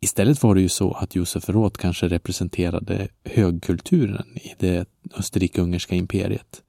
Istället 0.00 0.42
var 0.42 0.54
det 0.54 0.60
ju 0.60 0.68
så 0.68 0.92
att 0.92 1.14
Josef 1.14 1.48
Roth 1.48 1.80
kanske 1.80 2.08
representerade 2.08 3.08
högkulturen 3.24 4.36
i 4.36 4.54
det 4.58 4.88
österrike-ungerska 5.18 5.94
imperiet 5.94 6.62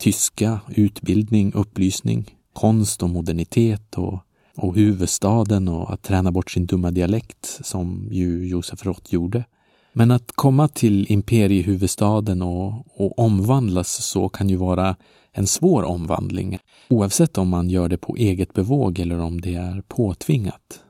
tyska, 0.00 0.60
utbildning, 0.68 1.52
upplysning, 1.54 2.34
konst 2.52 3.02
och 3.02 3.10
modernitet 3.10 3.98
och, 3.98 4.18
och 4.56 4.74
huvudstaden 4.74 5.68
och 5.68 5.92
att 5.92 6.02
träna 6.02 6.32
bort 6.32 6.50
sin 6.50 6.66
dumma 6.66 6.90
dialekt 6.90 7.60
som 7.62 8.08
ju 8.10 8.48
Josef 8.48 8.86
Roth 8.86 9.14
gjorde. 9.14 9.44
Men 9.92 10.10
att 10.10 10.32
komma 10.34 10.68
till 10.68 11.12
imperiehuvudstaden 11.12 12.42
och, 12.42 12.72
och 13.00 13.18
omvandlas 13.18 14.04
så 14.04 14.28
kan 14.28 14.48
ju 14.48 14.56
vara 14.56 14.96
en 15.32 15.46
svår 15.46 15.82
omvandling, 15.82 16.58
oavsett 16.88 17.38
om 17.38 17.48
man 17.48 17.70
gör 17.70 17.88
det 17.88 17.98
på 17.98 18.16
eget 18.16 18.52
bevåg 18.52 18.98
eller 18.98 19.20
om 19.20 19.40
det 19.40 19.54
är 19.54 19.82
påtvingat. 19.88 20.80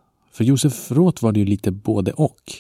För 0.41 0.45
Josef 0.45 0.91
Roth 0.91 1.23
var 1.23 1.33
det 1.33 1.41
ju 1.41 1.47
lite 1.47 1.71
både 1.71 2.13
och. 2.13 2.53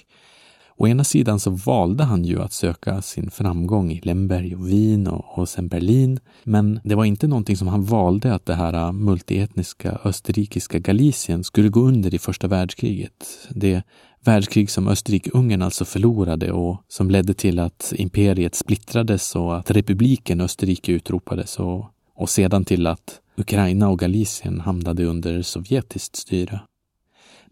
Å 0.77 0.89
ena 0.89 1.05
sidan 1.05 1.41
så 1.41 1.51
valde 1.51 2.05
han 2.05 2.25
ju 2.25 2.43
att 2.43 2.53
söka 2.53 3.03
sin 3.03 3.31
framgång 3.31 3.93
i 3.93 4.01
Lemberg 4.01 4.55
och 4.55 4.69
Wien 4.69 5.07
och, 5.07 5.39
och 5.39 5.49
sen 5.49 5.69
Berlin. 5.69 6.21
Men 6.45 6.81
det 6.85 6.95
var 6.95 7.05
inte 7.05 7.27
någonting 7.27 7.57
som 7.57 7.69
han 7.69 7.85
valde 7.85 8.35
att 8.35 8.47
det 8.47 8.55
här 8.55 8.75
äh, 8.75 8.93
multietniska 8.93 9.99
österrikiska 10.05 10.79
Galicien 10.79 11.45
skulle 11.45 11.69
gå 11.69 11.81
under 11.81 12.15
i 12.15 12.19
första 12.19 12.49
världskriget. 12.49 13.49
Det 13.51 13.83
världskrig 14.25 14.71
som 14.71 14.89
Österrike-Ungern 14.89 15.63
alltså 15.63 15.85
förlorade 15.85 16.53
och 16.53 16.83
som 16.89 17.11
ledde 17.11 17.35
till 17.35 17.59
att 17.59 17.93
imperiet 17.97 18.55
splittrades 18.55 19.37
och 19.37 19.57
att 19.57 19.71
republiken 19.71 20.41
Österrike 20.41 20.93
utropades 20.93 21.59
och, 21.59 21.85
och 22.15 22.31
sedan 22.31 22.65
till 22.65 22.87
att 22.87 23.21
Ukraina 23.37 23.89
och 23.89 23.99
Galicien 23.99 24.61
hamnade 24.61 25.05
under 25.05 25.43
sovjetiskt 25.43 26.17
styre. 26.17 26.61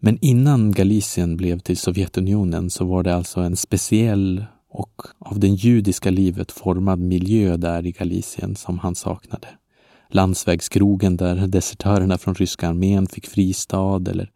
Men 0.01 0.17
innan 0.21 0.71
Galicien 0.71 1.37
blev 1.37 1.59
till 1.59 1.77
Sovjetunionen 1.77 2.69
så 2.69 2.85
var 2.85 3.03
det 3.03 3.15
alltså 3.15 3.39
en 3.39 3.55
speciell 3.55 4.45
och 4.69 5.01
av 5.19 5.39
det 5.39 5.47
judiska 5.47 6.09
livet 6.09 6.51
formad 6.51 6.99
miljö 6.99 7.57
där 7.57 7.85
i 7.85 7.91
Galicien 7.91 8.55
som 8.55 8.79
han 8.79 8.95
saknade. 8.95 9.47
Landsvägskrogen 10.09 11.17
där 11.17 11.47
desertörerna 11.47 12.17
från 12.17 12.35
ryska 12.35 12.69
armén 12.69 13.07
fick 13.07 13.27
fristad 13.27 14.03
eller 14.09 14.29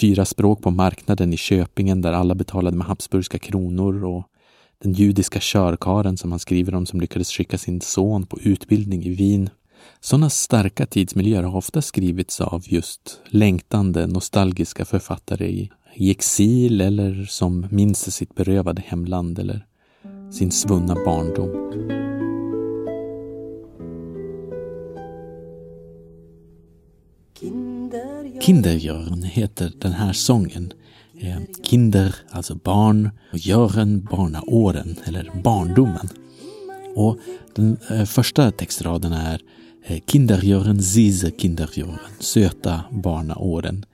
fyra 0.00 0.24
språk 0.24 0.62
på 0.62 0.70
marknaden 0.70 1.32
i 1.32 1.36
Köpingen 1.36 2.00
där 2.02 2.12
alla 2.12 2.34
betalade 2.34 2.76
med 2.76 2.86
habsburgska 2.86 3.38
kronor 3.38 4.04
och 4.04 4.24
den 4.82 4.92
judiska 4.92 5.38
körkaren 5.42 6.16
som 6.16 6.32
han 6.32 6.38
skriver 6.38 6.74
om 6.74 6.86
som 6.86 7.00
lyckades 7.00 7.30
skicka 7.30 7.58
sin 7.58 7.80
son 7.80 8.26
på 8.26 8.40
utbildning 8.40 9.04
i 9.04 9.14
Wien 9.14 9.50
sådana 10.00 10.30
starka 10.30 10.86
tidsmiljöer 10.86 11.42
har 11.42 11.56
ofta 11.56 11.82
skrivits 11.82 12.40
av 12.40 12.62
just 12.66 13.20
längtande, 13.28 14.06
nostalgiska 14.06 14.84
författare 14.84 15.46
i, 15.46 15.70
i 15.94 16.10
exil 16.10 16.80
eller 16.80 17.24
som 17.24 17.66
minns 17.70 18.14
sitt 18.14 18.34
berövade 18.34 18.82
hemland 18.86 19.38
eller 19.38 19.66
sin 20.32 20.50
svunna 20.50 20.94
barndom. 20.94 21.70
Kinderjörn 28.40 29.22
heter 29.22 29.72
den 29.78 29.92
här 29.92 30.12
sången. 30.12 30.72
Eh, 31.20 31.38
kinder, 31.62 32.14
alltså 32.30 32.54
barn, 32.54 33.10
och 33.32 33.38
jörn, 33.38 34.08
barnaåren 34.10 34.96
eller 35.04 35.30
barndomen. 35.42 36.08
Och 36.94 37.18
den 37.54 37.76
eh, 37.90 38.04
första 38.04 38.50
textraden 38.50 39.12
är 39.12 39.40
Eh, 39.90 40.00
Kinderjören, 40.06 40.82
Sise 40.82 41.30
Kinderjören, 41.30 41.98
söta 42.18 42.80
barnaåren. 42.90 43.84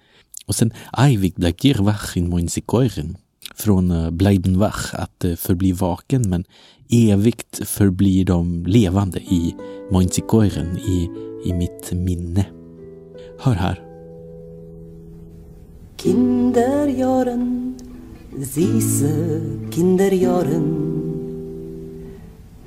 Och 0.47 0.55
sen 0.55 0.73
Eivig 0.99 1.35
blagir 1.35 1.75
wach 1.75 2.17
in 2.17 2.29
moinsikoiren, 2.29 3.17
från 3.55 3.91
eh, 3.91 4.11
bleiben 4.11 4.59
wach, 4.59 4.95
att 4.95 5.25
eh, 5.25 5.35
förbli 5.35 5.73
vaken, 5.73 6.23
men 6.29 6.45
evigt 6.91 7.69
förblir 7.69 8.25
de 8.25 8.67
levande 8.67 9.19
i 9.19 9.55
moinsikoiren, 9.91 10.79
i, 10.79 11.11
i 11.45 11.53
mitt 11.53 11.93
minne. 11.93 12.47
Hör 13.39 13.55
här. 13.55 13.83
Kinderjören, 15.97 17.75
Sise 18.45 19.41
Kinderjören 19.75 21.06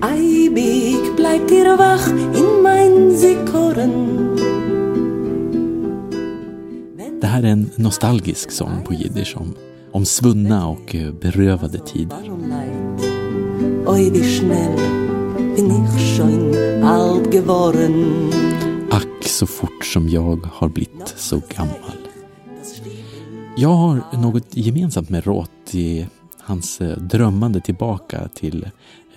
Eibig 0.01 1.15
bleibt 1.17 1.51
ihr 1.51 1.77
wach 1.77 2.07
in 2.07 2.63
mein 2.63 3.17
Sikoren 3.17 3.95
Det 7.21 7.27
här 7.27 7.43
är 7.43 7.47
en 7.47 7.69
nostalgisk 7.75 8.51
sång 8.51 8.83
på 8.85 8.93
jiddisch 8.93 9.37
om, 9.37 9.55
om 9.91 10.05
svunna 10.05 10.67
och 10.67 10.95
eh, 10.95 11.13
berövade 11.13 11.79
tider. 11.79 12.31
Oj, 13.85 14.09
wie 14.09 14.23
schnell 14.23 14.79
bin 15.55 15.71
ich 15.71 16.17
schon 16.17 16.55
alt 16.83 17.31
geworden 17.31 18.29
Ack, 18.91 19.23
så 19.23 19.47
fort 19.47 19.85
som 19.85 20.09
jag 20.09 20.45
har 20.53 20.69
blivit 20.69 21.13
så 21.17 21.41
gammal. 21.55 21.97
Jag 23.57 23.69
har 23.69 24.01
något 24.21 24.57
gemensamt 24.57 25.09
med 25.09 25.25
Roth 25.25 25.75
i 25.75 26.07
hans 26.37 26.81
eh, 26.81 26.97
drömmande 26.97 27.61
tillbaka 27.61 28.29
till 28.33 28.69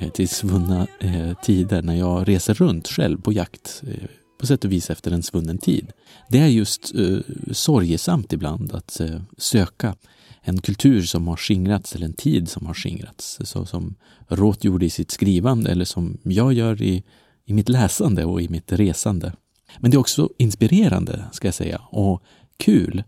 Eh, 0.02 0.10
till 0.10 0.28
svunna 0.28 0.86
eh, 1.00 1.34
tider 1.42 1.82
när 1.82 1.94
jag 1.94 2.28
reser 2.28 2.54
runt 2.54 2.88
själv 2.88 3.20
på 3.20 3.32
jakt 3.32 3.82
eh, 3.86 4.08
på 4.40 4.46
sätt 4.46 4.64
och 4.64 4.72
vis 4.72 4.90
efter 4.90 5.10
en 5.10 5.22
svunnen 5.22 5.58
tid. 5.58 5.92
Det 6.28 6.38
är 6.38 6.46
just 6.46 6.94
eh, 6.94 7.18
sorgesamt 7.52 8.32
ibland 8.32 8.72
att 8.72 9.00
eh, 9.00 9.20
söka 9.38 9.96
en 10.40 10.60
kultur 10.60 11.02
som 11.02 11.28
har 11.28 11.36
skingrats 11.36 11.94
eller 11.94 12.06
en 12.06 12.14
tid 12.14 12.48
som 12.48 12.66
har 12.66 12.74
skingrats. 12.74 13.38
Så 13.44 13.66
som 13.66 13.94
Roth 14.28 14.66
gjorde 14.66 14.86
i 14.86 14.90
sitt 14.90 15.10
skrivande 15.10 15.70
eller 15.70 15.84
som 15.84 16.18
jag 16.22 16.52
gör 16.52 16.82
i, 16.82 17.04
i 17.44 17.52
mitt 17.52 17.68
läsande 17.68 18.24
och 18.24 18.42
i 18.42 18.48
mitt 18.48 18.72
resande. 18.72 19.32
Men 19.78 19.90
det 19.90 19.94
är 19.94 20.00
också 20.00 20.28
inspirerande, 20.38 21.24
ska 21.32 21.48
jag 21.48 21.54
säga, 21.54 21.80
och 21.90 22.22
kul. 22.56 23.02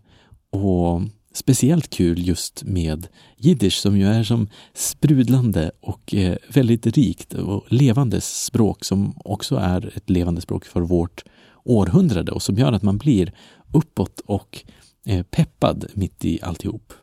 Och 0.49 1.01
speciellt 1.35 1.89
kul 1.89 2.27
just 2.27 2.63
med 2.63 3.07
jiddisch 3.37 3.81
som 3.81 3.97
ju 3.97 4.07
är 4.07 4.23
som 4.23 4.49
sprudlande 4.73 5.71
och 5.81 6.13
eh, 6.13 6.37
väldigt 6.49 6.85
rikt 6.85 7.33
och 7.33 7.65
levande 7.69 8.21
språk 8.21 8.83
som 8.85 9.13
också 9.15 9.55
är 9.55 9.93
ett 9.97 10.09
levande 10.09 10.41
språk 10.41 10.65
för 10.65 10.81
vårt 10.81 11.23
århundrade 11.63 12.31
och 12.31 12.41
som 12.41 12.55
gör 12.55 12.71
att 12.71 12.83
man 12.83 12.97
blir 12.97 13.33
uppåt 13.73 14.19
och 14.25 14.63
eh, 15.05 15.23
peppad 15.23 15.85
mitt 15.93 16.25
i 16.25 16.39
alltihop. 16.41 16.93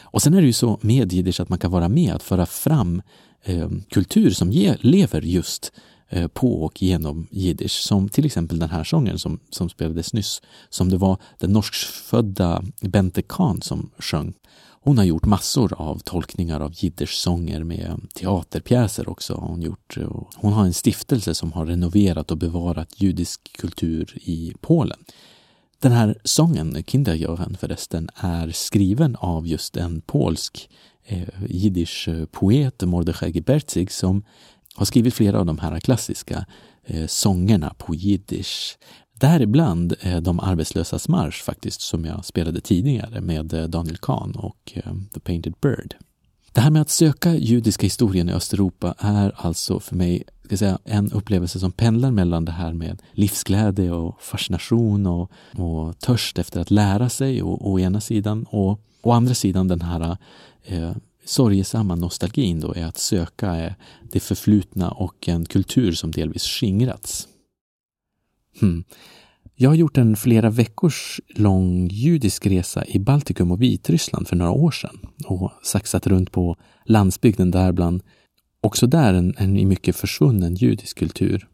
Och 0.00 0.22
sen 0.22 0.34
är 0.34 0.40
det 0.40 0.46
ju 0.46 0.52
så 0.52 0.78
med 0.82 1.12
jiddisch 1.12 1.40
att 1.40 1.48
man 1.48 1.58
kan 1.58 1.70
vara 1.70 1.88
med 1.88 2.14
att 2.14 2.22
föra 2.22 2.46
fram 2.46 3.02
eh, 3.44 3.70
kultur 3.90 4.30
som 4.30 4.50
lever 4.80 5.22
just 5.22 5.72
Eh, 6.12 6.28
på 6.28 6.64
och 6.64 6.82
genom 6.82 7.26
jiddisch. 7.30 7.82
Som 7.82 8.08
till 8.08 8.26
exempel 8.26 8.58
den 8.58 8.70
här 8.70 8.84
sången 8.84 9.18
som, 9.18 9.40
som 9.50 9.68
spelades 9.68 10.12
nyss. 10.12 10.42
Som 10.70 10.88
det 10.88 10.96
var 10.96 11.18
den 11.38 11.52
norskfödda 11.52 12.64
Bente 12.80 13.22
Kahn 13.22 13.62
som 13.62 13.90
sjöng. 13.98 14.32
Hon 14.82 14.98
har 14.98 15.04
gjort 15.04 15.24
massor 15.24 15.74
av 15.80 15.98
tolkningar 15.98 16.60
av 16.60 16.72
jiddisch-sånger 16.74 17.64
med 17.64 18.00
teaterpjäser 18.14 19.08
också. 19.08 19.34
Har 19.34 19.48
hon, 19.48 19.62
gjort. 19.62 19.96
hon 20.36 20.52
har 20.52 20.64
en 20.64 20.74
stiftelse 20.74 21.34
som 21.34 21.52
har 21.52 21.66
renoverat 21.66 22.30
och 22.30 22.38
bevarat 22.38 23.02
judisk 23.02 23.56
kultur 23.56 24.18
i 24.20 24.54
Polen. 24.60 24.98
Den 25.78 25.92
här 25.92 26.18
sången, 26.24 26.84
Kinderjören 26.86 27.56
förresten, 27.60 28.08
är 28.14 28.50
skriven 28.50 29.16
av 29.16 29.46
just 29.46 29.76
en 29.76 30.00
polsk 30.00 30.70
eh, 31.04 31.28
jiddisch-poet, 31.48 32.82
eh, 32.82 32.88
Mordechai 32.88 33.32
Gebertzig, 33.32 33.92
som 33.92 34.24
har 34.74 34.84
skrivit 34.84 35.14
flera 35.14 35.38
av 35.38 35.46
de 35.46 35.58
här 35.58 35.80
klassiska 35.80 36.46
eh, 36.84 37.06
sångerna 37.06 37.74
på 37.78 37.94
jiddisch. 37.94 38.78
Däribland 39.20 39.94
eh, 40.00 40.16
De 40.16 40.40
arbetslösas 40.40 41.08
marsch 41.08 41.42
faktiskt, 41.42 41.80
som 41.80 42.04
jag 42.04 42.24
spelade 42.24 42.60
tidigare 42.60 43.20
med 43.20 43.52
eh, 43.52 43.64
Daniel 43.64 43.96
Kahn 43.96 44.32
och 44.36 44.72
eh, 44.74 44.92
The 45.14 45.20
Painted 45.20 45.54
Bird. 45.62 45.94
Det 46.52 46.60
här 46.60 46.70
med 46.70 46.82
att 46.82 46.90
söka 46.90 47.34
judiska 47.34 47.86
historien 47.86 48.28
i 48.28 48.32
Östeuropa 48.32 48.94
är 48.98 49.32
alltså 49.36 49.80
för 49.80 49.96
mig 49.96 50.24
ska 50.50 50.56
säga, 50.56 50.78
en 50.84 51.12
upplevelse 51.12 51.60
som 51.60 51.72
pendlar 51.72 52.10
mellan 52.10 52.44
det 52.44 52.52
här 52.52 52.72
med 52.72 53.02
livsglädje 53.12 53.92
och 53.92 54.22
fascination 54.22 55.06
och, 55.06 55.30
och 55.56 55.98
törst 55.98 56.38
efter 56.38 56.60
att 56.60 56.70
lära 56.70 57.08
sig 57.08 57.42
å, 57.42 57.58
å 57.60 57.78
ena 57.78 58.00
sidan 58.00 58.46
och 58.50 58.80
å 59.02 59.12
andra 59.12 59.34
sidan 59.34 59.68
den 59.68 59.80
här 59.80 60.16
eh, 60.64 60.92
sorgesamma 61.24 61.94
nostalgin 61.94 62.60
då 62.60 62.74
är 62.74 62.84
att 62.84 62.98
söka 62.98 63.56
eh, 63.56 63.72
det 64.12 64.20
förflutna 64.20 64.90
och 64.90 65.28
en 65.28 65.44
kultur 65.44 65.92
som 65.92 66.10
delvis 66.10 66.42
skingrats. 66.42 67.28
Hmm. 68.60 68.84
Jag 69.54 69.70
har 69.70 69.74
gjort 69.74 69.98
en 69.98 70.16
flera 70.16 70.50
veckors 70.50 71.20
lång 71.28 71.88
judisk 71.88 72.46
resa 72.46 72.84
i 72.86 72.98
Baltikum 72.98 73.50
och 73.50 73.62
Vitryssland 73.62 74.28
för 74.28 74.36
några 74.36 74.50
år 74.50 74.70
sedan 74.70 74.98
och 75.24 75.52
saxat 75.62 76.06
runt 76.06 76.32
på 76.32 76.56
landsbygden 76.84 77.50
där 77.50 77.72
bland 77.72 78.02
också 78.60 78.86
där 78.86 79.14
en, 79.14 79.34
en 79.38 79.56
i 79.56 79.64
mycket 79.64 79.96
försvunnen 79.96 80.54
judisk 80.54 80.98
kultur. 80.98 81.48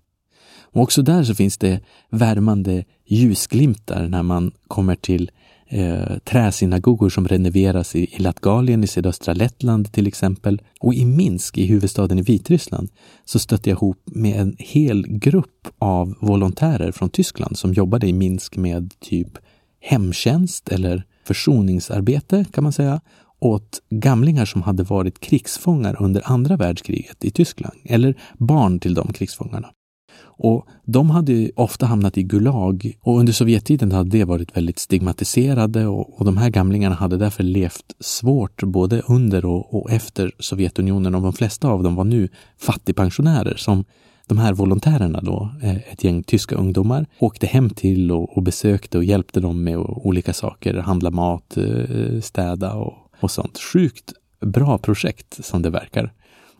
Och 0.77 0.83
också 0.83 1.03
där 1.03 1.25
så 1.25 1.35
finns 1.35 1.59
det 1.59 1.81
värmande 2.11 2.85
ljusglimtar 3.07 4.09
när 4.09 4.23
man 4.23 4.53
kommer 4.69 4.95
till 4.95 5.31
eh, 5.69 6.19
träsynagogor 6.25 7.09
som 7.09 7.29
renoveras 7.29 7.97
i, 7.97 8.17
i 8.17 8.19
Latgalien 8.19 8.85
i 8.85 8.87
sydöstra 8.87 9.35
Lettland 9.35 9.93
till 9.93 10.07
exempel. 10.07 10.63
Och 10.81 10.95
i 10.95 11.05
Minsk, 11.05 11.59
i 11.59 11.67
huvudstaden 11.67 12.19
i 12.19 12.23
Vitryssland, 12.23 12.89
så 13.25 13.39
stötte 13.39 13.71
jag 13.71 13.77
ihop 13.77 14.03
med 14.05 14.41
en 14.41 14.57
hel 14.59 15.07
grupp 15.09 15.69
av 15.79 16.15
volontärer 16.21 16.93
från 16.93 17.11
Tyskland 17.11 17.59
som 17.59 17.73
jobbade 17.73 18.07
i 18.07 18.13
Minsk 18.13 18.57
med 18.57 18.95
typ 19.01 19.39
hemtjänst 19.81 20.69
eller 20.69 21.05
försoningsarbete 21.25 22.45
kan 22.53 22.65
man 22.65 22.73
säga. 22.73 23.01
åt 23.39 23.83
gamlingar 23.91 24.45
som 24.45 24.63
hade 24.63 24.83
varit 24.83 25.21
krigsfångar 25.21 26.03
under 26.03 26.23
andra 26.25 26.57
världskriget 26.57 27.25
i 27.25 27.31
Tyskland, 27.31 27.75
eller 27.85 28.15
barn 28.39 28.81
till 28.81 28.95
de 28.95 29.13
krigsfångarna. 29.13 29.71
Och 30.19 30.67
de 30.85 31.11
hade 31.11 31.51
ofta 31.57 31.87
hamnat 31.87 32.19
i 32.19 32.23
Gulag 32.23 32.93
och 33.01 33.19
under 33.19 33.33
Sovjettiden 33.33 33.93
hade 33.93 34.11
det 34.11 34.25
varit 34.25 34.57
väldigt 34.57 34.79
stigmatiserade 34.79 35.87
och, 35.87 36.19
och 36.19 36.25
de 36.25 36.37
här 36.37 36.51
gamlingarna 36.51 36.95
hade 36.95 37.17
därför 37.17 37.43
levt 37.43 37.95
svårt 38.01 38.63
både 38.63 39.03
under 39.07 39.45
och, 39.45 39.75
och 39.75 39.91
efter 39.91 40.33
Sovjetunionen 40.39 41.15
och 41.15 41.23
de 41.23 41.33
flesta 41.33 41.69
av 41.69 41.83
dem 41.83 41.95
var 41.95 42.05
nu 42.05 42.29
fattigpensionärer 42.59 43.57
som 43.57 43.85
de 44.29 44.39
här 44.39 44.53
volontärerna 44.53 45.21
då, 45.21 45.51
eh, 45.63 45.77
ett 45.77 46.05
gäng 46.05 46.23
tyska 46.23 46.55
ungdomar, 46.55 47.07
åkte 47.19 47.47
hem 47.47 47.71
till 47.71 48.13
och, 48.13 48.37
och 48.37 48.43
besökte 48.43 48.99
och 48.99 49.05
hjälpte 49.05 49.41
dem 49.41 49.65
med 49.65 49.79
olika 49.79 50.33
saker, 50.33 50.75
handla 50.75 51.11
mat, 51.11 51.57
eh, 51.57 52.21
städa 52.21 52.73
och, 52.73 52.95
och 53.21 53.31
sånt. 53.31 53.59
Sjukt 53.59 54.13
bra 54.41 54.79
projekt 54.79 55.45
som 55.45 55.63
det 55.63 55.71
verkar. 55.71 56.13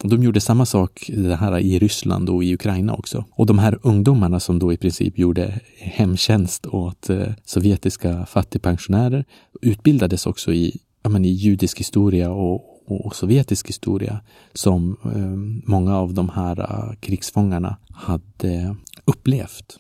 De 0.03 0.23
gjorde 0.23 0.41
samma 0.41 0.67
sak 0.67 1.11
det 1.15 1.37
här 1.37 1.59
i 1.59 1.79
Ryssland 1.79 2.29
och 2.29 2.45
i 2.45 2.55
Ukraina 2.55 2.95
också. 2.95 3.25
Och 3.31 3.47
de 3.47 3.59
här 3.59 3.79
ungdomarna 3.83 4.41
som 4.41 4.59
då 4.59 4.73
i 4.73 4.77
princip 4.77 5.19
gjorde 5.19 5.61
hemtjänst 5.79 6.67
åt 6.67 7.11
eh, 7.11 7.29
sovjetiska 7.45 8.27
fattigpensionärer 8.27 9.25
utbildades 9.63 10.27
också 10.27 10.53
i, 10.53 10.81
ja, 11.03 11.11
men, 11.11 11.25
i 11.25 11.29
judisk 11.29 11.81
historia 11.81 12.31
och, 12.31 12.65
och 12.87 13.17
sovjetisk 13.17 13.69
historia 13.69 14.21
som 14.53 14.97
eh, 15.05 15.71
många 15.71 15.97
av 15.97 16.15
de 16.15 16.29
här 16.29 16.61
eh, 16.61 16.95
krigsfångarna 17.01 17.77
hade 17.91 18.77
upplevt. 19.05 19.79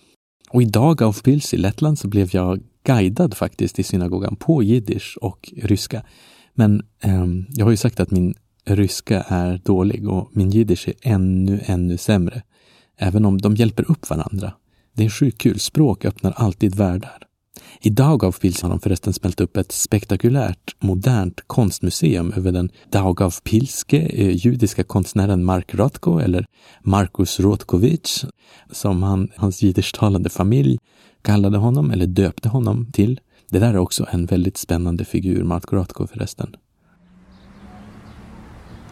Och 0.50 0.62
i 0.62 0.70
Pils 1.24 1.54
i 1.54 1.56
Lettland 1.56 1.98
så 1.98 2.08
blev 2.08 2.28
jag 2.32 2.60
guidad 2.84 3.34
faktiskt 3.34 3.78
i 3.78 3.82
synagogan 3.82 4.36
på 4.36 4.62
jiddisch 4.62 5.18
och 5.20 5.52
ryska. 5.62 6.02
Men 6.54 6.82
eh, 7.00 7.26
jag 7.54 7.66
har 7.66 7.70
ju 7.70 7.76
sagt 7.76 8.00
att 8.00 8.10
min 8.10 8.34
ryska 8.66 9.22
är 9.22 9.60
dålig 9.64 10.08
och 10.08 10.30
min 10.32 10.50
jiddisch 10.50 10.88
är 10.88 10.94
ännu, 11.02 11.60
ännu 11.66 11.96
sämre. 11.96 12.42
Även 12.98 13.24
om 13.24 13.40
de 13.40 13.54
hjälper 13.54 13.90
upp 13.90 14.10
varandra. 14.10 14.52
Det 14.92 15.04
är 15.04 15.10
sjukt 15.10 15.38
kul. 15.38 15.60
Språk 15.60 16.04
öppnar 16.04 16.32
alltid 16.32 16.74
världar. 16.74 17.26
I 17.80 17.90
Daugavpils 17.90 18.62
har 18.62 18.70
de 18.70 18.80
förresten 18.80 19.12
smält 19.12 19.40
upp 19.40 19.56
ett 19.56 19.72
spektakulärt 19.72 20.76
modernt 20.78 21.40
konstmuseum 21.46 22.32
över 22.36 22.52
den 22.52 22.70
Daugavpilske 22.90 23.98
eh, 23.98 24.36
judiska 24.36 24.84
konstnären 24.84 25.44
Mark 25.44 25.74
Rothko 25.74 26.18
eller 26.18 26.46
Markus 26.82 27.40
Rotkovic, 27.40 28.24
som 28.72 29.02
han, 29.02 29.28
hans 29.36 29.62
jiddischtalande 29.62 30.30
familj 30.30 30.78
kallade 31.22 31.58
honom 31.58 31.90
eller 31.90 32.06
döpte 32.06 32.48
honom 32.48 32.86
till. 32.92 33.20
Det 33.50 33.58
där 33.58 33.74
är 33.74 33.78
också 33.78 34.06
en 34.10 34.26
väldigt 34.26 34.56
spännande 34.56 35.04
figur, 35.04 35.44
Mark 35.44 35.72
Rothko 35.72 36.06
förresten. 36.06 36.56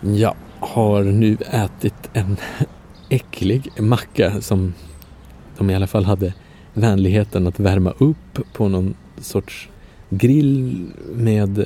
Jag 0.07 0.35
har 0.61 1.03
nu 1.03 1.37
ätit 1.51 2.11
en 2.13 2.37
äcklig 3.09 3.71
macka 3.79 4.41
som 4.41 4.75
de 5.59 5.71
i 5.71 5.75
alla 5.75 5.87
fall 5.87 6.05
hade 6.05 6.35
vänligheten 6.73 7.47
att 7.47 7.61
värma 7.61 7.91
upp 7.99 8.39
på 8.53 8.69
någon 8.69 8.95
sorts 9.21 9.69
grill 10.11 10.87
med, 11.15 11.57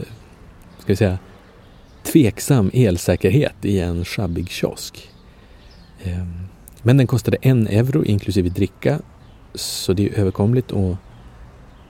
ska 0.79 0.93
vi 0.93 0.97
säga, 0.97 1.19
tveksam 2.03 2.71
elsäkerhet 2.75 3.65
i 3.65 3.81
en 3.81 4.05
sjabbig 4.05 4.51
kiosk. 4.51 5.09
Ehm, 6.03 6.33
men 6.83 6.97
den 6.97 7.07
kostade 7.07 7.37
en 7.41 7.67
euro 7.67 8.05
inklusive 8.05 8.49
dricka, 8.49 8.99
så 9.55 9.93
det 9.93 10.09
är 10.09 10.19
överkomligt 10.19 10.71
och 10.71 10.97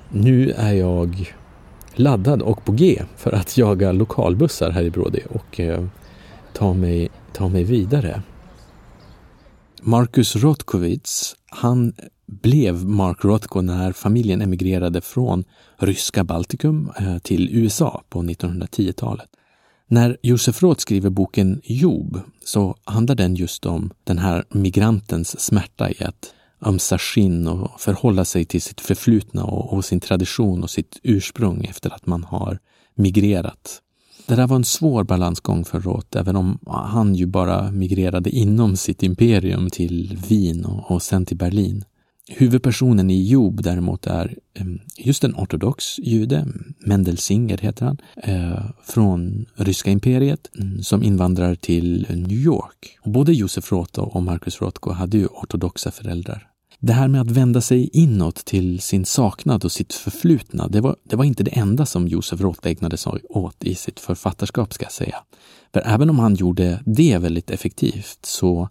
nu 0.09 0.51
är 0.51 0.73
jag 0.73 1.35
laddad 1.95 2.43
och 2.43 2.65
på 2.65 2.73
G 2.73 3.03
för 3.17 3.33
att 3.33 3.57
jaga 3.59 3.93
lokalbussar 3.93 4.71
här 4.71 4.83
i 4.83 4.91
Brådi 4.91 5.23
och 5.31 5.61
eh, 5.61 5.85
ta 6.53 6.75
mig, 6.75 7.09
ta 7.33 7.49
mig 7.49 7.65
vidare. 7.65 8.23
Marcus 9.83 10.37
Rotkowitz, 10.37 11.37
han 11.47 11.93
blev 12.27 12.85
Mark 12.85 13.25
Rothko 13.25 13.61
när 13.61 13.93
familjen 13.93 14.43
emigrerade 14.43 15.01
från 15.01 15.45
ryska 15.77 16.25
Baltikum 16.25 16.93
eh, 17.01 17.19
till 17.19 17.49
USA 17.57 18.03
på 18.09 18.23
1910-talet. 18.23 19.29
När 19.91 20.17
Josef 20.23 20.63
Roth 20.63 20.81
skriver 20.81 21.11
boken 21.11 21.61
Job 21.65 22.21
så 22.45 22.77
handlar 22.85 23.15
den 23.15 23.35
just 23.35 23.67
om 23.67 23.91
den 24.05 24.19
här 24.19 24.45
migrantens 24.51 25.41
smärta 25.41 25.91
i 25.91 26.05
att 26.05 26.35
ömsa 26.67 26.99
skinn 26.99 27.49
och 27.49 27.81
förhålla 27.81 28.25
sig 28.25 28.45
till 28.45 28.63
sitt 28.63 28.81
förflutna 28.81 29.45
och, 29.45 29.73
och 29.73 29.85
sin 29.85 30.01
tradition 30.01 30.63
och 30.63 30.71
sitt 30.71 31.01
ursprung 31.03 31.65
efter 31.65 31.95
att 31.95 32.07
man 32.07 32.25
har 32.25 32.59
migrerat 32.95 33.83
det 34.29 34.37
där 34.37 34.47
var 34.47 34.57
en 34.57 34.65
svår 34.65 35.05
balansgång 35.05 35.65
för 35.65 35.81
Roth, 35.81 36.19
även 36.19 36.37
om 36.37 36.59
han 36.67 37.15
ju 37.15 37.27
bara 37.27 37.71
migrerade 37.73 38.31
inom 38.31 38.77
sitt 38.77 39.03
imperium 39.03 39.71
till 39.71 40.19
Wien 40.29 40.65
och, 40.65 40.91
och 40.91 41.03
sen 41.03 41.27
till 41.27 41.37
Berlin. 41.37 41.85
Huvudpersonen 42.31 43.11
i 43.11 43.29
Job 43.29 43.63
däremot 43.63 44.07
är 44.07 44.37
ehm, 44.55 44.81
just 44.97 45.25
en 45.25 45.35
ortodox 45.35 45.99
jude, 45.99 46.47
Mendel 46.79 47.19
Singer 47.19 47.59
heter 47.59 47.87
han, 47.87 47.99
eh, 48.23 48.71
från 48.85 49.47
ryska 49.55 49.91
imperiet 49.91 50.51
mm, 50.59 50.83
som 50.83 51.03
invandrar 51.03 51.55
till 51.55 52.07
New 52.11 52.39
York. 52.39 52.99
Och 53.01 53.11
både 53.11 53.33
Josef 53.33 53.73
Roth 53.73 54.01
och 54.01 54.23
Marcus 54.23 54.61
Rothko 54.61 54.91
hade 54.91 55.19
ju 55.19 55.27
ortodoxa 55.27 55.91
föräldrar. 55.91 56.49
Det 56.81 56.93
här 56.93 57.09
med 57.09 57.21
att 57.21 57.31
vända 57.31 57.61
sig 57.61 57.91
inåt 57.93 58.45
till 58.45 58.81
sin 58.81 59.05
saknad 59.05 59.65
och 59.65 59.73
sitt 59.73 59.95
förflutna, 59.95 60.69
det 60.69 60.81
var, 60.81 60.97
det 61.03 61.17
var 61.17 61.25
inte 61.25 61.43
det 61.43 61.51
enda 61.51 61.87
som 61.87 62.09
Josef 62.09 62.41
Roth 62.41 62.69
ägnade 62.69 62.97
sig 62.97 63.13
åt 63.29 63.65
i 63.65 63.75
sitt 63.75 64.01
författarskap, 64.01 64.73
ska 64.73 64.85
jag 64.85 64.93
säga. 64.93 65.17
För 65.73 65.83
även 65.87 66.11
om 66.11 66.19
han 66.19 66.35
gjorde 66.35 66.83
det 66.87 67.19
väldigt 67.19 67.51
effektivt 67.51 68.19
så 68.23 68.69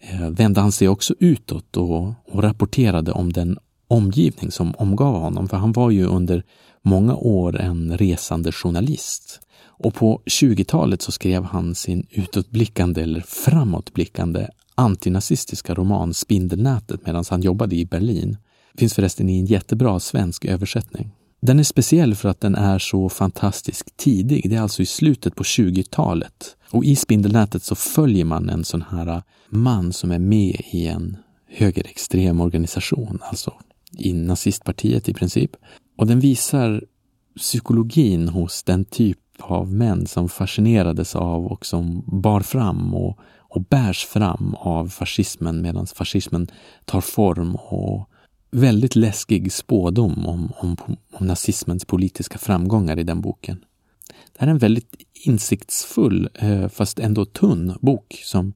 eh, 0.00 0.30
vände 0.30 0.60
han 0.60 0.72
sig 0.72 0.88
också 0.88 1.14
utåt 1.18 1.76
och, 1.76 2.14
och 2.26 2.42
rapporterade 2.42 3.12
om 3.12 3.32
den 3.32 3.58
omgivning 3.88 4.50
som 4.50 4.74
omgav 4.74 5.14
honom, 5.14 5.48
för 5.48 5.56
han 5.56 5.72
var 5.72 5.90
ju 5.90 6.06
under 6.06 6.44
många 6.82 7.16
år 7.16 7.60
en 7.60 7.98
resande 7.98 8.52
journalist. 8.52 9.40
Och 9.64 9.94
på 9.94 10.22
20-talet 10.26 11.02
så 11.02 11.12
skrev 11.12 11.44
han 11.44 11.74
sin 11.74 12.06
utåtblickande 12.10 13.02
eller 13.02 13.20
framåtblickande 13.20 14.48
antinazistiska 14.74 15.74
roman 15.74 16.14
Spindelnätet 16.14 17.06
medan 17.06 17.24
han 17.30 17.42
jobbade 17.42 17.76
i 17.76 17.84
Berlin. 17.84 18.36
Finns 18.78 18.94
förresten 18.94 19.28
i 19.28 19.38
en 19.38 19.46
jättebra 19.46 20.00
svensk 20.00 20.44
översättning. 20.44 21.10
Den 21.40 21.58
är 21.58 21.64
speciell 21.64 22.14
för 22.14 22.28
att 22.28 22.40
den 22.40 22.54
är 22.54 22.78
så 22.78 23.08
fantastiskt 23.08 23.96
tidig. 23.96 24.50
Det 24.50 24.56
är 24.56 24.60
alltså 24.60 24.82
i 24.82 24.86
slutet 24.86 25.34
på 25.34 25.42
20-talet. 25.42 26.56
Och 26.70 26.84
i 26.84 26.96
Spindelnätet 26.96 27.62
så 27.62 27.74
följer 27.74 28.24
man 28.24 28.48
en 28.48 28.64
sån 28.64 28.84
här 28.90 29.06
äh, 29.06 29.22
man 29.48 29.92
som 29.92 30.10
är 30.10 30.18
med 30.18 30.60
i 30.72 30.86
en 30.86 31.16
högerextrem 31.48 32.40
organisation, 32.40 33.18
alltså 33.22 33.54
i 33.98 34.12
nazistpartiet 34.12 35.08
i 35.08 35.14
princip. 35.14 35.50
Och 35.96 36.06
den 36.06 36.20
visar 36.20 36.84
psykologin 37.36 38.28
hos 38.28 38.62
den 38.62 38.84
typ 38.84 39.18
av 39.40 39.72
män 39.72 40.06
som 40.06 40.28
fascinerades 40.28 41.16
av 41.16 41.46
och 41.46 41.66
som 41.66 42.04
bar 42.06 42.40
fram 42.40 42.94
och 42.94 43.18
och 43.54 43.62
bärs 43.62 44.04
fram 44.04 44.54
av 44.54 44.88
fascismen 44.88 45.62
medan 45.62 45.86
fascismen 45.86 46.48
tar 46.84 47.00
form 47.00 47.54
och 47.54 48.08
väldigt 48.50 48.96
läskig 48.96 49.52
spådom 49.52 50.26
om, 50.26 50.52
om, 50.56 50.76
om 51.12 51.26
nazismens 51.26 51.84
politiska 51.84 52.38
framgångar 52.38 52.98
i 52.98 53.02
den 53.02 53.20
boken. 53.20 53.64
Det 54.32 54.40
här 54.40 54.46
är 54.46 54.50
en 54.50 54.58
väldigt 54.58 54.94
insiktsfull, 55.12 56.28
eh, 56.34 56.68
fast 56.68 56.98
ändå 56.98 57.24
tunn 57.24 57.78
bok 57.80 58.20
som 58.24 58.52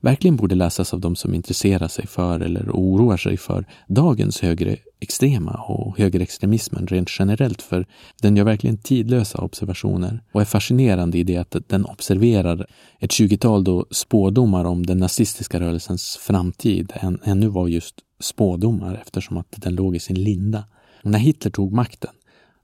verkligen 0.00 0.36
borde 0.36 0.54
läsas 0.54 0.94
av 0.94 1.00
de 1.00 1.16
som 1.16 1.34
intresserar 1.34 1.88
sig 1.88 2.06
för 2.06 2.40
eller 2.40 2.70
oroar 2.70 3.16
sig 3.16 3.36
för 3.36 3.64
dagens 3.86 4.40
högre 4.40 4.76
extrema 5.00 5.52
och 5.52 5.98
högerextremismen 5.98 6.86
rent 6.86 7.08
generellt, 7.18 7.62
för 7.62 7.86
den 8.22 8.36
gör 8.36 8.44
verkligen 8.44 8.78
tidlösa 8.78 9.38
observationer 9.38 10.22
och 10.32 10.40
är 10.40 10.44
fascinerande 10.44 11.18
i 11.18 11.22
det 11.22 11.36
att 11.36 11.56
den 11.66 11.84
observerar 11.84 12.66
ett 12.98 13.12
tjugotal 13.12 13.64
då 13.64 13.86
spådomar 13.90 14.64
om 14.64 14.86
den 14.86 14.98
nazistiska 14.98 15.60
rörelsens 15.60 16.16
framtid 16.16 16.92
än, 16.94 17.18
ännu 17.24 17.48
var 17.48 17.68
just 17.68 17.94
spådomar 18.20 19.00
eftersom 19.02 19.36
att 19.36 19.46
den 19.56 19.74
låg 19.74 19.96
i 19.96 20.00
sin 20.00 20.22
linda. 20.24 20.64
Och 21.04 21.10
när 21.10 21.18
Hitler 21.18 21.50
tog 21.50 21.72
makten, 21.72 22.10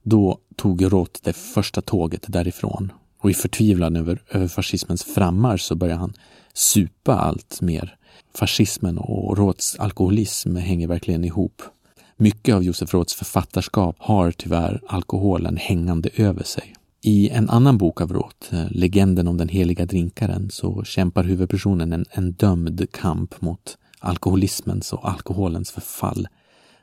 då 0.03 0.39
tog 0.57 0.93
Roth 0.93 1.21
det 1.23 1.33
första 1.33 1.81
tåget 1.81 2.25
därifrån 2.27 2.93
och 3.19 3.31
i 3.31 3.35
förtvivlan 3.35 3.97
över, 3.97 4.23
över 4.31 4.49
fascismens 4.49 5.05
frammarsch 5.05 5.61
så 5.61 5.75
började 5.75 6.01
han 6.01 6.13
supa 6.57 7.15
allt 7.15 7.61
mer. 7.61 7.97
Fascismen 8.35 8.99
och 8.99 9.39
Roths 9.39 9.77
alkoholism 9.79 10.57
hänger 10.57 10.89
verkligen 10.89 11.25
ihop. 11.25 11.63
Mycket 12.17 12.55
av 12.55 12.63
Josef 12.63 12.95
Roths 12.95 13.15
författarskap 13.15 13.97
har 13.99 14.31
tyvärr 14.31 14.81
alkoholen 14.87 15.57
hängande 15.57 16.11
över 16.17 16.45
sig. 16.45 16.75
I 17.03 17.29
en 17.29 17.51
annan 17.51 17.79
bok 17.79 18.01
av 18.01 18.13
Roth, 18.13 18.55
eh, 18.55 18.67
Legenden 18.71 19.29
om 19.29 19.37
den 19.37 19.49
heliga 19.49 19.87
drinkaren, 19.87 20.51
så 20.51 20.85
kämpar 20.85 21.25
huvudpersonen 21.25 21.93
en, 21.93 22.05
en 22.11 22.33
dömd 22.33 22.87
kamp 22.93 23.41
mot 23.41 23.79
alkoholismens 23.99 24.93
och 24.93 25.09
alkoholens 25.09 25.71
förfall. 25.71 26.29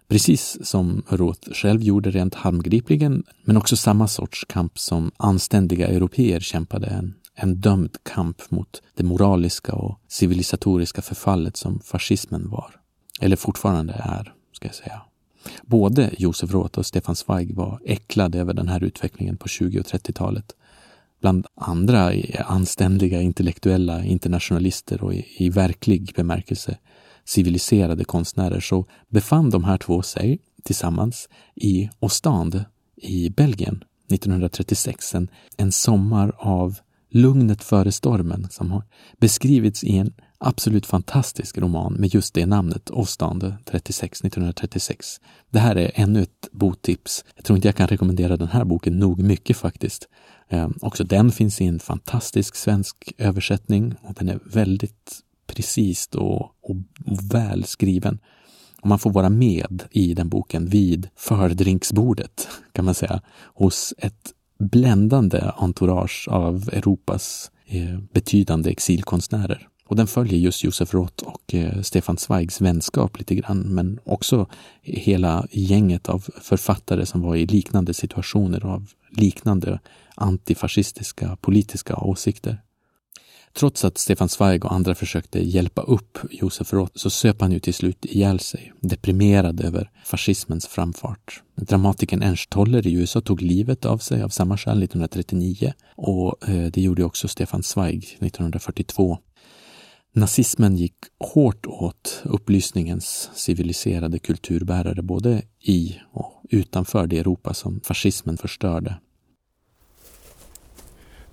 Precis 0.08 0.58
som 0.62 1.04
Roth 1.08 1.52
själv 1.54 1.82
gjorde 1.84 2.12
rent 2.12 2.36
handgripligen, 2.36 3.24
men 3.44 3.58
också 3.58 3.78
samma 3.78 4.08
sorts 4.08 4.46
kamp 4.50 4.80
som 4.80 5.12
anständiga 5.18 5.88
europeer 5.88 6.40
kämpade 6.40 6.88
en, 6.88 7.14
en 7.36 7.56
dömd 7.56 7.98
kamp 8.04 8.52
mot 8.52 8.82
det 8.96 9.04
moraliska 9.04 9.74
och 9.74 10.00
civilisatoriska 10.08 11.02
förfallet 11.02 11.58
som 11.58 11.80
fascismen 11.80 12.50
var. 12.50 12.80
Eller 13.22 13.36
fortfarande 13.36 13.94
är, 13.94 14.34
ska 14.52 14.68
jag 14.68 14.76
säga. 14.76 15.02
Både 15.64 16.12
Josef 16.18 16.52
Roth 16.52 16.80
och 16.80 16.86
Stefan 16.86 17.16
Zweig 17.16 17.56
var 17.56 17.82
äcklade 17.86 18.40
över 18.40 18.54
den 18.54 18.68
här 18.68 18.84
utvecklingen 18.84 19.38
på 19.38 19.48
20 19.48 19.80
och 19.80 19.86
30-talet. 19.86 20.56
Bland 21.22 21.48
andra 21.56 22.14
anständiga 22.46 23.22
intellektuella 23.22 24.04
internationalister 24.04 25.04
och 25.04 25.14
i, 25.14 25.26
i 25.38 25.50
verklig 25.50 26.14
bemärkelse 26.16 26.78
civiliserade 27.26 28.06
konstnärer 28.06 28.60
så 28.60 28.86
befann 29.10 29.50
de 29.50 29.64
här 29.64 29.78
två 29.78 30.02
sig 30.02 30.40
tillsammans 30.64 31.30
i 31.56 31.90
Ostende 32.00 32.66
i 32.96 33.30
Belgien 33.30 33.84
1936. 34.12 35.16
En, 35.16 35.28
en 35.58 35.72
sommar 35.72 36.34
av 36.38 36.80
lugnet 37.14 37.64
före 37.64 37.92
stormen 37.92 38.48
som 38.50 38.72
har 38.72 38.84
beskrivits 39.18 39.84
i 39.84 39.98
en 39.98 40.14
absolut 40.38 40.86
fantastisk 40.86 41.58
roman 41.58 41.94
med 41.94 42.14
just 42.14 42.34
det 42.34 42.46
namnet, 42.46 42.92
Åstande 42.92 43.58
36, 43.66 44.20
1936. 44.20 45.22
Det 45.50 45.60
här 45.60 45.76
är 45.76 45.92
ännu 45.96 46.22
ett 46.22 46.50
boktips. 46.52 47.26
Jag 47.36 47.46
tror 47.46 47.56
inte 47.58 47.68
jag 47.68 47.76
kan 47.76 47.88
rekommendera 47.88 48.38
den 48.38 48.48
här 48.48 48.64
boken 48.64 49.00
nog 49.00 49.20
mycket 49.20 49.58
faktiskt. 49.58 50.08
Eh, 50.50 50.70
också 50.82 51.04
den 51.04 51.32
finns 51.32 51.62
i 51.62 51.66
en 51.66 51.80
fantastisk 51.80 52.56
svensk 52.56 53.14
översättning 53.18 53.96
och 54.02 54.14
den 54.14 54.30
är 54.30 54.40
väldigt 54.46 55.22
precis 55.48 56.08
och, 56.08 56.42
och, 56.42 56.54
och. 56.62 56.76
Och 58.82 58.90
man 58.90 59.00
får 59.00 59.12
vara 59.12 59.30
med 59.30 59.84
i 59.92 60.14
den 60.14 60.30
boken 60.30 60.66
vid 60.66 61.10
fördrinksbordet, 61.16 62.48
kan 62.72 62.86
man 62.86 62.96
säga, 62.96 63.22
hos 63.54 63.94
ett 63.98 64.34
bländande 64.60 65.52
entourage 65.58 66.28
av 66.32 66.70
Europas 66.74 67.52
eh, 67.68 68.00
betydande 68.14 68.72
exilkonstnärer. 68.72 69.68
Och 69.86 69.96
den 69.96 70.08
följer 70.08 70.40
just 70.40 70.64
Josef 70.64 70.94
Roth 70.94 71.24
och 71.24 71.54
eh, 71.54 71.82
Stefan 71.82 72.18
Zweigs 72.18 72.62
vänskap 72.62 73.20
lite 73.20 73.36
grann, 73.36 73.60
men 73.60 74.00
också 74.04 74.48
hela 74.82 75.48
gänget 75.52 76.10
av 76.10 76.26
författare 76.42 77.06
som 77.06 77.22
var 77.22 77.36
i 77.36 77.46
liknande 77.46 77.94
situationer 77.94 78.66
och 78.66 78.72
av 78.72 78.88
liknande 79.10 79.80
antifascistiska 80.16 81.38
politiska 81.42 81.96
åsikter. 81.96 82.62
Trots 83.56 83.86
att 83.86 83.98
Stefan 83.98 84.30
Zweig 84.30 84.66
och 84.66 84.74
andra 84.74 84.96
försökte 84.96 85.40
hjälpa 85.40 85.82
upp 85.82 86.18
Josef 86.32 86.74
Roth 86.74 86.92
så 86.96 87.10
söp 87.10 87.42
han 87.42 87.52
ju 87.52 87.60
till 87.60 87.74
slut 87.74 88.06
ihjäl 88.06 88.40
sig, 88.40 88.74
deprimerad 88.80 89.62
över 89.62 89.92
fascismens 90.06 90.68
framfart. 90.68 91.42
Dramatikern 91.56 92.22
Ernst 92.22 92.50
Toller 92.50 92.88
i 92.88 92.94
USA 92.94 93.22
tog 93.22 93.42
livet 93.42 93.86
av 93.86 93.98
sig 93.98 94.24
av 94.24 94.30
samma 94.30 94.58
skäl 94.58 94.84
1939 94.84 95.74
och 95.96 96.50
eh, 96.50 96.72
det 96.72 96.82
gjorde 96.82 97.04
också 97.04 97.28
Stefan 97.28 97.64
Zweig 97.64 98.04
1942. 98.04 99.18
Nazismen 100.16 100.76
gick 100.76 100.96
hårt 101.20 101.66
åt 101.66 102.22
upplysningens 102.24 103.30
civiliserade 103.34 104.20
kulturbärare 104.20 105.02
både 105.02 105.42
i 105.60 106.00
och 106.12 106.42
utanför 106.50 107.08
det 107.08 107.20
Europa 107.20 107.54
som 107.54 107.82
fascismen 107.84 108.38
förstörde. 108.38 108.96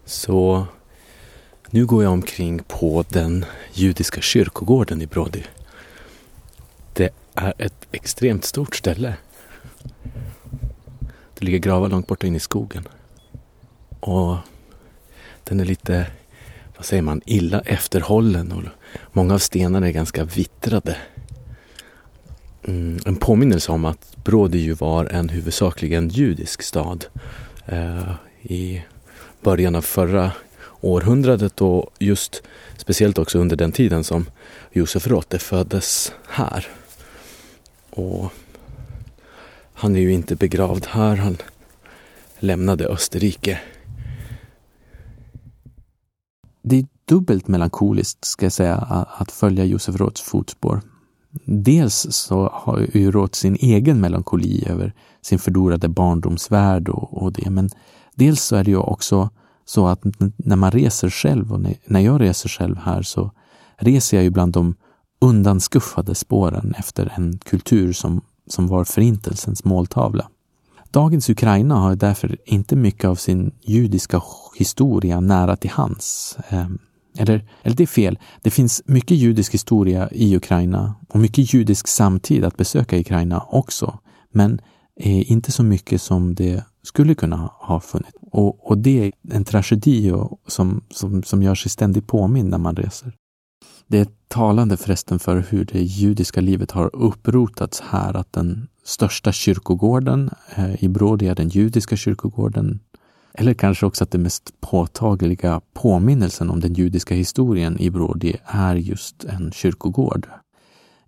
Så 0.05 0.67
nu 1.73 1.87
går 1.87 2.03
jag 2.03 2.13
omkring 2.13 2.63
på 2.69 3.05
den 3.09 3.45
judiska 3.73 4.21
kyrkogården 4.21 5.03
i 5.03 5.07
Brody. 5.07 5.43
Det 6.93 7.11
är 7.35 7.55
ett 7.59 7.89
extremt 7.93 8.45
stort 8.45 8.77
ställe. 8.77 9.15
Det 11.39 11.45
ligger 11.45 11.59
gravar 11.59 11.89
långt 11.89 12.07
borta 12.07 12.27
in 12.27 12.37
i 12.37 12.41
skogen. 12.41 12.89
Och 14.01 14.37
den 15.45 15.61
är 15.61 15.65
lite, 15.65 16.07
vad 16.77 16.85
säger 16.85 17.03
man, 17.03 17.21
illa 17.27 17.61
efterhållen 17.61 18.53
och 18.53 18.63
många 19.13 19.35
av 19.35 19.39
stenarna 19.39 19.87
är 19.87 19.93
ganska 19.93 20.25
vittrade. 20.25 20.97
Mm, 22.65 22.99
en 23.07 23.17
påminnelse 23.17 23.73
om 23.73 23.85
att 23.85 24.17
Brody 24.25 24.59
ju 24.59 24.73
var 24.73 25.05
en 25.05 25.29
huvudsakligen 25.29 26.09
judisk 26.09 26.63
stad 26.63 27.07
eh, 27.67 28.13
i 28.43 28.83
början 29.41 29.75
av 29.75 29.83
förra 29.83 30.33
århundradet 30.81 31.61
och 31.61 31.91
just 31.99 32.43
speciellt 32.77 33.19
också 33.19 33.39
under 33.39 33.57
den 33.57 33.73
tiden 33.73 34.05
som 34.05 34.27
Josef 34.73 35.07
Roth 35.07 35.39
föddes 35.39 36.13
här. 36.29 36.67
Och 37.91 38.33
han 39.75 39.97
är 39.97 40.01
ju 40.01 40.13
inte 40.13 40.37
begravd 40.37 40.87
här. 40.87 41.17
Han 41.17 41.37
lämnade 42.39 42.87
Österrike. 42.87 43.61
Det 46.63 46.79
är 46.79 46.87
dubbelt 47.05 47.49
melankoliskt, 47.49 48.25
ska 48.25 48.47
jag 48.47 48.53
säga, 48.53 48.77
att 49.19 49.33
följa 49.33 49.65
Josef 49.65 49.97
Roths 49.97 50.21
fotspår. 50.21 50.81
Dels 51.45 52.07
så 52.11 52.49
har 52.53 52.87
ju 52.93 53.11
Roth 53.11 53.33
sin 53.33 53.57
egen 53.61 54.01
melankoli 54.01 54.65
över 54.69 54.95
sin 55.23 55.39
förlorade 55.39 55.89
barndomsvärld 55.89 56.89
och, 56.89 57.23
och 57.23 57.33
det, 57.33 57.51
men 57.51 57.71
dels 58.15 58.43
så 58.43 58.57
är 58.57 58.65
det 58.65 58.71
ju 58.71 58.77
också 58.77 59.31
så 59.65 59.87
att 59.87 60.01
när 60.37 60.57
man 60.57 60.71
reser 60.71 61.11
själv 61.11 61.53
och 61.53 61.61
när 61.85 62.01
jag 62.01 62.21
reser 62.21 62.49
själv 62.49 62.77
här 62.77 63.03
så 63.03 63.31
reser 63.77 64.17
jag 64.17 64.25
ju 64.25 64.31
bland 64.31 64.53
de 64.53 64.75
undanskuffade 65.21 66.15
spåren 66.15 66.75
efter 66.79 67.13
en 67.17 67.39
kultur 67.39 67.93
som, 67.93 68.21
som 68.47 68.67
var 68.67 68.85
förintelsens 68.85 69.65
måltavla. 69.65 70.29
Dagens 70.91 71.31
Ukraina 71.31 71.75
har 71.75 71.97
därför 71.97 72.37
inte 72.45 72.77
mycket 72.77 73.05
av 73.05 73.15
sin 73.15 73.55
judiska 73.61 74.23
historia 74.57 75.21
nära 75.21 75.57
till 75.57 75.71
hands. 75.71 76.39
Ehm, 76.49 76.79
eller, 77.19 77.45
eller 77.63 77.77
det 77.77 77.83
är 77.83 77.87
fel. 77.87 78.19
Det 78.43 78.51
finns 78.51 78.83
mycket 78.87 79.17
judisk 79.17 79.55
historia 79.55 80.09
i 80.13 80.37
Ukraina 80.37 80.95
och 81.09 81.21
mycket 81.21 81.55
judisk 81.55 81.89
samtid 81.89 82.45
att 82.45 82.57
besöka 82.57 82.97
i 82.97 83.01
Ukraina 83.01 83.45
också. 83.49 83.99
Men 84.33 84.61
eh, 85.01 85.33
inte 85.33 85.53
så 85.53 85.63
mycket 85.63 86.03
som 86.03 86.35
det 86.35 86.65
skulle 86.83 87.15
kunna 87.15 87.51
ha 87.61 87.81
funnits. 87.81 88.20
Och, 88.31 88.71
och 88.71 88.79
det 88.79 89.07
är 89.07 89.13
en 89.31 89.45
tragedi 89.45 90.11
och, 90.11 90.41
som, 90.47 90.85
som, 90.91 91.23
som 91.23 91.43
gör 91.43 91.55
sig 91.55 91.71
ständigt 91.71 92.07
påminn 92.07 92.49
när 92.49 92.59
man 92.59 92.77
reser. 92.77 93.13
Det 93.87 93.99
är 93.99 94.07
talande 94.29 94.77
förresten 94.77 95.19
för 95.19 95.47
hur 95.49 95.65
det 95.65 95.83
judiska 95.83 96.41
livet 96.41 96.71
har 96.71 96.97
upprotats 96.97 97.81
här, 97.81 98.17
att 98.17 98.33
den 98.33 98.69
största 98.85 99.33
kyrkogården 99.33 100.31
eh, 100.55 100.85
i 100.85 100.89
Brody 100.89 101.27
är 101.27 101.35
den 101.35 101.49
judiska 101.49 101.97
kyrkogården. 101.97 102.81
Eller 103.35 103.55
kanske 103.55 103.87
också 103.87 104.05
att 104.05 104.11
den 104.11 104.23
mest 104.23 104.61
påtagliga 104.61 105.61
påminnelsen 105.73 106.51
om 106.51 106.61
den 106.61 106.75
judiska 106.75 107.15
historien 107.15 107.81
i 107.81 107.91
Brody 107.91 108.35
är 108.45 108.75
just 108.75 109.25
en 109.25 109.53
kyrkogård. 109.53 110.29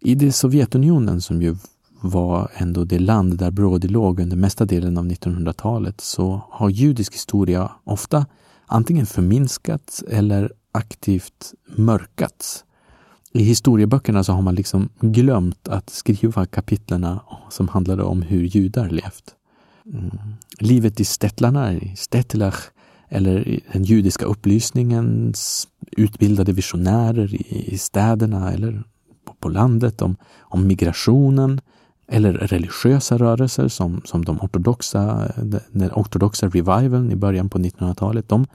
I 0.01 0.15
det 0.15 0.33
Sovjetunionen, 0.33 1.21
som 1.21 1.43
ju 1.43 1.57
var 2.03 2.51
ändå 2.55 2.85
det 2.85 2.99
land 2.99 3.39
där 3.39 3.51
Brody 3.51 3.89
låg 3.89 4.21
under 4.21 4.37
mesta 4.37 4.65
delen 4.65 4.99
av 4.99 5.07
1900-talet 5.07 6.01
så 6.01 6.43
har 6.51 6.69
judisk 6.71 7.15
historia 7.15 7.71
ofta 7.85 8.27
antingen 8.67 9.07
förminskats 9.07 10.05
eller 10.09 10.53
aktivt 10.73 11.55
mörkats. 11.77 12.65
I 13.33 13.43
historieböckerna 13.43 14.25
så 14.25 14.33
har 14.33 14.43
man 14.43 14.55
liksom 14.55 14.89
glömt 15.01 15.69
att 15.69 15.91
skriva 15.91 16.47
kapitlerna 16.47 17.21
som 17.51 17.69
handlade 17.69 18.03
om 18.03 18.23
hur 18.23 18.45
judar 18.45 18.89
levt. 18.89 19.35
Mm. 19.87 20.11
Livet 20.59 21.01
i 21.01 21.05
Stettlarna, 21.05 21.73
i 21.75 21.97
Stettlach, 21.97 22.61
eller 23.09 23.61
den 23.73 23.85
judiska 23.85 24.25
upplysningens 24.25 25.69
utbildade 25.93 26.53
visionärer 26.53 27.35
i 27.55 27.79
städerna 27.79 28.53
eller 28.53 28.83
på 29.41 29.49
landet, 29.49 30.03
om, 30.03 30.17
om 30.41 30.67
migrationen, 30.67 31.61
eller 32.09 32.33
religiösa 32.33 33.19
rörelser 33.19 33.69
som, 33.69 34.03
som 34.05 34.25
de 34.25 34.41
ortodoxa, 34.41 35.33
den 35.71 35.91
ortodoxa 35.93 36.47
revivalen 36.47 37.13
i 37.13 37.17
början 37.17 37.49
på 37.49 37.59
1900-talet. 37.59 38.29
De 38.29 38.47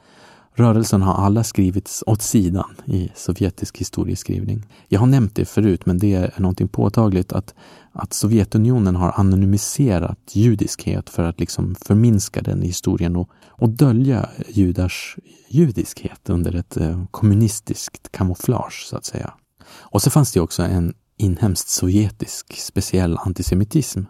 rörelserna 0.54 1.06
har 1.06 1.26
alla 1.26 1.44
skrivits 1.44 2.04
åt 2.08 2.22
sidan 2.22 2.76
i 2.86 3.10
sovjetisk 3.16 3.78
historieskrivning. 3.78 4.64
Jag 4.88 5.00
har 5.00 5.08
nämnt 5.08 5.36
det 5.36 5.46
förut, 5.46 5.86
men 5.86 5.98
det 5.98 6.14
är 6.14 6.34
någonting 6.38 6.68
påtagligt 6.68 7.34
att, 7.34 7.56
att 7.92 8.14
Sovjetunionen 8.14 8.96
har 8.96 9.12
anonymiserat 9.16 10.20
judiskhet 10.32 11.10
för 11.10 11.24
att 11.24 11.40
liksom 11.40 11.76
förminska 11.76 12.42
den 12.42 12.64
i 12.64 12.68
historien 12.68 13.16
och, 13.16 13.30
och 13.48 13.70
dölja 13.70 14.30
judars 14.48 15.18
judiskhet 15.50 16.30
under 16.30 16.56
ett 16.56 16.78
eh, 16.78 17.06
kommunistiskt 17.12 18.12
kamouflage, 18.12 18.86
så 18.90 18.98
att 18.98 19.06
säga. 19.06 19.34
Och 19.80 20.02
så 20.02 20.10
fanns 20.10 20.32
det 20.32 20.40
också 20.40 20.64
en 20.64 20.94
inhemskt 21.18 21.70
sovjetisk 21.70 22.60
speciell 22.60 23.18
antisemitism. 23.18 24.02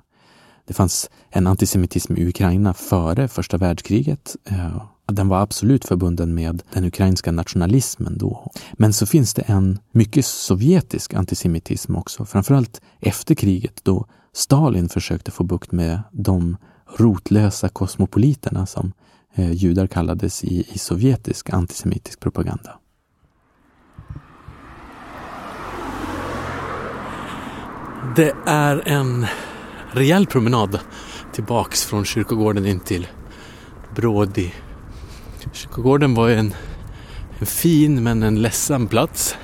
Det 0.68 0.74
fanns 0.74 1.10
en 1.30 1.48
antisemitism 1.48 2.18
i 2.18 2.28
Ukraina 2.28 2.74
före 2.74 3.28
första 3.28 3.58
världskriget. 3.58 4.36
Eh, 4.46 4.82
den 5.06 5.28
var 5.28 5.42
absolut 5.42 5.86
förbunden 5.86 6.34
med 6.34 6.64
den 6.74 6.86
ukrainska 6.86 7.32
nationalismen 7.32 8.18
då. 8.18 8.52
Men 8.74 8.94
så 8.94 9.06
finns 9.06 9.34
det 9.34 9.42
en 9.42 9.80
mycket 9.92 10.26
sovjetisk 10.26 11.14
antisemitism 11.14 11.96
också, 11.96 12.26
framförallt 12.26 12.82
efter 13.00 13.36
kriget 13.36 13.84
då 13.84 14.06
Stalin 14.34 14.90
försökte 14.90 15.32
få 15.32 15.44
bukt 15.44 15.72
med 15.72 16.02
de 16.12 16.58
rotlösa 16.98 17.70
kosmopoliterna 17.70 18.66
som 18.66 18.94
eh, 19.36 19.52
judar 19.52 19.88
kallades 19.88 20.44
i, 20.44 20.66
i 20.74 20.78
sovjetisk 20.78 21.50
antisemitisk 21.50 22.20
propaganda. 22.20 22.80
Det 28.16 28.34
är 28.46 28.88
en 28.88 29.26
rejäl 29.92 30.26
promenad 30.26 30.80
tillbaks 31.34 31.86
från 31.86 32.06
kyrkogården 32.06 32.66
in 32.66 32.80
till 32.80 33.08
Brådi. 33.96 34.54
Kyrkogården 35.54 36.14
var 36.14 36.30
en, 36.30 36.54
en 37.40 37.46
fin 37.46 38.04
men 38.04 38.24
en 38.24 38.42
ledsam 38.42 38.88
plats. 38.88 39.38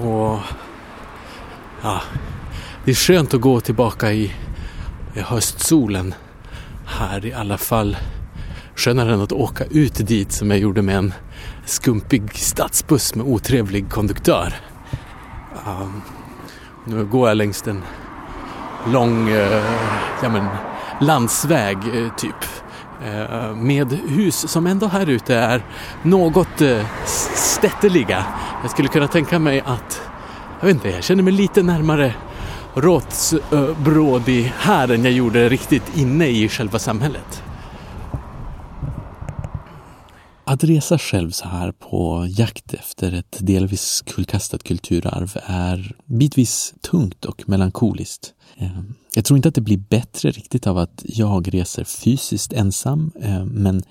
Och 0.00 0.38
ja, 1.82 2.00
det 2.84 2.90
är 2.90 2.94
skönt 2.94 3.34
att 3.34 3.40
gå 3.40 3.60
tillbaka 3.60 4.12
i, 4.12 4.32
i 5.14 5.20
höstsolen 5.20 6.14
här 6.86 7.26
i 7.26 7.32
alla 7.32 7.58
fall. 7.58 7.96
Skönare 8.76 9.14
än 9.14 9.20
att 9.20 9.32
åka 9.32 9.64
ut 9.64 10.06
dit 10.06 10.32
som 10.32 10.50
jag 10.50 10.60
gjorde 10.60 10.82
med 10.82 10.96
en 10.96 11.12
skumpig 11.64 12.34
stadsbuss 12.34 13.14
med 13.14 13.26
otrevlig 13.26 13.90
konduktör. 13.90 14.54
Um, 15.66 16.02
nu 16.88 17.04
går 17.04 17.28
jag 17.28 17.36
längs 17.36 17.66
en 17.66 17.82
lång 18.86 19.28
eh, 19.28 19.62
ja, 20.22 20.28
men, 20.28 20.46
landsväg 21.00 21.76
eh, 21.94 22.14
typ. 22.16 22.34
Eh, 23.04 23.54
med 23.56 23.92
hus 23.92 24.50
som 24.50 24.66
ändå 24.66 24.86
här 24.86 25.08
ute 25.08 25.34
är 25.34 25.62
något 26.02 26.60
eh. 26.60 28.24
Jag 28.62 28.70
skulle 28.70 28.88
kunna 28.88 29.08
tänka 29.08 29.38
mig 29.38 29.60
att, 29.66 30.02
jag 30.60 30.66
vet 30.66 30.74
inte, 30.74 30.90
jag 30.90 31.04
känner 31.04 31.22
mig 31.22 31.32
lite 31.32 31.62
närmare 31.62 32.14
Råtsbrodi 32.74 34.52
här 34.58 34.92
än 34.92 35.04
jag 35.04 35.12
gjorde 35.12 35.48
riktigt 35.48 35.96
inne 35.96 36.26
i 36.26 36.48
själva 36.48 36.78
samhället. 36.78 37.42
Att 40.48 40.64
resa 40.64 40.98
själv 40.98 41.30
så 41.30 41.48
här 41.48 41.72
på 41.72 42.26
jakt 42.28 42.74
efter 42.74 43.12
ett 43.12 43.38
delvis 43.40 44.02
kullkastat 44.06 44.62
kulturarv 44.62 45.36
är 45.46 45.96
bitvis 46.04 46.74
tungt 46.80 47.24
och 47.24 47.48
melankoliskt. 47.48 48.34
Ehm, 48.56 48.94
jag 49.14 49.24
tror 49.24 49.36
inte 49.36 49.48
att 49.48 49.54
det 49.54 49.60
blir 49.60 49.78
bättre 49.78 50.30
riktigt 50.30 50.66
av 50.66 50.78
att 50.78 51.02
jag 51.04 51.54
reser 51.54 51.84
fysiskt 51.84 52.52
ensam, 52.52 53.10
ehm, 53.20 53.48
men 53.48 53.82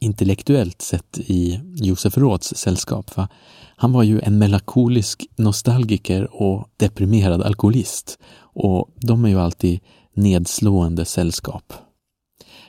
intellektuellt 0.00 0.82
sett 0.82 1.18
i 1.18 1.60
Josef 1.76 2.18
Råds 2.18 2.56
sällskap. 2.56 3.16
Va? 3.16 3.28
Han 3.76 3.92
var 3.92 4.02
ju 4.02 4.20
en 4.20 4.38
melankolisk 4.38 5.26
nostalgiker 5.36 6.42
och 6.42 6.68
deprimerad 6.76 7.42
alkoholist. 7.42 8.18
Och 8.38 8.88
de 8.94 9.24
är 9.24 9.28
ju 9.28 9.40
alltid 9.40 9.80
nedslående 10.14 11.04
sällskap. 11.04 11.72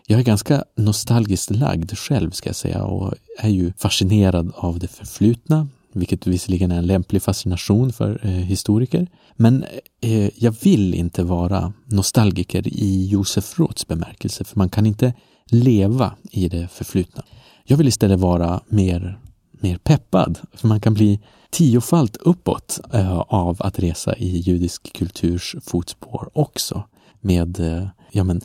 Jag 0.07 0.19
är 0.19 0.23
ganska 0.23 0.63
nostalgiskt 0.75 1.51
lagd 1.51 1.97
själv 1.97 2.31
ska 2.31 2.49
jag 2.49 2.55
säga 2.55 2.83
och 2.83 3.13
är 3.39 3.49
ju 3.49 3.73
fascinerad 3.77 4.51
av 4.55 4.79
det 4.79 4.87
förflutna, 4.87 5.67
vilket 5.93 6.27
visserligen 6.27 6.71
är 6.71 6.77
en 6.77 6.87
lämplig 6.87 7.21
fascination 7.21 7.93
för 7.93 8.19
eh, 8.23 8.31
historiker. 8.31 9.07
Men 9.35 9.65
eh, 10.01 10.29
jag 10.35 10.55
vill 10.61 10.93
inte 10.93 11.23
vara 11.23 11.73
nostalgiker 11.85 12.67
i 12.67 13.07
Josef 13.07 13.59
Roths 13.59 13.87
bemärkelse, 13.87 14.43
för 14.43 14.57
man 14.57 14.69
kan 14.69 14.85
inte 14.85 15.13
leva 15.45 16.15
i 16.31 16.49
det 16.49 16.67
förflutna. 16.67 17.23
Jag 17.63 17.77
vill 17.77 17.87
istället 17.87 18.19
vara 18.19 18.61
mer, 18.67 19.19
mer 19.51 19.77
peppad, 19.77 20.39
för 20.53 20.67
man 20.67 20.81
kan 20.81 20.93
bli 20.93 21.19
tiofalt 21.49 22.17
uppåt 22.17 22.79
eh, 22.93 23.17
av 23.19 23.57
att 23.59 23.79
resa 23.79 24.15
i 24.15 24.37
judisk 24.37 24.93
kulturs 24.93 25.55
fotspår 25.61 26.29
också. 26.33 26.83
Med 27.21 27.59
eh, 27.59 27.87
ja, 28.11 28.23
men, 28.23 28.41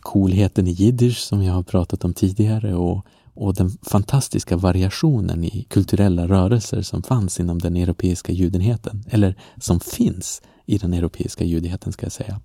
coolheten 0.00 0.66
i 0.66 0.70
jiddisch 0.70 1.18
som 1.18 1.42
jag 1.42 1.54
har 1.54 1.62
pratat 1.62 2.04
om 2.04 2.14
tidigare 2.14 2.74
och, 2.74 3.06
och 3.34 3.54
den 3.54 3.70
fantastiska 3.70 4.56
variationen 4.56 5.44
i 5.44 5.66
kulturella 5.70 6.28
rörelser 6.28 6.82
som 6.82 7.02
fanns 7.02 7.40
inom 7.40 7.58
den 7.58 7.76
europeiska 7.76 8.32
judenheten, 8.32 9.04
eller 9.10 9.36
som 9.60 9.80
finns 9.80 10.42
i 10.66 10.78
den 10.78 10.94
europeiska 10.94 11.44
judenheten 11.44 11.92
ska 11.92 12.06
jag 12.06 12.12
säga. 12.12 12.40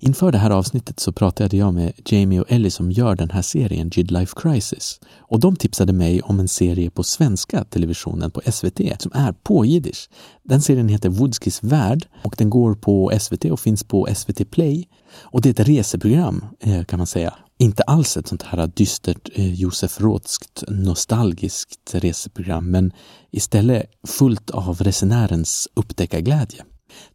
Inför 0.00 0.32
det 0.32 0.38
här 0.38 0.50
avsnittet 0.50 1.00
så 1.00 1.12
pratade 1.12 1.56
jag 1.56 1.74
med 1.74 1.92
Jamie 2.04 2.40
och 2.40 2.52
Ellie 2.52 2.70
som 2.70 2.90
gör 2.92 3.16
den 3.16 3.30
här 3.30 3.42
serien 3.42 3.90
Jid 3.94 4.10
Life 4.10 4.32
Crisis. 4.36 5.00
Och 5.18 5.40
de 5.40 5.56
tipsade 5.56 5.92
mig 5.92 6.22
om 6.22 6.40
en 6.40 6.48
serie 6.48 6.90
på 6.90 7.02
svenska 7.02 7.64
televisionen 7.64 8.30
på 8.30 8.40
SVT 8.52 8.80
som 8.98 9.12
är 9.14 9.32
på 9.32 9.64
jiddisch. 9.64 10.10
Den 10.44 10.62
serien 10.62 10.88
heter 10.88 11.08
Woodskis 11.08 11.62
värld 11.62 12.06
och 12.24 12.34
den 12.38 12.50
går 12.50 12.74
på 12.74 13.12
SVT 13.20 13.44
och 13.44 13.60
finns 13.60 13.84
på 13.84 14.08
SVT 14.14 14.50
Play. 14.50 14.88
Och 15.20 15.40
det 15.40 15.48
är 15.48 15.62
ett 15.62 15.68
reseprogram 15.68 16.44
eh, 16.60 16.84
kan 16.84 16.98
man 16.98 17.06
säga. 17.06 17.34
Inte 17.58 17.82
alls 17.82 18.16
ett 18.16 18.28
sånt 18.28 18.42
här 18.42 18.70
dystert 18.74 19.28
eh, 19.34 19.54
Josef 19.54 20.00
Rådskt 20.00 20.64
nostalgiskt 20.68 21.94
reseprogram 21.94 22.70
men 22.70 22.92
istället 23.30 23.90
fullt 24.06 24.50
av 24.50 24.82
resenärens 24.82 25.68
upptäckarglädje. 25.74 26.64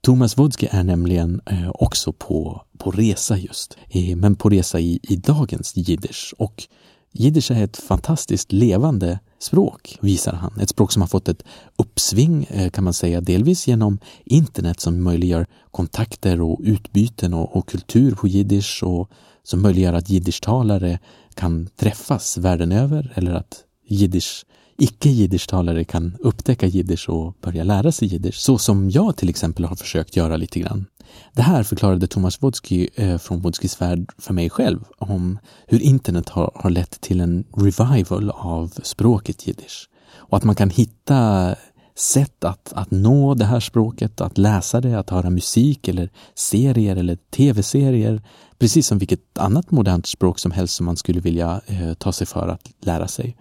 Thomas 0.02 0.38
Wodzke 0.38 0.68
är 0.72 0.84
nämligen 0.84 1.42
eh, 1.46 1.70
också 1.74 2.14
på, 2.14 2.62
på 2.78 2.92
resa 2.92 3.38
just, 3.38 3.78
men 4.16 4.36
på 4.36 4.50
resa 4.50 4.80
i, 4.80 5.00
i 5.04 5.16
dagens 5.16 5.76
jiddisch. 5.76 6.34
Och 6.38 6.68
jiddisch 7.12 7.52
är 7.52 7.64
ett 7.64 7.78
fantastiskt 7.78 8.52
levande 8.52 9.20
språk, 9.40 9.98
visar 10.02 10.34
han. 10.34 10.60
Ett 10.60 10.70
språk 10.70 10.92
som 10.92 11.02
har 11.02 11.08
fått 11.08 11.30
ett 11.30 11.44
uppsving, 11.76 12.44
eh, 12.44 12.70
kan 12.70 12.84
man 12.84 12.94
säga, 12.94 13.22
delvis 13.22 13.68
genom 13.68 14.00
internet 14.26 14.80
som 14.80 15.04
möjliggör 15.04 15.46
kontakter 15.72 16.42
och 16.42 16.60
utbyten 16.64 17.34
och, 17.34 17.56
och 17.56 17.70
kultur 17.70 18.16
på 18.16 18.28
jiddisch 18.28 18.84
och 18.84 19.10
som 19.44 19.62
möjliggör 19.62 19.94
att 19.94 20.10
jiddischtalare 20.10 21.00
kan 21.34 21.68
träffas 21.76 22.38
världen 22.38 22.72
över 22.72 23.14
eller 23.16 23.34
att 23.34 23.64
jiddisch 23.88 24.46
icke-jiddischtalare 24.78 25.84
kan 25.84 26.18
upptäcka 26.20 26.68
jiddisch 26.68 27.10
och 27.10 27.36
börja 27.42 27.64
lära 27.64 27.92
sig 27.92 28.08
jiddisch, 28.08 28.36
så 28.36 28.58
som 28.58 28.90
jag 28.90 29.18
till 29.18 29.30
exempel 29.30 29.66
har 29.66 29.76
försökt 29.76 30.16
göra 30.16 30.38
lite 30.38 30.60
grann. 30.60 30.86
Det 31.34 31.42
här 31.42 31.64
förklarade 31.64 32.08
Thomas 32.08 32.44
Wodsky 32.44 32.88
eh, 32.96 33.18
från 33.18 33.42
Wodskys 33.42 33.82
värld 33.82 34.10
för 34.18 34.34
mig 34.34 34.50
själv 34.50 34.84
om 34.98 35.40
hur 35.68 35.82
internet 35.82 36.30
har, 36.30 36.52
har 36.56 36.70
lett 36.70 37.02
till 37.02 37.22
en 37.22 37.44
revival 37.58 38.30
av 38.30 38.74
språket 38.84 39.48
jiddisch. 39.48 39.90
Och 40.16 40.38
att 40.38 40.44
man 40.44 40.56
kan 40.56 40.70
hitta 40.70 41.56
sätt 41.96 42.44
att, 42.44 42.74
att 42.74 42.92
nå 42.92 43.34
det 43.34 43.46
här 43.46 43.60
språket, 43.60 44.22
att 44.22 44.38
läsa 44.38 44.82
det, 44.82 45.00
att 45.00 45.10
höra 45.10 45.30
musik 45.30 45.88
eller 45.88 46.10
serier 46.36 46.96
eller 46.96 47.16
tv-serier, 47.16 48.22
precis 48.60 48.88
som 48.88 48.98
vilket 48.98 49.38
annat 49.38 49.72
modernt 49.72 50.06
språk 50.06 50.40
som 50.40 50.52
helst 50.52 50.76
som 50.76 50.86
man 50.86 50.98
skulle 50.98 51.20
vilja 51.20 51.62
eh, 51.66 51.94
ta 51.94 52.12
sig 52.12 52.28
för 52.28 52.48
att 52.48 52.70
lära 52.82 53.08
sig. 53.08 53.38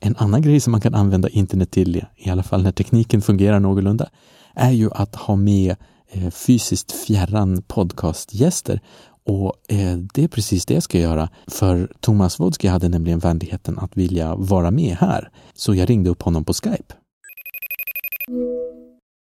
En 0.00 0.16
annan 0.16 0.42
grej 0.42 0.60
som 0.60 0.70
man 0.70 0.80
kan 0.80 0.94
använda 0.94 1.28
internet 1.28 1.70
till, 1.70 2.04
i 2.16 2.30
alla 2.30 2.42
fall 2.42 2.62
när 2.62 2.72
tekniken 2.72 3.22
fungerar 3.22 3.60
någorlunda, 3.60 4.08
är 4.54 4.70
ju 4.70 4.90
att 4.92 5.14
ha 5.14 5.36
med 5.36 5.76
eh, 6.08 6.30
fysiskt 6.30 6.92
fjärran 6.92 7.62
podcastgäster. 7.62 8.80
Och 9.24 9.54
eh, 9.68 9.96
det 10.14 10.24
är 10.24 10.28
precis 10.28 10.66
det 10.66 10.74
jag 10.74 10.82
ska 10.82 10.98
göra, 10.98 11.28
för 11.46 11.92
Thomas 12.00 12.40
Wodski 12.40 12.68
hade 12.68 12.88
nämligen 12.88 13.18
vänligheten 13.18 13.78
att 13.78 13.96
vilja 13.96 14.34
vara 14.34 14.70
med 14.70 14.96
här. 14.96 15.30
Så 15.54 15.74
jag 15.74 15.90
ringde 15.90 16.10
upp 16.10 16.22
honom 16.22 16.44
på 16.44 16.52
Skype. 16.52 16.94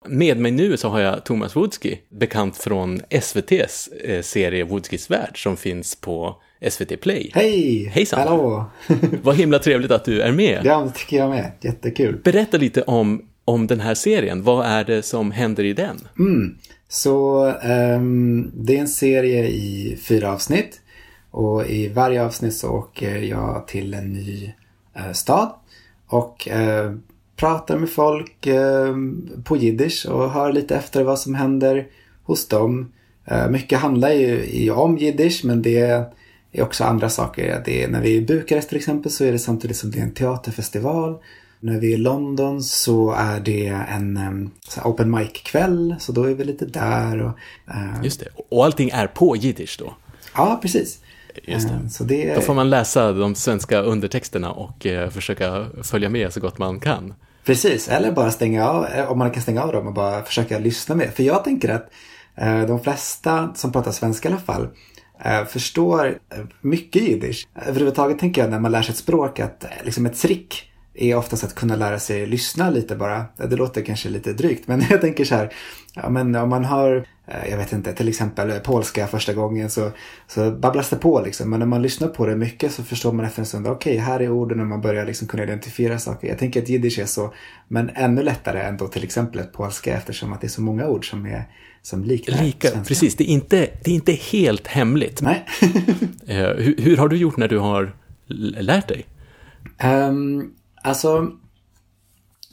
Med 0.08 0.38
mig 0.38 0.52
nu 0.52 0.76
så 0.76 0.88
har 0.88 1.00
jag 1.00 1.24
Thomas 1.24 1.56
Wodski, 1.56 2.00
bekant 2.10 2.56
från 2.56 3.00
SVTs 3.10 3.88
eh, 3.88 4.22
serie 4.22 4.64
Wodskis 4.64 5.10
värld 5.10 5.42
som 5.42 5.56
finns 5.56 5.96
på 5.96 6.42
SVT 6.70 7.00
Play. 7.00 7.30
Hej! 7.34 7.84
Hejsan! 7.84 8.28
Hallå! 8.28 8.64
Vad 9.22 9.36
himla 9.36 9.58
trevligt 9.58 9.90
att 9.90 10.04
du 10.04 10.20
är 10.20 10.32
med. 10.32 10.60
Ja, 10.64 10.80
det 10.80 10.98
tycker 10.98 11.16
jag 11.16 11.30
med. 11.30 11.52
Jättekul. 11.60 12.20
Berätta 12.24 12.56
lite 12.56 12.82
om, 12.82 13.22
om 13.44 13.66
den 13.66 13.80
här 13.80 13.94
serien. 13.94 14.42
Vad 14.42 14.66
är 14.66 14.84
det 14.84 15.02
som 15.02 15.30
händer 15.30 15.64
i 15.64 15.72
den? 15.72 16.00
Mm. 16.18 16.54
Så 16.88 17.46
um, 17.46 18.50
det 18.54 18.76
är 18.76 18.80
en 18.80 18.88
serie 18.88 19.48
i 19.48 19.98
fyra 20.08 20.32
avsnitt. 20.32 20.80
Och 21.30 21.66
i 21.66 21.88
varje 21.88 22.24
avsnitt 22.24 22.54
så 22.54 22.70
åker 22.70 23.18
jag 23.18 23.66
till 23.66 23.94
en 23.94 24.12
ny 24.12 24.52
uh, 24.96 25.12
stad. 25.12 25.52
Och 26.06 26.48
uh, 26.52 26.96
pratar 27.36 27.78
med 27.78 27.90
folk 27.90 28.46
uh, 28.46 28.96
på 29.44 29.56
jiddisch 29.56 30.06
och 30.10 30.30
hör 30.30 30.52
lite 30.52 30.76
efter 30.76 31.02
vad 31.02 31.18
som 31.18 31.34
händer 31.34 31.86
hos 32.24 32.48
dem. 32.48 32.92
mycket 33.50 33.78
handlar 33.78 34.10
ju 34.10 34.70
om 34.70 34.98
jiddisch 34.98 35.44
men 35.44 35.62
det 35.62 36.12
är 36.58 36.62
också 36.62 36.84
andra 36.84 37.08
saker. 37.08 37.62
Det 37.64 37.82
är, 37.82 37.88
när 37.88 38.00
vi 38.00 38.16
är 38.16 38.20
i 38.20 38.20
Bukarest 38.20 38.68
till 38.68 38.78
exempel 38.78 39.12
så 39.12 39.24
är 39.24 39.32
det 39.32 39.38
samtidigt 39.38 39.76
som 39.76 39.90
det 39.90 39.98
är 39.98 40.02
en 40.02 40.14
teaterfestival. 40.14 41.18
När 41.60 41.80
vi 41.80 41.92
är 41.92 41.94
i 41.94 41.96
London 41.96 42.62
så 42.62 43.10
är 43.12 43.40
det 43.40 43.66
en 43.66 44.50
open 44.84 45.10
mic-kväll, 45.10 45.94
så 45.98 46.12
då 46.12 46.24
är 46.24 46.34
vi 46.34 46.44
lite 46.44 46.66
där. 46.66 47.22
Och, 47.22 47.38
uh, 47.68 48.04
Just 48.04 48.20
det, 48.20 48.26
och 48.48 48.64
allting 48.64 48.90
är 48.90 49.06
på 49.06 49.36
jiddisch 49.36 49.76
då? 49.78 49.94
Ja, 50.34 50.58
precis. 50.62 50.98
Just 51.42 51.68
det. 51.68 51.74
Uh, 51.74 51.88
så 51.88 52.04
det. 52.04 52.34
Då 52.34 52.40
får 52.40 52.54
man 52.54 52.70
läsa 52.70 53.12
de 53.12 53.34
svenska 53.34 53.80
undertexterna 53.80 54.52
och 54.52 54.86
uh, 54.86 55.08
försöka 55.08 55.66
följa 55.82 56.08
med 56.08 56.32
så 56.32 56.40
gott 56.40 56.58
man 56.58 56.80
kan. 56.80 57.14
Precis, 57.44 57.88
eller 57.88 58.12
bara 58.12 58.30
stänga 58.30 58.68
av, 58.68 58.86
om 59.08 59.18
man 59.18 59.30
kan 59.30 59.42
stänga 59.42 59.62
av 59.62 59.72
dem 59.72 59.86
och 59.86 59.94
bara 59.94 60.22
försöka 60.22 60.58
lyssna 60.58 60.94
med. 60.94 61.14
För 61.14 61.22
jag 61.22 61.44
tänker 61.44 61.68
att 61.68 61.90
de 62.68 62.80
flesta 62.80 63.52
som 63.54 63.72
pratar 63.72 63.92
svenska 63.92 64.28
i 64.28 64.32
alla 64.32 64.40
fall 64.40 64.68
Eh, 65.20 65.44
förstår 65.44 66.06
eh, 66.06 66.44
mycket 66.60 67.02
jiddisch. 67.02 67.48
Överhuvudtaget 67.66 68.18
tänker 68.18 68.42
jag 68.42 68.50
när 68.50 68.60
man 68.60 68.72
lär 68.72 68.82
sig 68.82 68.92
ett 68.92 68.98
språk 68.98 69.40
att 69.40 69.64
eh, 69.64 69.70
liksom 69.84 70.06
ett 70.06 70.18
trick 70.20 70.70
är 70.94 71.16
oftast 71.16 71.44
att 71.44 71.54
kunna 71.54 71.76
lära 71.76 71.98
sig 71.98 72.26
lyssna 72.26 72.70
lite 72.70 72.96
bara. 72.96 73.24
Det 73.36 73.56
låter 73.56 73.82
kanske 73.82 74.08
lite 74.08 74.32
drygt 74.32 74.68
men 74.68 74.82
jag 74.90 75.00
tänker 75.00 75.24
så 75.24 75.34
här, 75.34 75.52
ja, 75.94 76.08
men 76.08 76.34
om 76.34 76.48
man 76.48 76.64
har, 76.64 77.06
jag 77.50 77.56
vet 77.56 77.72
inte, 77.72 77.92
till 77.92 78.08
exempel 78.08 78.60
polska 78.60 79.06
första 79.06 79.32
gången 79.34 79.70
så, 79.70 79.90
så 80.26 80.50
babblas 80.50 80.90
det 80.90 80.96
på 80.96 81.20
liksom. 81.20 81.50
Men 81.50 81.58
när 81.58 81.66
man 81.66 81.82
lyssnar 81.82 82.08
på 82.08 82.26
det 82.26 82.36
mycket 82.36 82.72
så 82.72 82.82
förstår 82.82 83.12
man 83.12 83.24
efter 83.24 83.42
en 83.42 83.46
stund, 83.46 83.66
okej 83.66 83.92
okay, 83.92 84.04
här 84.04 84.20
är 84.20 84.30
orden 84.30 84.60
och 84.60 84.66
man 84.66 84.80
börjar 84.80 85.06
liksom 85.06 85.28
kunna 85.28 85.42
identifiera 85.42 85.98
saker. 85.98 86.28
Jag 86.28 86.38
tänker 86.38 86.62
att 86.62 86.68
jiddisch 86.68 86.98
är 86.98 87.06
så, 87.06 87.34
men 87.68 87.90
ännu 87.94 88.22
lättare 88.22 88.60
än 88.60 88.76
då 88.76 88.88
till 88.88 89.04
exempel 89.04 89.40
ett 89.40 89.52
polska 89.52 89.96
eftersom 89.96 90.32
att 90.32 90.40
det 90.40 90.46
är 90.46 90.48
så 90.48 90.62
många 90.62 90.88
ord 90.88 91.10
som 91.10 91.26
är 91.26 91.44
som 91.84 92.04
liknar 92.04 92.42
Lika, 92.42 92.68
svenska. 92.68 92.88
precis. 92.88 93.16
Det 93.16 93.24
är, 93.24 93.32
inte, 93.32 93.56
det 93.84 93.90
är 93.90 93.94
inte 93.94 94.12
helt 94.12 94.66
hemligt. 94.66 95.20
Nej. 95.22 95.46
Eh, 96.26 96.36
hur, 96.36 96.76
hur, 96.78 96.96
har 96.96 97.08
du 97.08 97.16
gjort 97.16 97.36
när 97.36 97.48
du 97.48 97.58
har 97.58 97.96
lärt 98.60 98.88
dig? 98.88 99.06
Um, 99.84 100.54
Alltså, 100.82 101.30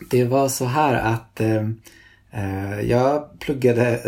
det 0.09 0.23
var 0.23 0.49
så 0.49 0.65
här 0.65 0.93
att 0.93 1.39
eh 1.39 1.69
jag 2.81 3.39
pluggade, 3.39 3.81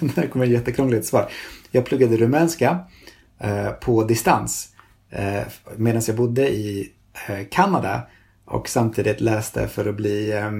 det 0.00 0.16
här 0.16 0.26
kommer 0.26 0.44
ett 0.44 0.50
jättekrångligt 0.50 1.06
svar. 1.06 1.30
Jag 1.70 1.84
pluggade 1.84 2.16
rumänska 2.16 2.78
eh, 3.38 3.70
på 3.70 4.04
distans 4.04 4.68
eh, 5.10 5.42
medan 5.76 6.02
jag 6.06 6.16
bodde 6.16 6.48
i 6.48 6.92
Kanada 7.50 8.06
och 8.44 8.68
samtidigt 8.68 9.20
läste 9.20 9.68
för 9.68 9.88
att 9.88 9.96
bli 9.96 10.32
eh 10.32 10.50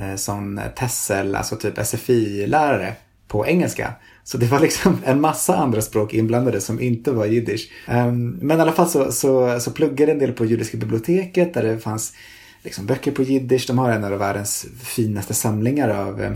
Eh, 0.00 0.16
sån 0.16 0.58
eh, 0.58 0.70
tessel, 0.70 1.34
alltså 1.34 1.56
typ 1.56 1.78
SFI-lärare 1.78 2.92
på 3.28 3.46
engelska. 3.46 3.92
Så 4.24 4.38
det 4.38 4.46
var 4.46 4.60
liksom 4.60 4.98
en 5.04 5.20
massa 5.20 5.56
andra 5.56 5.80
språk 5.80 6.14
inblandade 6.14 6.60
som 6.60 6.80
inte 6.80 7.10
var 7.10 7.26
jiddisch. 7.26 7.70
Ehm, 7.86 8.30
men 8.30 8.58
i 8.58 8.60
alla 8.60 8.72
fall 8.72 8.88
så, 8.88 9.12
så, 9.12 9.60
så 9.60 9.70
pluggade 9.70 10.12
en 10.12 10.18
del 10.18 10.32
på 10.32 10.44
Judiska 10.44 10.76
biblioteket 10.76 11.54
där 11.54 11.62
det 11.62 11.78
fanns 11.78 12.12
liksom 12.62 12.86
böcker 12.86 13.12
på 13.12 13.22
jiddisch. 13.22 13.66
De 13.66 13.78
har 13.78 13.90
en 13.90 14.04
av 14.04 14.10
världens 14.10 14.66
finaste 14.82 15.34
samlingar 15.34 15.88
av 15.88 16.22
eh, 16.22 16.32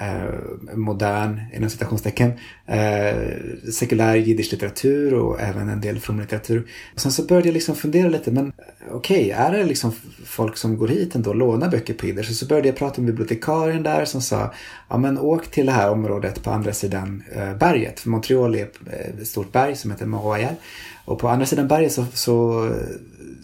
eh, 0.00 0.76
modern, 0.76 1.40
inom 1.54 1.70
citationstecken, 1.70 2.32
eh, 2.66 3.16
sekulär 3.72 4.14
jiddisch 4.14 4.52
litteratur 4.52 5.14
och 5.14 5.40
även 5.40 5.68
en 5.68 5.80
del 5.80 6.00
from 6.00 6.20
litteratur. 6.20 6.66
Och 6.94 7.00
sen 7.00 7.12
så 7.12 7.22
började 7.22 7.48
jag 7.48 7.54
liksom 7.54 7.76
fundera 7.76 8.08
lite, 8.08 8.30
men 8.30 8.46
eh, 8.46 8.52
okej, 8.90 9.24
okay, 9.24 9.30
är 9.30 9.52
det 9.52 9.64
liksom 9.64 9.92
folk 10.24 10.56
som 10.56 10.78
går 10.78 10.88
hit 10.88 11.14
ändå 11.14 11.30
och 11.30 11.36
lånar 11.36 11.70
böcker 11.70 11.94
på 11.94 12.06
jiddisch? 12.06 12.30
Och 12.30 12.36
så 12.36 12.46
började 12.46 12.68
jag 12.68 12.76
prata 12.76 13.00
med 13.00 13.10
bibliotekarien 13.10 13.82
där 13.82 14.04
som 14.04 14.22
sa, 14.22 14.54
ja 14.88 14.98
men 14.98 15.18
åk 15.18 15.46
till 15.50 15.66
det 15.66 15.72
här 15.72 15.90
området 15.90 16.42
på 16.42 16.50
andra 16.50 16.72
sidan 16.72 17.22
eh, 17.32 17.54
berget. 17.54 18.00
För 18.00 18.10
Montreal 18.10 18.54
är 18.54 18.62
ett 18.62 18.78
eh, 18.86 19.24
stort 19.24 19.52
berg 19.52 19.76
som 19.76 19.90
heter 19.90 20.06
Mont-Royal. 20.06 20.54
Och 21.04 21.18
på 21.18 21.28
andra 21.28 21.46
sidan 21.46 21.68
berget 21.68 21.92
så, 21.92 22.04
så 22.14 22.66
eh, 22.66 22.72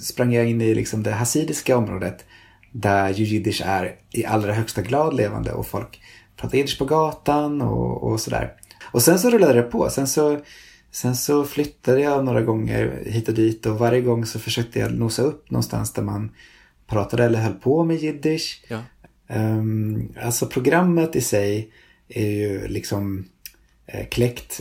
sprang 0.01 0.33
jag 0.33 0.47
in 0.47 0.61
i 0.61 0.75
liksom 0.75 1.03
det 1.03 1.11
hasidiska 1.11 1.77
området 1.77 2.25
där 2.73 3.11
ju 3.11 3.25
jiddisch 3.25 3.63
är 3.65 3.95
i 4.11 4.25
allra 4.25 4.53
högsta 4.53 4.83
grad 4.83 5.15
levande 5.15 5.53
och 5.53 5.67
folk 5.67 6.01
pratar 6.37 6.57
jiddisch 6.57 6.79
på 6.79 6.85
gatan 6.85 7.63
och, 7.63 8.03
och 8.03 8.21
sådär. 8.21 8.53
Och 8.93 9.03
sen 9.03 9.19
så 9.19 9.31
rullade 9.31 9.53
det 9.53 9.63
på. 9.63 9.91
Sen 9.91 10.07
så, 10.07 10.41
sen 10.91 11.17
så 11.17 11.45
flyttade 11.45 12.01
jag 12.01 12.25
några 12.25 12.43
gånger 12.43 13.03
hit 13.07 13.29
och 13.29 13.35
dit 13.35 13.67
och 13.67 13.79
varje 13.79 14.01
gång 14.01 14.27
så 14.27 14.39
försökte 14.39 14.79
jag 14.79 14.93
nosa 14.93 15.23
upp 15.23 15.51
någonstans 15.51 15.93
där 15.93 16.03
man 16.03 16.31
pratade 16.87 17.25
eller 17.25 17.39
höll 17.39 17.55
på 17.55 17.85
med 17.85 17.97
jiddisch. 17.97 18.65
Ja. 18.69 18.83
Um, 19.29 20.15
alltså 20.23 20.47
programmet 20.47 21.17
i 21.17 21.21
sig 21.21 21.73
är 22.09 22.31
ju 22.31 22.69
liksom 22.69 23.25
Eh, 23.87 24.07
kläckt 24.07 24.61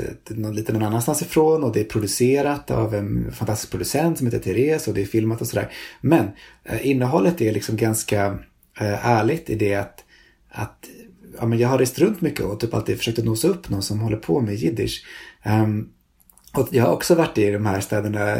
lite 0.54 0.74
någon 0.74 0.84
annanstans 0.84 1.22
ifrån 1.22 1.64
och 1.64 1.74
det 1.74 1.80
är 1.80 1.84
producerat 1.84 2.72
av 2.72 2.96
en 2.96 3.32
fantastisk 3.32 3.72
producent 3.72 4.18
som 4.18 4.28
heter 4.28 4.40
Therese 4.40 4.88
och 4.88 4.94
det 4.94 5.02
är 5.02 5.06
filmat 5.06 5.42
och 5.42 5.48
sådär. 5.48 5.72
Men 6.02 6.28
eh, 6.64 6.88
innehållet 6.88 7.42
är 7.42 7.52
liksom 7.52 7.78
ganska 7.78 8.26
eh, 8.80 9.08
ärligt 9.08 9.50
i 9.50 9.56
det 9.56 9.76
att, 9.76 10.04
att 10.50 10.90
ja, 11.40 11.46
men 11.46 11.60
jag 11.60 11.70
har 11.70 11.78
rest 11.78 12.00
runt 12.00 12.22
mycket 12.22 12.46
och 12.46 12.60
typ 12.60 12.74
alltid 12.74 12.98
försökt 12.98 13.20
att 13.20 13.26
nosa 13.26 13.48
upp 13.48 13.70
någon 13.70 13.84
som 13.84 14.00
håller 14.00 14.18
på 14.18 14.42
med 14.42 14.56
jiddisch. 14.56 15.06
Um, 15.46 15.90
och 16.54 16.68
jag 16.72 16.84
har 16.84 16.94
också 16.94 17.16
varit 17.16 17.38
i 17.38 17.52
de 17.52 17.66
här 17.66 17.80
städerna, 17.80 18.36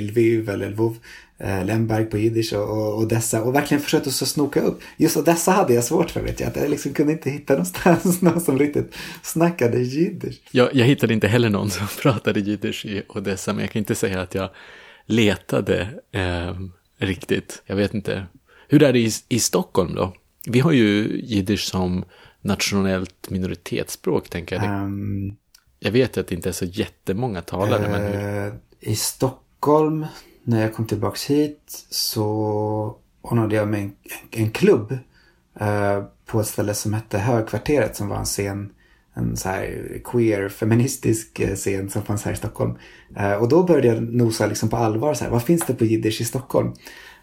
Lviv 0.00 0.50
eller 0.50 0.70
Lvov, 0.70 0.96
eh, 1.38 1.64
Lemberg 1.64 2.04
på 2.04 2.18
jiddisch 2.18 2.52
och, 2.52 2.70
och, 2.70 2.94
och, 2.98 3.08
dessa 3.08 3.42
och 3.42 3.54
verkligen 3.54 3.82
försökt 3.82 4.06
att 4.06 4.12
snoka 4.12 4.60
upp. 4.60 4.80
Just 4.96 5.24
dessa 5.24 5.52
hade 5.52 5.74
jag 5.74 5.84
svårt 5.84 6.10
för 6.10 6.22
vet 6.22 6.40
jag. 6.40 6.48
Att 6.48 6.56
jag 6.56 6.70
liksom 6.70 6.92
kunde 6.92 7.12
inte 7.12 7.30
hitta 7.30 7.52
någonstans 7.52 8.22
någon 8.22 8.40
som 8.40 8.58
riktigt 8.58 8.94
snackade 9.22 9.78
jiddisch. 9.78 10.40
Jag, 10.50 10.74
jag 10.74 10.86
hittade 10.86 11.14
inte 11.14 11.28
heller 11.28 11.50
någon 11.50 11.70
som 11.70 11.86
pratade 12.02 12.40
jiddisch 12.40 12.86
i 12.86 13.02
Odessa 13.08 13.52
men 13.52 13.60
jag 13.60 13.70
kan 13.70 13.80
inte 13.80 13.94
säga 13.94 14.20
att 14.20 14.34
jag 14.34 14.50
letade 15.06 15.88
eh, 16.12 16.56
riktigt. 16.98 17.62
Jag 17.66 17.76
vet 17.76 17.94
inte. 17.94 18.24
Hur 18.68 18.82
är 18.82 18.92
det 18.92 18.98
i, 18.98 19.10
i 19.28 19.38
Stockholm 19.38 19.94
då? 19.94 20.14
Vi 20.46 20.60
har 20.60 20.72
ju 20.72 21.20
jiddisch 21.24 21.64
som 21.64 22.04
nationellt 22.40 23.30
minoritetsspråk 23.30 24.28
tänker 24.28 24.56
jag. 24.56 24.64
Um, 24.64 25.36
jag 25.78 25.92
vet 25.92 26.18
att 26.18 26.26
det 26.26 26.34
inte 26.34 26.48
är 26.48 26.52
så 26.52 26.64
jättemånga 26.64 27.42
talare. 27.42 27.84
Uh, 27.84 27.90
men 27.90 28.02
hur? 28.02 28.46
Eh, 28.46 28.52
I 28.80 28.96
Stockholm 28.96 30.06
när 30.42 30.62
jag 30.62 30.74
kom 30.74 30.86
tillbaks 30.86 31.26
hit 31.26 31.86
så 31.90 32.96
ordnade 33.20 33.56
jag 33.56 33.68
med 33.68 33.80
en, 33.80 33.92
en 34.30 34.50
klubb 34.50 34.98
eh, 35.60 36.04
på 36.26 36.40
ett 36.40 36.46
ställe 36.46 36.74
som 36.74 36.92
hette 36.92 37.18
Högkvarteret 37.18 37.96
som 37.96 38.08
var 38.08 38.16
en 38.16 38.24
scen 38.24 38.72
en 39.14 39.36
så 39.36 39.48
här 39.48 40.00
queer 40.04 40.48
feministisk 40.48 41.40
eh, 41.40 41.54
scen 41.54 41.90
som 41.90 42.02
fanns 42.02 42.24
här 42.24 42.32
i 42.32 42.36
Stockholm. 42.36 42.74
Eh, 43.16 43.32
och 43.32 43.48
då 43.48 43.62
började 43.62 43.88
jag 43.88 44.02
nosa 44.02 44.46
liksom 44.46 44.68
på 44.68 44.76
allvar 44.76 45.14
så 45.14 45.24
här, 45.24 45.30
vad 45.30 45.42
finns 45.42 45.66
det 45.66 45.74
på 45.74 45.84
jiddisch 45.84 46.20
i 46.20 46.24
Stockholm? 46.24 46.72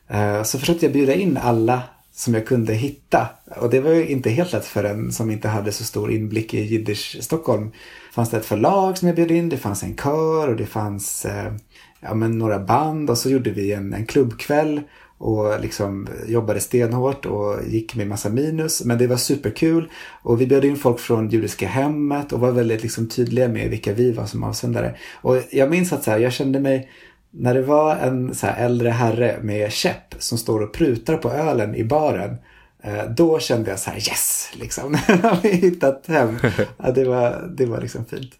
Eh, 0.08 0.44
så 0.44 0.60
försökte 0.60 0.86
jag 0.86 0.94
bjuda 0.94 1.14
in 1.14 1.38
alla 1.38 1.84
som 2.20 2.34
jag 2.34 2.48
kunde 2.48 2.74
hitta. 2.74 3.28
Och 3.58 3.70
det 3.70 3.80
var 3.80 3.92
ju 3.92 4.08
inte 4.08 4.30
helt 4.30 4.54
lätt 4.54 4.66
för 4.66 4.84
en 4.84 5.12
som 5.12 5.32
inte 5.32 5.48
hade 5.48 5.72
så 5.72 5.84
stor 5.84 6.12
inblick 6.12 6.54
i 6.54 6.62
jiddisch 6.62 7.18
Stockholm. 7.22 7.72
Fanns 8.14 8.30
det 8.30 8.38
ett 8.38 8.46
förlag 8.46 8.98
som 8.98 9.08
jag 9.08 9.16
bjöd 9.16 9.32
in, 9.32 9.50
det 9.50 9.58
fanns 9.58 9.84
en 9.84 9.96
kör 9.96 10.48
och 10.48 10.56
det 10.56 10.66
fanns 10.66 11.26
eh, 11.26 11.54
ja, 12.00 12.14
men 12.14 12.38
några 12.38 12.60
band 12.60 13.10
och 13.10 13.18
så 13.18 13.30
gjorde 13.30 13.50
vi 13.52 13.72
en, 13.74 13.94
en 13.94 14.06
klubbkväll 14.06 14.82
och 15.18 15.62
liksom 15.62 16.08
jobbade 16.28 16.60
stenhårt 16.60 17.26
och 17.26 17.56
gick 17.68 17.96
med 17.96 18.08
massa 18.08 18.30
minus. 18.30 18.86
Men 18.86 18.98
det 18.98 19.08
var 19.08 19.18
superkul 19.18 19.90
och 20.22 20.42
vi 20.42 20.48
bjöd 20.48 20.66
in 20.66 20.78
folk 20.78 21.00
från 21.00 21.30
Judiska 21.30 21.68
hemmet 21.68 22.34
och 22.34 22.40
var 22.40 22.52
väldigt 22.52 22.84
liksom 22.84 23.08
tydliga 23.08 23.48
med 23.48 23.70
vilka 23.70 23.94
vi 23.94 24.12
var 24.12 24.26
som 24.26 24.44
avsändare. 24.44 24.96
Och 25.14 25.38
jag 25.52 25.70
minns 25.70 25.94
att 25.94 26.04
så 26.04 26.12
här, 26.12 26.20
jag 26.20 26.34
kände 26.34 26.60
mig 26.60 26.90
när 27.32 27.54
det 27.54 27.62
var 27.62 27.96
en 27.96 28.36
så 28.36 28.48
äldre 28.48 28.90
herre 28.90 29.40
med 29.42 29.72
käpp 29.72 30.16
som 30.20 30.38
står 30.38 30.62
och 30.62 30.74
prutar 30.74 31.18
på 31.18 31.32
ölen 31.32 31.76
i 31.76 31.84
baren. 31.84 32.38
Eh, 32.84 33.04
då 33.18 33.40
kände 33.40 33.70
jag 33.70 33.80
så 33.80 33.90
här 33.90 33.98
yes, 33.98 34.52
liksom. 34.54 34.94
har 35.08 35.42
vi 35.44 35.50
hittat 35.50 36.08
hem. 36.08 36.38
Ja, 36.78 36.92
det, 36.92 37.06
var, 37.06 37.50
det 37.58 37.66
var 37.66 37.82
liksom 37.82 38.06
fint. 38.06 38.32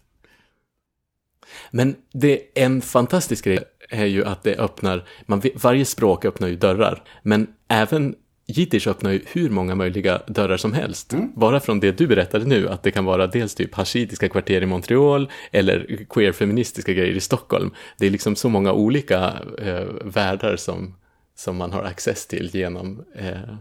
Men 1.70 1.94
det, 2.12 2.40
en 2.54 2.82
fantastisk 2.82 3.44
grej 3.44 3.58
är 3.90 4.06
ju 4.06 4.24
att 4.24 4.42
det 4.42 4.56
öppnar, 4.56 5.08
man, 5.26 5.42
varje 5.54 5.84
språk 5.84 6.24
öppnar 6.24 6.48
ju 6.48 6.56
dörrar, 6.56 7.02
men 7.22 7.46
även 7.68 8.14
Jiddisch 8.50 8.86
öppnar 8.86 9.10
ju 9.10 9.20
hur 9.26 9.50
många 9.50 9.74
möjliga 9.74 10.22
dörrar 10.26 10.56
som 10.56 10.72
helst. 10.72 11.12
Mm. 11.12 11.32
Bara 11.34 11.60
från 11.60 11.80
det 11.80 11.98
du 11.98 12.06
berättade 12.06 12.44
nu, 12.44 12.68
att 12.68 12.82
det 12.82 12.90
kan 12.90 13.04
vara 13.04 13.26
dels 13.26 13.54
typ 13.54 13.74
hashitiska 13.74 14.28
kvarter 14.28 14.62
i 14.62 14.66
Montreal 14.66 15.30
eller 15.52 16.06
queer-feministiska 16.08 16.92
grejer 16.92 17.14
i 17.14 17.20
Stockholm. 17.20 17.70
Det 17.98 18.06
är 18.06 18.10
liksom 18.10 18.36
så 18.36 18.48
många 18.48 18.72
olika 18.72 19.32
eh, 19.58 19.84
världar 20.04 20.56
som, 20.56 20.94
som 21.36 21.56
man 21.56 21.72
har 21.72 21.84
access 21.84 22.26
till 22.26 22.50
genom, 22.52 23.04
eh, 23.16 23.54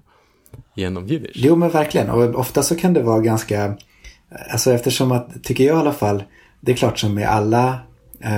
genom 0.75 1.07
jiddisch. 1.07 1.31
Jo 1.35 1.55
men 1.55 1.69
verkligen, 1.69 2.09
och 2.09 2.35
ofta 2.35 2.63
så 2.63 2.75
kan 2.75 2.93
det 2.93 3.03
vara 3.03 3.19
ganska, 3.19 3.77
alltså 4.51 4.71
eftersom 4.71 5.11
att, 5.11 5.43
tycker 5.43 5.63
jag 5.63 5.75
i 5.75 5.79
alla 5.79 5.93
fall, 5.93 6.23
det 6.61 6.71
är 6.71 6.75
klart 6.75 6.99
som 6.99 7.15
med 7.15 7.29
alla 7.29 7.79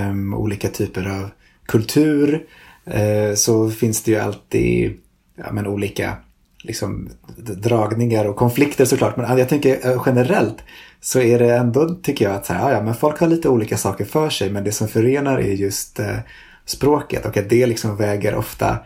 um, 0.09 0.33
olika 0.33 0.69
typer 0.69 1.05
av 1.09 1.29
kultur 1.65 2.45
uh, 2.87 3.35
så 3.35 3.69
finns 3.69 4.03
det 4.03 4.11
ju 4.11 4.17
alltid 4.17 4.97
ja, 5.35 5.51
men 5.51 5.67
olika 5.67 6.17
liksom, 6.63 7.09
dragningar 7.37 8.25
och 8.25 8.35
konflikter 8.35 8.85
såklart. 8.85 9.17
Men 9.17 9.25
äh, 9.25 9.39
jag 9.39 9.49
tänker 9.49 9.89
äh, 9.89 10.03
generellt 10.05 10.57
så 11.01 11.19
är 11.19 11.39
det 11.39 11.55
ändå, 11.55 11.95
tycker 11.95 12.25
jag, 12.25 12.35
att 12.35 12.45
så 12.45 12.53
här, 12.53 12.71
ja, 12.71 12.81
men 12.81 12.95
folk 12.95 13.19
har 13.19 13.27
lite 13.27 13.49
olika 13.49 13.77
saker 13.77 14.05
för 14.05 14.29
sig 14.29 14.49
men 14.49 14.63
det 14.63 14.71
som 14.71 14.87
förenar 14.87 15.37
är 15.37 15.53
just 15.53 15.99
eh, 15.99 16.17
språket 16.65 17.25
och 17.25 17.37
att 17.37 17.49
det 17.49 17.65
liksom 17.65 17.97
väger 17.97 18.35
ofta 18.35 18.77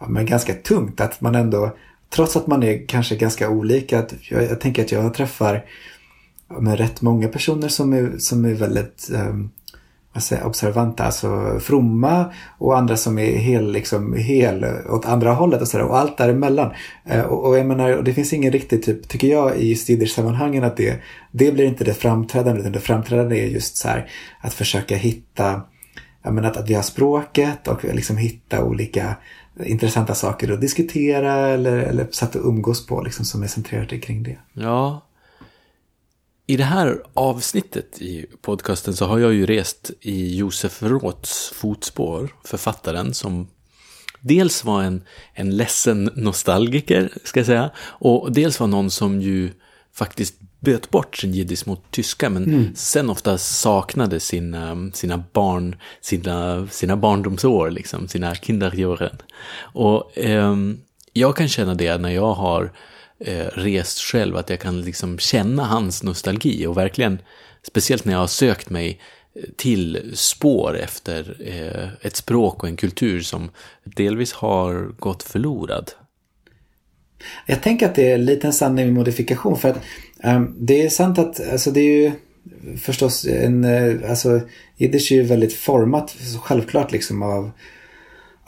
ja, 0.00 0.08
men 0.08 0.26
ganska 0.26 0.54
tungt. 0.54 1.00
Att 1.00 1.20
man 1.20 1.34
ändå, 1.34 1.76
trots 2.14 2.36
att 2.36 2.46
man 2.46 2.62
är 2.62 2.86
kanske 2.86 3.16
ganska 3.16 3.48
olika, 3.48 3.98
att 3.98 4.14
jag, 4.20 4.44
jag 4.44 4.60
tänker 4.60 4.84
att 4.84 4.92
jag 4.92 5.14
träffar 5.14 5.64
med 6.60 6.78
rätt 6.78 7.02
många 7.02 7.28
personer 7.28 7.68
som 7.68 7.92
är, 7.92 8.18
som 8.18 8.44
är 8.44 8.54
väldigt 8.54 9.10
um, 9.12 9.50
observanta, 10.44 11.04
alltså 11.04 11.60
fromma 11.60 12.32
och 12.58 12.78
andra 12.78 12.96
som 12.96 13.18
är 13.18 13.32
hel, 13.32 13.72
liksom, 13.72 14.14
hel 14.14 14.66
åt 14.88 15.06
andra 15.06 15.32
hållet 15.32 15.60
och 15.60 15.68
sådär. 15.68 15.84
Och 15.84 15.98
allt 15.98 16.18
däremellan. 16.18 16.70
Eh, 17.04 17.20
och, 17.20 17.48
och 17.48 17.58
jag 17.58 17.66
menar, 17.66 18.02
det 18.02 18.14
finns 18.14 18.32
ingen 18.32 18.52
riktigt, 18.52 18.82
typ, 18.82 19.08
tycker 19.08 19.28
jag, 19.28 19.56
i 19.56 19.68
just 19.68 20.14
sammanhangen 20.14 20.64
att 20.64 20.76
det, 20.76 21.00
det 21.32 21.52
blir 21.52 21.64
inte 21.64 21.84
det 21.84 21.94
framträdande. 21.94 22.60
Utan 22.60 22.72
det 22.72 22.80
framträdande 22.80 23.40
är 23.40 23.46
just 23.46 23.76
så 23.76 23.88
här 23.88 24.10
att 24.40 24.54
försöka 24.54 24.96
hitta, 24.96 25.62
jag 26.22 26.34
menar, 26.34 26.50
att, 26.50 26.56
att 26.56 26.70
vi 26.70 26.74
har 26.74 26.82
språket 26.82 27.68
och 27.68 27.84
liksom 27.84 28.16
hitta 28.16 28.64
olika 28.64 29.16
intressanta 29.64 30.14
saker 30.14 30.52
att 30.52 30.60
diskutera 30.60 31.48
eller, 31.48 31.78
eller 31.78 32.06
sätt 32.10 32.36
att 32.36 32.44
umgås 32.44 32.86
på 32.86 33.02
liksom, 33.02 33.24
som 33.24 33.42
är 33.42 33.46
centrerade 33.46 33.98
kring 33.98 34.22
det. 34.22 34.36
Ja, 34.52 35.02
i 36.50 36.56
det 36.56 36.64
här 36.64 37.02
avsnittet 37.14 38.02
i 38.02 38.26
podcasten 38.42 38.96
så 38.96 39.06
har 39.06 39.18
jag 39.18 39.34
ju 39.34 39.46
rest 39.46 39.90
i 40.00 40.36
Josef 40.36 40.82
Roths 40.82 41.52
fotspår, 41.54 42.34
författaren 42.44 43.14
som 43.14 43.48
dels 44.20 44.64
var 44.64 44.82
en, 44.82 45.02
en 45.34 45.56
ledsen 45.56 46.10
nostalgiker, 46.14 47.12
ska 47.24 47.40
jag 47.40 47.46
säga, 47.46 47.70
och 47.78 48.32
dels 48.32 48.60
var 48.60 48.66
någon 48.66 48.90
som 48.90 49.20
ju 49.20 49.50
faktiskt 49.94 50.34
böt 50.60 50.90
bort 50.90 51.16
sin 51.16 51.32
jiddisch 51.32 51.66
mot 51.66 51.90
tyska, 51.90 52.30
men 52.30 52.44
mm. 52.44 52.74
sen 52.74 53.10
ofta 53.10 53.38
saknade 53.38 54.20
sina, 54.20 54.90
sina 54.92 55.24
barn, 55.32 55.76
sina, 56.00 56.66
sina 56.66 56.96
barndomsår, 56.96 57.70
liksom, 57.70 58.08
sina 58.08 58.34
kinderjören. 58.34 59.16
Och 59.60 60.18
eh, 60.18 60.56
jag 61.12 61.36
kan 61.36 61.48
känna 61.48 61.74
det 61.74 61.98
när 61.98 62.10
jag 62.10 62.34
har 62.34 62.72
eh, 63.20 63.46
rest 63.46 63.98
själv, 63.98 64.36
att 64.36 64.50
jag 64.50 64.60
kan 64.60 64.80
liksom 64.80 65.18
känna 65.18 65.64
hans 65.64 66.02
nostalgi 66.02 66.66
och 66.66 66.76
verkligen, 66.76 67.18
speciellt 67.62 68.04
när 68.04 68.12
jag 68.12 68.20
har 68.20 68.26
sökt 68.26 68.70
mig 68.70 69.00
eh, 69.34 69.42
till 69.56 70.12
spår 70.14 70.78
efter 70.78 71.36
eh, 71.40 72.06
ett 72.06 72.16
språk 72.16 72.62
och 72.62 72.68
en 72.68 72.76
kultur 72.76 73.20
som 73.20 73.50
delvis 73.84 74.32
har 74.32 74.92
gått 74.98 75.22
förlorad. 75.22 75.90
Jag 77.46 77.62
tänker 77.62 77.86
att 77.86 77.94
det 77.94 78.12
är 78.12 78.18
lite 78.18 78.46
en 78.46 78.52
sanning 78.52 78.86
med 78.86 78.94
modifikation 78.94 79.58
för 79.58 79.68
att 79.68 79.80
um, 80.24 80.56
det 80.58 80.82
är 80.82 80.88
sant 80.88 81.18
att 81.18 81.50
alltså 81.52 81.70
det 81.70 81.80
är 81.80 82.02
ju 82.02 82.12
förstås 82.78 83.24
en, 83.26 83.64
eh, 83.64 84.10
alltså 84.10 84.40
jiddisch 84.76 85.12
är 85.12 85.16
ju 85.16 85.22
väldigt 85.22 85.54
format 85.54 86.16
självklart 86.42 86.92
liksom 86.92 87.22
av 87.22 87.50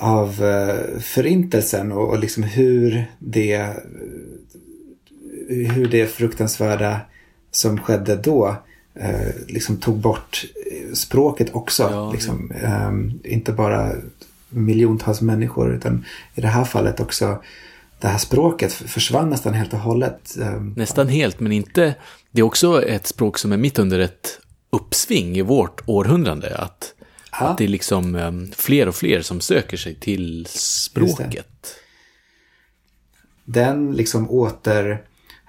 av 0.02 0.42
uh, 0.42 1.00
förintelsen 1.00 1.92
och, 1.92 2.08
och 2.08 2.18
liksom 2.18 2.42
hur 2.42 3.04
det 3.18 3.76
hur 5.48 5.88
det 5.88 6.06
fruktansvärda 6.06 7.00
som 7.50 7.78
skedde 7.80 8.16
då 8.16 8.56
eh, 8.94 9.34
liksom 9.46 9.76
tog 9.76 9.98
bort 9.98 10.44
språket 10.94 11.54
också. 11.54 11.88
Ja, 11.90 12.12
liksom, 12.12 12.50
eh, 12.50 13.32
inte 13.32 13.52
bara 13.52 13.92
miljontals 14.48 15.20
människor 15.20 15.74
utan 15.74 16.04
i 16.34 16.40
det 16.40 16.48
här 16.48 16.64
fallet 16.64 17.00
också 17.00 17.42
det 18.00 18.08
här 18.08 18.18
språket 18.18 18.72
försvann 18.72 19.30
nästan 19.30 19.54
helt 19.54 19.72
och 19.72 19.78
hållet. 19.78 20.36
Ehm, 20.42 20.74
nästan 20.76 21.08
helt, 21.08 21.40
men 21.40 21.52
inte... 21.52 21.94
Det 22.30 22.40
är 22.40 22.44
också 22.44 22.82
ett 22.82 23.06
språk 23.06 23.38
som 23.38 23.52
är 23.52 23.56
mitt 23.56 23.78
under 23.78 23.98
ett 23.98 24.40
uppsving 24.70 25.36
i 25.36 25.42
vårt 25.42 25.82
århundrade. 25.86 26.56
Att, 26.56 26.94
ja. 27.40 27.46
att 27.46 27.58
det 27.58 27.64
är 27.64 27.68
liksom 27.68 28.14
um, 28.14 28.52
fler 28.56 28.88
och 28.88 28.94
fler 28.94 29.22
som 29.22 29.40
söker 29.40 29.76
sig 29.76 29.94
till 29.94 30.46
språket. 30.50 31.76
Den 33.44 33.92
liksom 33.92 34.30
åter 34.30 35.02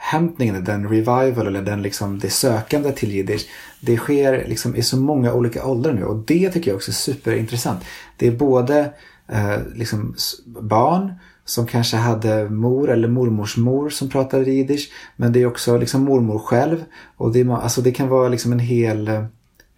återhämtningen, 0.03 0.63
den 0.63 0.89
revival 0.89 1.47
eller 1.47 1.61
den 1.61 1.81
liksom, 1.81 2.19
det 2.19 2.29
sökande 2.29 2.91
till 2.91 3.11
jiddisch. 3.11 3.47
Det 3.79 3.97
sker 3.97 4.47
liksom 4.47 4.75
i 4.75 4.83
så 4.83 4.97
många 4.97 5.33
olika 5.33 5.65
åldrar 5.65 5.93
nu 5.93 6.03
och 6.03 6.23
det 6.25 6.49
tycker 6.49 6.71
jag 6.71 6.75
också 6.75 6.91
är 6.91 6.93
superintressant. 6.93 7.83
Det 8.17 8.27
är 8.27 8.31
både 8.31 8.93
eh, 9.27 9.57
liksom 9.75 10.15
barn 10.45 11.13
som 11.45 11.67
kanske 11.67 11.97
hade 11.97 12.49
mor 12.49 12.89
eller 12.89 13.07
mormors 13.07 13.57
mor 13.57 13.89
som 13.89 14.09
pratade 14.09 14.51
jiddisch. 14.51 14.91
Men 15.15 15.33
det 15.33 15.41
är 15.41 15.45
också 15.45 15.77
liksom 15.77 16.03
mormor 16.03 16.39
själv. 16.39 16.83
Och 17.17 17.33
det, 17.33 17.49
alltså 17.49 17.81
det 17.81 17.91
kan 17.91 18.07
vara 18.07 18.29
liksom 18.29 18.51
en 18.51 18.59
hel 18.59 19.07
eh, 19.07 19.25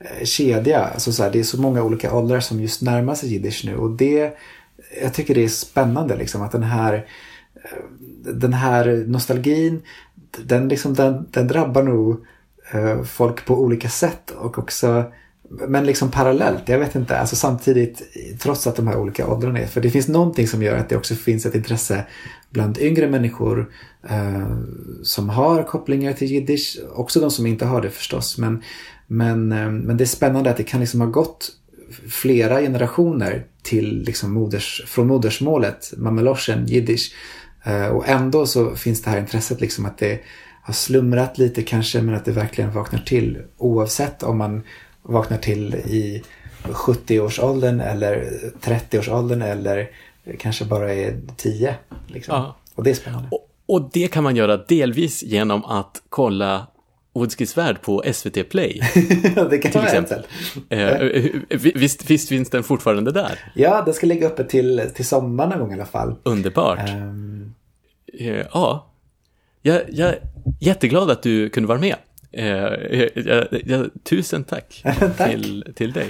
Eh, 0.05 0.25
kedja. 0.25 0.85
Alltså 0.85 1.11
så 1.11 1.23
här, 1.23 1.31
det 1.31 1.39
är 1.39 1.43
så 1.43 1.61
många 1.61 1.83
olika 1.83 2.13
åldrar 2.13 2.39
som 2.39 2.61
just 2.61 2.81
närmar 2.81 3.15
sig 3.15 3.33
jiddisch 3.33 3.61
nu. 3.65 3.75
Och 3.75 3.91
det, 3.91 4.37
jag 5.01 5.13
tycker 5.13 5.35
det 5.35 5.43
är 5.43 5.47
spännande 5.47 6.15
liksom 6.15 6.41
att 6.41 6.51
den 6.51 6.63
här 6.63 6.93
eh, 7.55 7.83
den 8.33 8.53
här 8.53 9.03
nostalgin 9.07 9.81
den, 10.43 10.67
liksom, 10.67 10.93
den, 10.93 11.27
den 11.31 11.47
drabbar 11.47 11.83
nog 11.83 12.25
eh, 12.71 13.03
folk 13.03 13.45
på 13.45 13.59
olika 13.61 13.89
sätt 13.89 14.31
och 14.31 14.59
också 14.59 15.11
men 15.49 15.85
liksom 15.85 16.11
parallellt, 16.11 16.69
jag 16.69 16.79
vet 16.79 16.95
inte, 16.95 17.19
alltså 17.19 17.35
samtidigt 17.35 18.01
trots 18.39 18.67
att 18.67 18.75
de 18.75 18.87
här 18.87 18.97
olika 18.97 19.27
åldrarna 19.27 19.59
är. 19.59 19.67
För 19.67 19.81
det 19.81 19.89
finns 19.89 20.07
någonting 20.07 20.47
som 20.47 20.63
gör 20.63 20.77
att 20.77 20.89
det 20.89 20.97
också 20.97 21.15
finns 21.15 21.45
ett 21.45 21.55
intresse 21.55 22.05
bland 22.49 22.77
yngre 22.77 23.09
människor 23.09 23.71
eh, 24.09 24.57
som 25.03 25.29
har 25.29 25.63
kopplingar 25.63 26.13
till 26.13 26.31
jiddisch. 26.31 26.79
Också 26.95 27.19
de 27.19 27.31
som 27.31 27.45
inte 27.45 27.65
har 27.65 27.81
det 27.81 27.89
förstås. 27.89 28.37
Men, 28.37 28.63
men, 29.07 29.51
eh, 29.51 29.69
men 29.69 29.97
det 29.97 30.03
är 30.03 30.05
spännande 30.05 30.49
att 30.49 30.57
det 30.57 30.63
kan 30.63 30.79
liksom 30.79 31.01
ha 31.01 31.07
gått 31.07 31.51
flera 32.09 32.61
generationer 32.61 33.45
till 33.63 34.03
liksom 34.03 34.33
moders, 34.33 34.83
från 34.87 35.07
modersmålet, 35.07 35.93
mameloshen, 35.97 36.65
jiddisch. 36.65 37.13
Eh, 37.63 37.87
och 37.87 38.07
ändå 38.07 38.45
så 38.45 38.75
finns 38.75 39.01
det 39.01 39.09
här 39.09 39.19
intresset 39.19 39.61
liksom 39.61 39.85
att 39.85 39.97
det 39.97 40.19
har 40.61 40.73
slumrat 40.73 41.37
lite 41.37 41.63
kanske 41.63 42.01
men 42.01 42.15
att 42.15 42.25
det 42.25 42.31
verkligen 42.31 42.71
vaknar 42.71 42.99
till. 42.99 43.37
Oavsett 43.57 44.23
om 44.23 44.37
man 44.37 44.63
vaknar 45.01 45.37
till 45.37 45.75
i 45.75 46.23
70-årsåldern 46.63 47.79
eller 47.79 48.29
30-årsåldern 48.61 49.41
eller 49.41 49.89
kanske 50.39 50.65
bara 50.65 50.93
är 50.93 51.21
10. 51.37 51.75
Liksom. 52.07 52.35
Ja. 52.35 52.55
Och 52.75 52.83
det 52.83 52.89
är 52.89 52.93
spännande. 52.93 53.27
Och, 53.31 53.49
och, 53.65 53.89
det 53.93 54.07
kan 54.07 54.23
man 54.23 54.35
göra 54.35 54.57
delvis 54.57 55.23
genom 55.23 55.65
att 55.65 56.01
kolla 56.09 56.67
Woodskis 57.15 57.57
värld 57.57 57.81
på 57.81 58.03
SVT 58.13 58.49
Play. 58.49 58.81
det 59.49 59.57
kan 59.57 59.71
till 59.71 59.81
exempel. 59.81 60.23
Eh, 60.69 60.97
visst, 61.75 62.09
visst 62.09 62.29
finns 62.29 62.49
den 62.49 62.63
fortfarande 62.63 63.11
där? 63.11 63.39
Ja, 63.55 63.81
den 63.85 63.93
ska 63.93 64.07
ligga 64.07 64.27
uppe 64.27 64.43
till, 64.43 64.91
till 64.95 65.05
sommaren 65.05 65.49
någon 65.49 65.59
gång 65.59 65.71
i 65.71 65.73
alla 65.73 65.85
fall. 65.85 66.15
Underbart. 66.23 66.89
Um... 66.89 67.55
ja, 68.53 68.91
jag, 69.61 69.81
jag 69.89 70.09
är 70.09 70.19
jätteglad 70.59 71.11
att 71.11 71.23
du 71.23 71.49
kunde 71.49 71.67
vara 71.67 71.79
med. 71.79 71.95
Eh, 72.31 72.45
jag, 73.25 73.47
jag, 73.65 73.89
tusen 74.03 74.43
tack, 74.43 74.83
tack. 75.17 75.31
Till, 75.31 75.73
till 75.75 75.91
dig. 75.91 76.07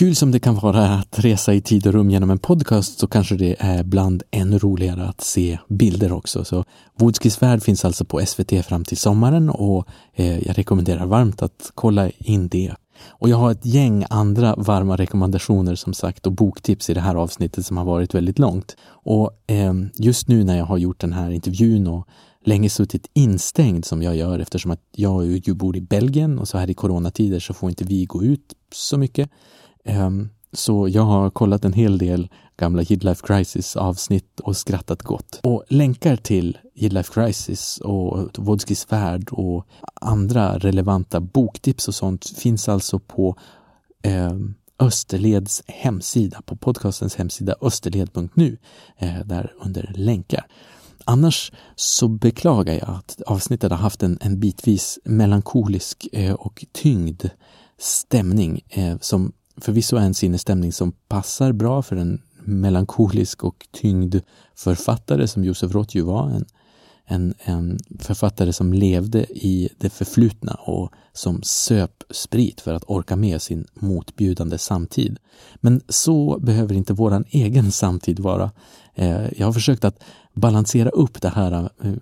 Kul 0.00 0.16
som 0.16 0.30
det 0.30 0.40
kan 0.40 0.54
vara 0.54 0.88
att 0.88 1.18
resa 1.18 1.54
i 1.54 1.60
tid 1.60 1.86
och 1.86 1.92
rum 1.92 2.10
genom 2.10 2.30
en 2.30 2.38
podcast 2.38 2.98
så 2.98 3.06
kanske 3.06 3.36
det 3.36 3.56
är 3.58 3.82
bland 3.82 4.22
ännu 4.30 4.58
roligare 4.58 5.04
att 5.08 5.20
se 5.20 5.58
bilder 5.68 6.12
också. 6.12 6.44
Så 6.44 6.64
Woodskis 6.98 7.42
värld 7.42 7.62
finns 7.62 7.84
alltså 7.84 8.04
på 8.04 8.26
SVT 8.26 8.66
fram 8.66 8.84
till 8.84 8.96
sommaren 8.96 9.50
och 9.50 9.88
eh, 10.14 10.46
jag 10.46 10.58
rekommenderar 10.58 11.06
varmt 11.06 11.42
att 11.42 11.70
kolla 11.74 12.10
in 12.10 12.48
det. 12.48 12.74
Och 13.08 13.28
jag 13.28 13.36
har 13.36 13.50
ett 13.50 13.66
gäng 13.66 14.04
andra 14.10 14.54
varma 14.56 14.96
rekommendationer 14.96 15.74
som 15.74 15.94
sagt 15.94 16.26
och 16.26 16.32
boktips 16.32 16.90
i 16.90 16.94
det 16.94 17.00
här 17.00 17.14
avsnittet 17.14 17.66
som 17.66 17.76
har 17.76 17.84
varit 17.84 18.14
väldigt 18.14 18.38
långt. 18.38 18.76
Och 18.88 19.30
eh, 19.46 19.74
just 19.94 20.28
nu 20.28 20.44
när 20.44 20.58
jag 20.58 20.64
har 20.64 20.78
gjort 20.78 21.00
den 21.00 21.12
här 21.12 21.30
intervjun 21.30 21.86
och 21.86 22.08
länge 22.44 22.70
suttit 22.70 23.10
instängd 23.12 23.84
som 23.84 24.02
jag 24.02 24.16
gör 24.16 24.38
eftersom 24.38 24.70
att 24.70 24.82
jag 24.96 25.26
ju 25.26 25.54
bor 25.54 25.76
i 25.76 25.80
Belgien 25.80 26.38
och 26.38 26.48
så 26.48 26.58
här 26.58 26.70
i 26.70 26.74
coronatider 26.74 27.40
så 27.40 27.54
får 27.54 27.70
inte 27.70 27.84
vi 27.84 28.04
gå 28.04 28.22
ut 28.22 28.54
så 28.74 28.98
mycket. 28.98 29.30
Ehm, 29.90 30.28
så 30.52 30.88
jag 30.88 31.02
har 31.02 31.30
kollat 31.30 31.64
en 31.64 31.72
hel 31.72 31.98
del 31.98 32.28
gamla 32.56 32.82
Life 32.82 33.26
Crisis 33.26 33.76
avsnitt 33.76 34.40
och 34.40 34.56
skrattat 34.56 35.02
gott. 35.02 35.40
Och 35.42 35.64
länkar 35.68 36.16
till 36.16 36.58
Life 36.74 37.12
Crisis 37.14 37.78
och 37.84 38.38
Vodskis 38.38 38.92
värld 38.92 39.28
och 39.30 39.66
andra 39.94 40.58
relevanta 40.58 41.20
boktips 41.20 41.88
och 41.88 41.94
sånt 41.94 42.26
finns 42.26 42.68
alltså 42.68 42.98
på 42.98 43.36
eh, 44.02 44.32
Österleds 44.78 45.62
hemsida, 45.66 46.42
på 46.46 46.56
podcastens 46.56 47.16
hemsida 47.16 47.54
österled.nu, 47.60 48.58
eh, 48.98 49.20
där 49.24 49.52
under 49.64 49.92
länkar. 49.96 50.46
Annars 51.04 51.52
så 51.76 52.08
beklagar 52.08 52.74
jag 52.74 52.90
att 52.90 53.20
avsnittet 53.26 53.70
har 53.70 53.78
haft 53.78 54.02
en, 54.02 54.18
en 54.20 54.40
bitvis 54.40 54.98
melankolisk 55.04 56.08
eh, 56.12 56.34
och 56.34 56.64
tyngd 56.72 57.24
stämning 57.78 58.60
eh, 58.68 58.98
som 59.00 59.32
förvisso 59.56 59.96
är 59.96 60.00
en 60.00 60.14
sinnesstämning 60.14 60.72
som 60.72 60.92
passar 60.92 61.52
bra 61.52 61.82
för 61.82 61.96
en 61.96 62.22
melankolisk 62.44 63.44
och 63.44 63.66
tyngd 63.70 64.16
författare 64.54 65.26
som 65.26 65.44
Josef 65.44 65.72
Roth 65.72 65.96
ju 65.96 66.02
var. 66.02 66.30
En, 66.30 66.44
en, 67.06 67.34
en 67.44 67.78
författare 67.98 68.52
som 68.52 68.72
levde 68.72 69.26
i 69.30 69.68
det 69.78 69.90
förflutna 69.90 70.54
och 70.54 70.92
som 71.12 71.42
söp 71.42 72.02
sprit 72.10 72.60
för 72.60 72.74
att 72.74 72.84
orka 72.86 73.16
med 73.16 73.42
sin 73.42 73.66
motbjudande 73.74 74.58
samtid. 74.58 75.18
Men 75.56 75.80
så 75.88 76.38
behöver 76.40 76.74
inte 76.74 76.92
våran 76.92 77.24
egen 77.30 77.72
samtid 77.72 78.20
vara. 78.20 78.50
Eh, 78.94 79.38
jag 79.38 79.46
har 79.46 79.52
försökt 79.52 79.84
att 79.84 80.02
balansera 80.32 80.88
upp 80.88 81.22
det 81.22 81.28
här 81.28 81.52
eh, 81.52 81.92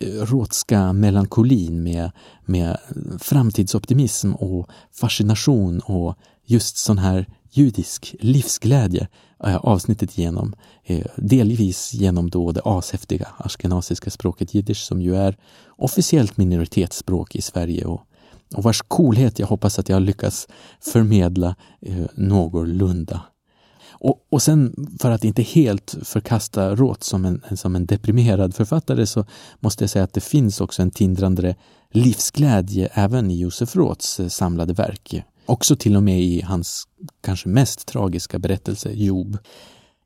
råtska 0.00 0.92
melankolin 0.92 1.82
med, 1.82 2.10
med 2.44 2.76
framtidsoptimism 3.20 4.34
och 4.34 4.68
fascination 4.92 5.80
och 5.80 6.16
just 6.44 6.76
sån 6.76 6.98
här 6.98 7.26
judisk 7.50 8.14
livsglädje 8.20 9.08
eh, 9.44 9.56
avsnittet 9.56 10.18
genom. 10.18 10.54
Eh, 10.84 11.06
delvis 11.16 11.94
genom 11.94 12.30
då 12.30 12.52
det 12.52 12.60
ashäftiga 12.64 13.28
askenasiska 13.38 14.10
språket 14.10 14.54
jiddisch 14.54 14.86
som 14.86 15.02
ju 15.02 15.16
är 15.16 15.36
officiellt 15.68 16.36
minoritetsspråk 16.36 17.36
i 17.36 17.42
Sverige 17.42 17.84
och, 17.84 18.00
och 18.54 18.62
vars 18.62 18.82
coolhet 18.88 19.38
jag 19.38 19.46
hoppas 19.46 19.78
att 19.78 19.88
jag 19.88 20.02
lyckas 20.02 20.48
förmedla 20.80 21.56
eh, 21.80 22.06
någorlunda. 22.14 23.22
Och, 23.98 24.26
och 24.30 24.42
sen 24.42 24.88
för 25.00 25.10
att 25.10 25.24
inte 25.24 25.42
helt 25.42 25.96
förkasta 26.02 26.74
Roth 26.74 27.00
som 27.00 27.24
en, 27.24 27.42
som 27.56 27.76
en 27.76 27.86
deprimerad 27.86 28.54
författare 28.54 29.06
så 29.06 29.24
måste 29.60 29.84
jag 29.84 29.90
säga 29.90 30.04
att 30.04 30.12
det 30.12 30.20
finns 30.20 30.60
också 30.60 30.82
en 30.82 30.90
tindrande 30.90 31.56
livsglädje 31.90 32.88
även 32.92 33.30
i 33.30 33.38
Josef 33.38 33.76
Roths 33.76 34.20
eh, 34.20 34.28
samlade 34.28 34.72
verk. 34.72 35.22
Också 35.46 35.76
till 35.76 35.96
och 35.96 36.02
med 36.02 36.20
i 36.20 36.40
hans 36.40 36.84
kanske 37.20 37.48
mest 37.48 37.86
tragiska 37.86 38.38
berättelse, 38.38 38.90
Job. 38.92 39.38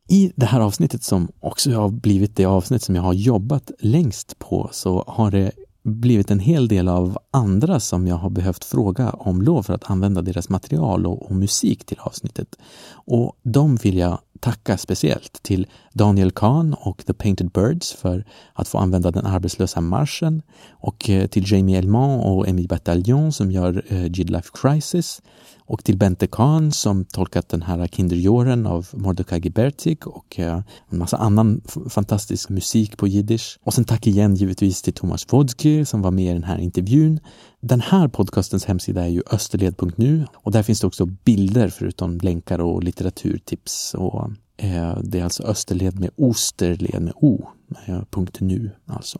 I 0.08 0.32
det 0.36 0.46
här 0.46 0.60
avsnittet 0.60 1.02
som 1.02 1.28
också 1.40 1.72
har 1.72 1.88
blivit 1.88 2.36
det 2.36 2.44
avsnitt 2.44 2.82
som 2.82 2.94
jag 2.94 3.02
har 3.02 3.12
jobbat 3.12 3.70
längst 3.78 4.38
på 4.38 4.68
så 4.72 5.04
har 5.06 5.30
det 5.30 5.52
blivit 5.82 6.30
en 6.30 6.40
hel 6.40 6.68
del 6.68 6.88
av 6.88 7.18
andra 7.30 7.80
som 7.80 8.06
jag 8.06 8.16
har 8.16 8.30
behövt 8.30 8.64
fråga 8.64 9.10
om 9.10 9.42
lov 9.42 9.62
för 9.62 9.74
att 9.74 9.90
använda 9.90 10.22
deras 10.22 10.48
material 10.48 11.06
och, 11.06 11.22
och 11.22 11.36
musik 11.36 11.84
till 11.84 11.98
avsnittet. 12.00 12.56
Och 12.90 13.36
de 13.42 13.76
vill 13.76 13.96
jag 13.96 14.18
tacka 14.40 14.78
speciellt 14.78 15.42
till 15.42 15.66
Daniel 15.92 16.30
Kahn 16.30 16.74
och 16.74 17.06
The 17.06 17.14
Painted 17.14 17.50
Birds 17.50 17.92
för 17.92 18.24
att 18.52 18.68
få 18.68 18.78
använda 18.78 19.10
den 19.10 19.26
arbetslösa 19.26 19.80
marschen 19.80 20.42
och 20.70 21.10
eh, 21.10 21.26
till 21.26 21.52
Jamie 21.52 21.78
Elmont 21.78 22.24
och 22.24 22.48
Emile 22.48 22.68
Bataljon 22.68 23.32
som 23.32 23.50
gör 23.50 23.84
eh, 23.88 24.06
Gidlife 24.06 24.50
Crisis 24.54 25.22
och 25.70 25.84
till 25.84 25.98
Bente 25.98 26.26
Kahn 26.26 26.72
som 26.72 27.04
tolkat 27.04 27.48
den 27.48 27.62
här 27.62 27.86
Kinderjåren 27.86 28.66
av 28.66 28.88
Mordecai 28.92 29.40
Gebertig 29.40 30.06
och 30.06 30.38
eh, 30.38 30.62
en 30.90 30.98
massa 30.98 31.16
annan 31.16 31.60
fantastisk 31.90 32.48
musik 32.48 32.96
på 32.96 33.06
jiddisch. 33.06 33.58
Och 33.62 33.74
sen 33.74 33.84
tack 33.84 34.06
igen 34.06 34.34
givetvis 34.34 34.82
till 34.82 34.92
Thomas 34.92 35.26
Wodke 35.32 35.86
som 35.86 36.02
var 36.02 36.10
med 36.10 36.30
i 36.30 36.32
den 36.32 36.44
här 36.44 36.58
intervjun. 36.58 37.20
Den 37.60 37.80
här 37.80 38.08
podcastens 38.08 38.64
hemsida 38.64 39.02
är 39.04 39.08
ju 39.08 39.22
österled.nu 39.30 40.26
och 40.34 40.52
där 40.52 40.62
finns 40.62 40.80
det 40.80 40.86
också 40.86 41.06
bilder 41.06 41.68
förutom 41.68 42.18
länkar 42.18 42.58
och 42.58 42.84
litteraturtips. 42.84 43.94
Och, 43.94 44.30
Eh, 44.62 44.98
det 45.02 45.18
är 45.18 45.24
alltså 45.24 45.42
Österled 45.42 46.00
med 46.00 46.10
Osterled 46.16 47.02
med 47.02 47.12
O, 47.16 47.48
eh, 47.86 48.02
Punkt 48.10 48.40
.nu 48.40 48.70
alltså. 48.86 49.18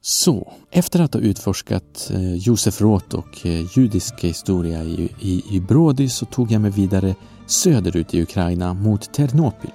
Så, 0.00 0.52
efter 0.70 1.00
att 1.00 1.14
ha 1.14 1.20
utforskat 1.20 2.10
eh, 2.14 2.34
Josef 2.34 2.80
Roth 2.80 3.16
och 3.16 3.46
judisk 3.76 4.24
historia 4.24 4.82
i, 4.82 5.08
i, 5.20 5.42
i 5.50 5.60
Brody 5.60 6.08
så 6.08 6.26
tog 6.26 6.52
jag 6.52 6.60
mig 6.60 6.70
vidare 6.70 7.14
söderut 7.46 8.14
i 8.14 8.22
Ukraina 8.22 8.74
mot 8.74 9.14
Ternopil 9.14 9.70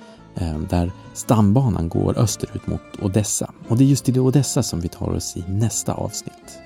där 0.70 0.92
stambanan 1.14 1.90
går 1.90 2.18
österut 2.18 2.68
mot 2.68 2.82
Odessa. 3.02 3.54
Och 3.68 3.78
det 3.78 3.84
är 3.84 3.86
just 3.86 4.06
till 4.06 4.20
Odessa 4.20 4.64
som 4.64 4.80
vi 4.80 4.88
tar 4.88 5.10
oss 5.10 5.38
i 5.38 5.44
nästa 5.48 5.94
avsnitt. 5.94 6.60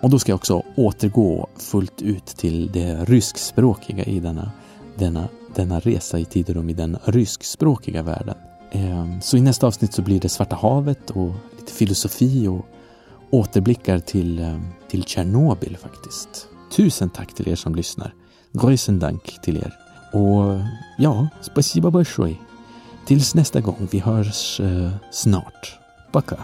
Och 0.00 0.10
då 0.10 0.18
ska 0.18 0.32
jag 0.32 0.36
också 0.36 0.62
återgå 0.76 1.48
fullt 1.56 2.02
ut 2.02 2.26
till 2.26 2.72
det 2.72 3.04
ryskspråkiga 3.04 4.04
i 4.04 4.20
denna, 4.20 4.52
denna, 4.98 5.28
denna 5.55 5.79
resa 5.79 6.19
i 6.19 6.25
tid 6.25 6.49
och 6.49 6.55
rum 6.55 6.69
i 6.69 6.73
den 6.73 6.97
ryskspråkiga 7.05 8.03
världen. 8.03 8.35
Ehm, 8.71 9.21
så 9.21 9.37
i 9.37 9.41
nästa 9.41 9.67
avsnitt 9.67 9.93
så 9.93 10.01
blir 10.01 10.19
det 10.19 10.29
Svarta 10.29 10.55
havet 10.55 11.09
och 11.09 11.31
lite 11.59 11.73
filosofi 11.73 12.47
och 12.47 12.65
återblickar 13.29 13.99
till, 13.99 14.39
ehm, 14.39 14.61
till 14.89 15.03
Tjernobyl 15.03 15.77
faktiskt. 15.77 16.47
Tusen 16.71 17.09
tack 17.09 17.33
till 17.33 17.49
er 17.49 17.55
som 17.55 17.75
lyssnar. 17.75 18.13
Größen 18.53 18.99
Dank 18.99 19.41
till 19.41 19.57
er. 19.57 19.73
Och 20.13 20.59
ja, 20.97 21.27
spasiba 21.41 21.91
большое. 21.91 22.35
Tills 23.05 23.35
nästa 23.35 23.61
gång, 23.61 23.87
vi 23.91 23.99
hörs 23.99 24.59
uh, 24.59 24.89
snart. 25.11 25.79
Пока. 26.11 26.37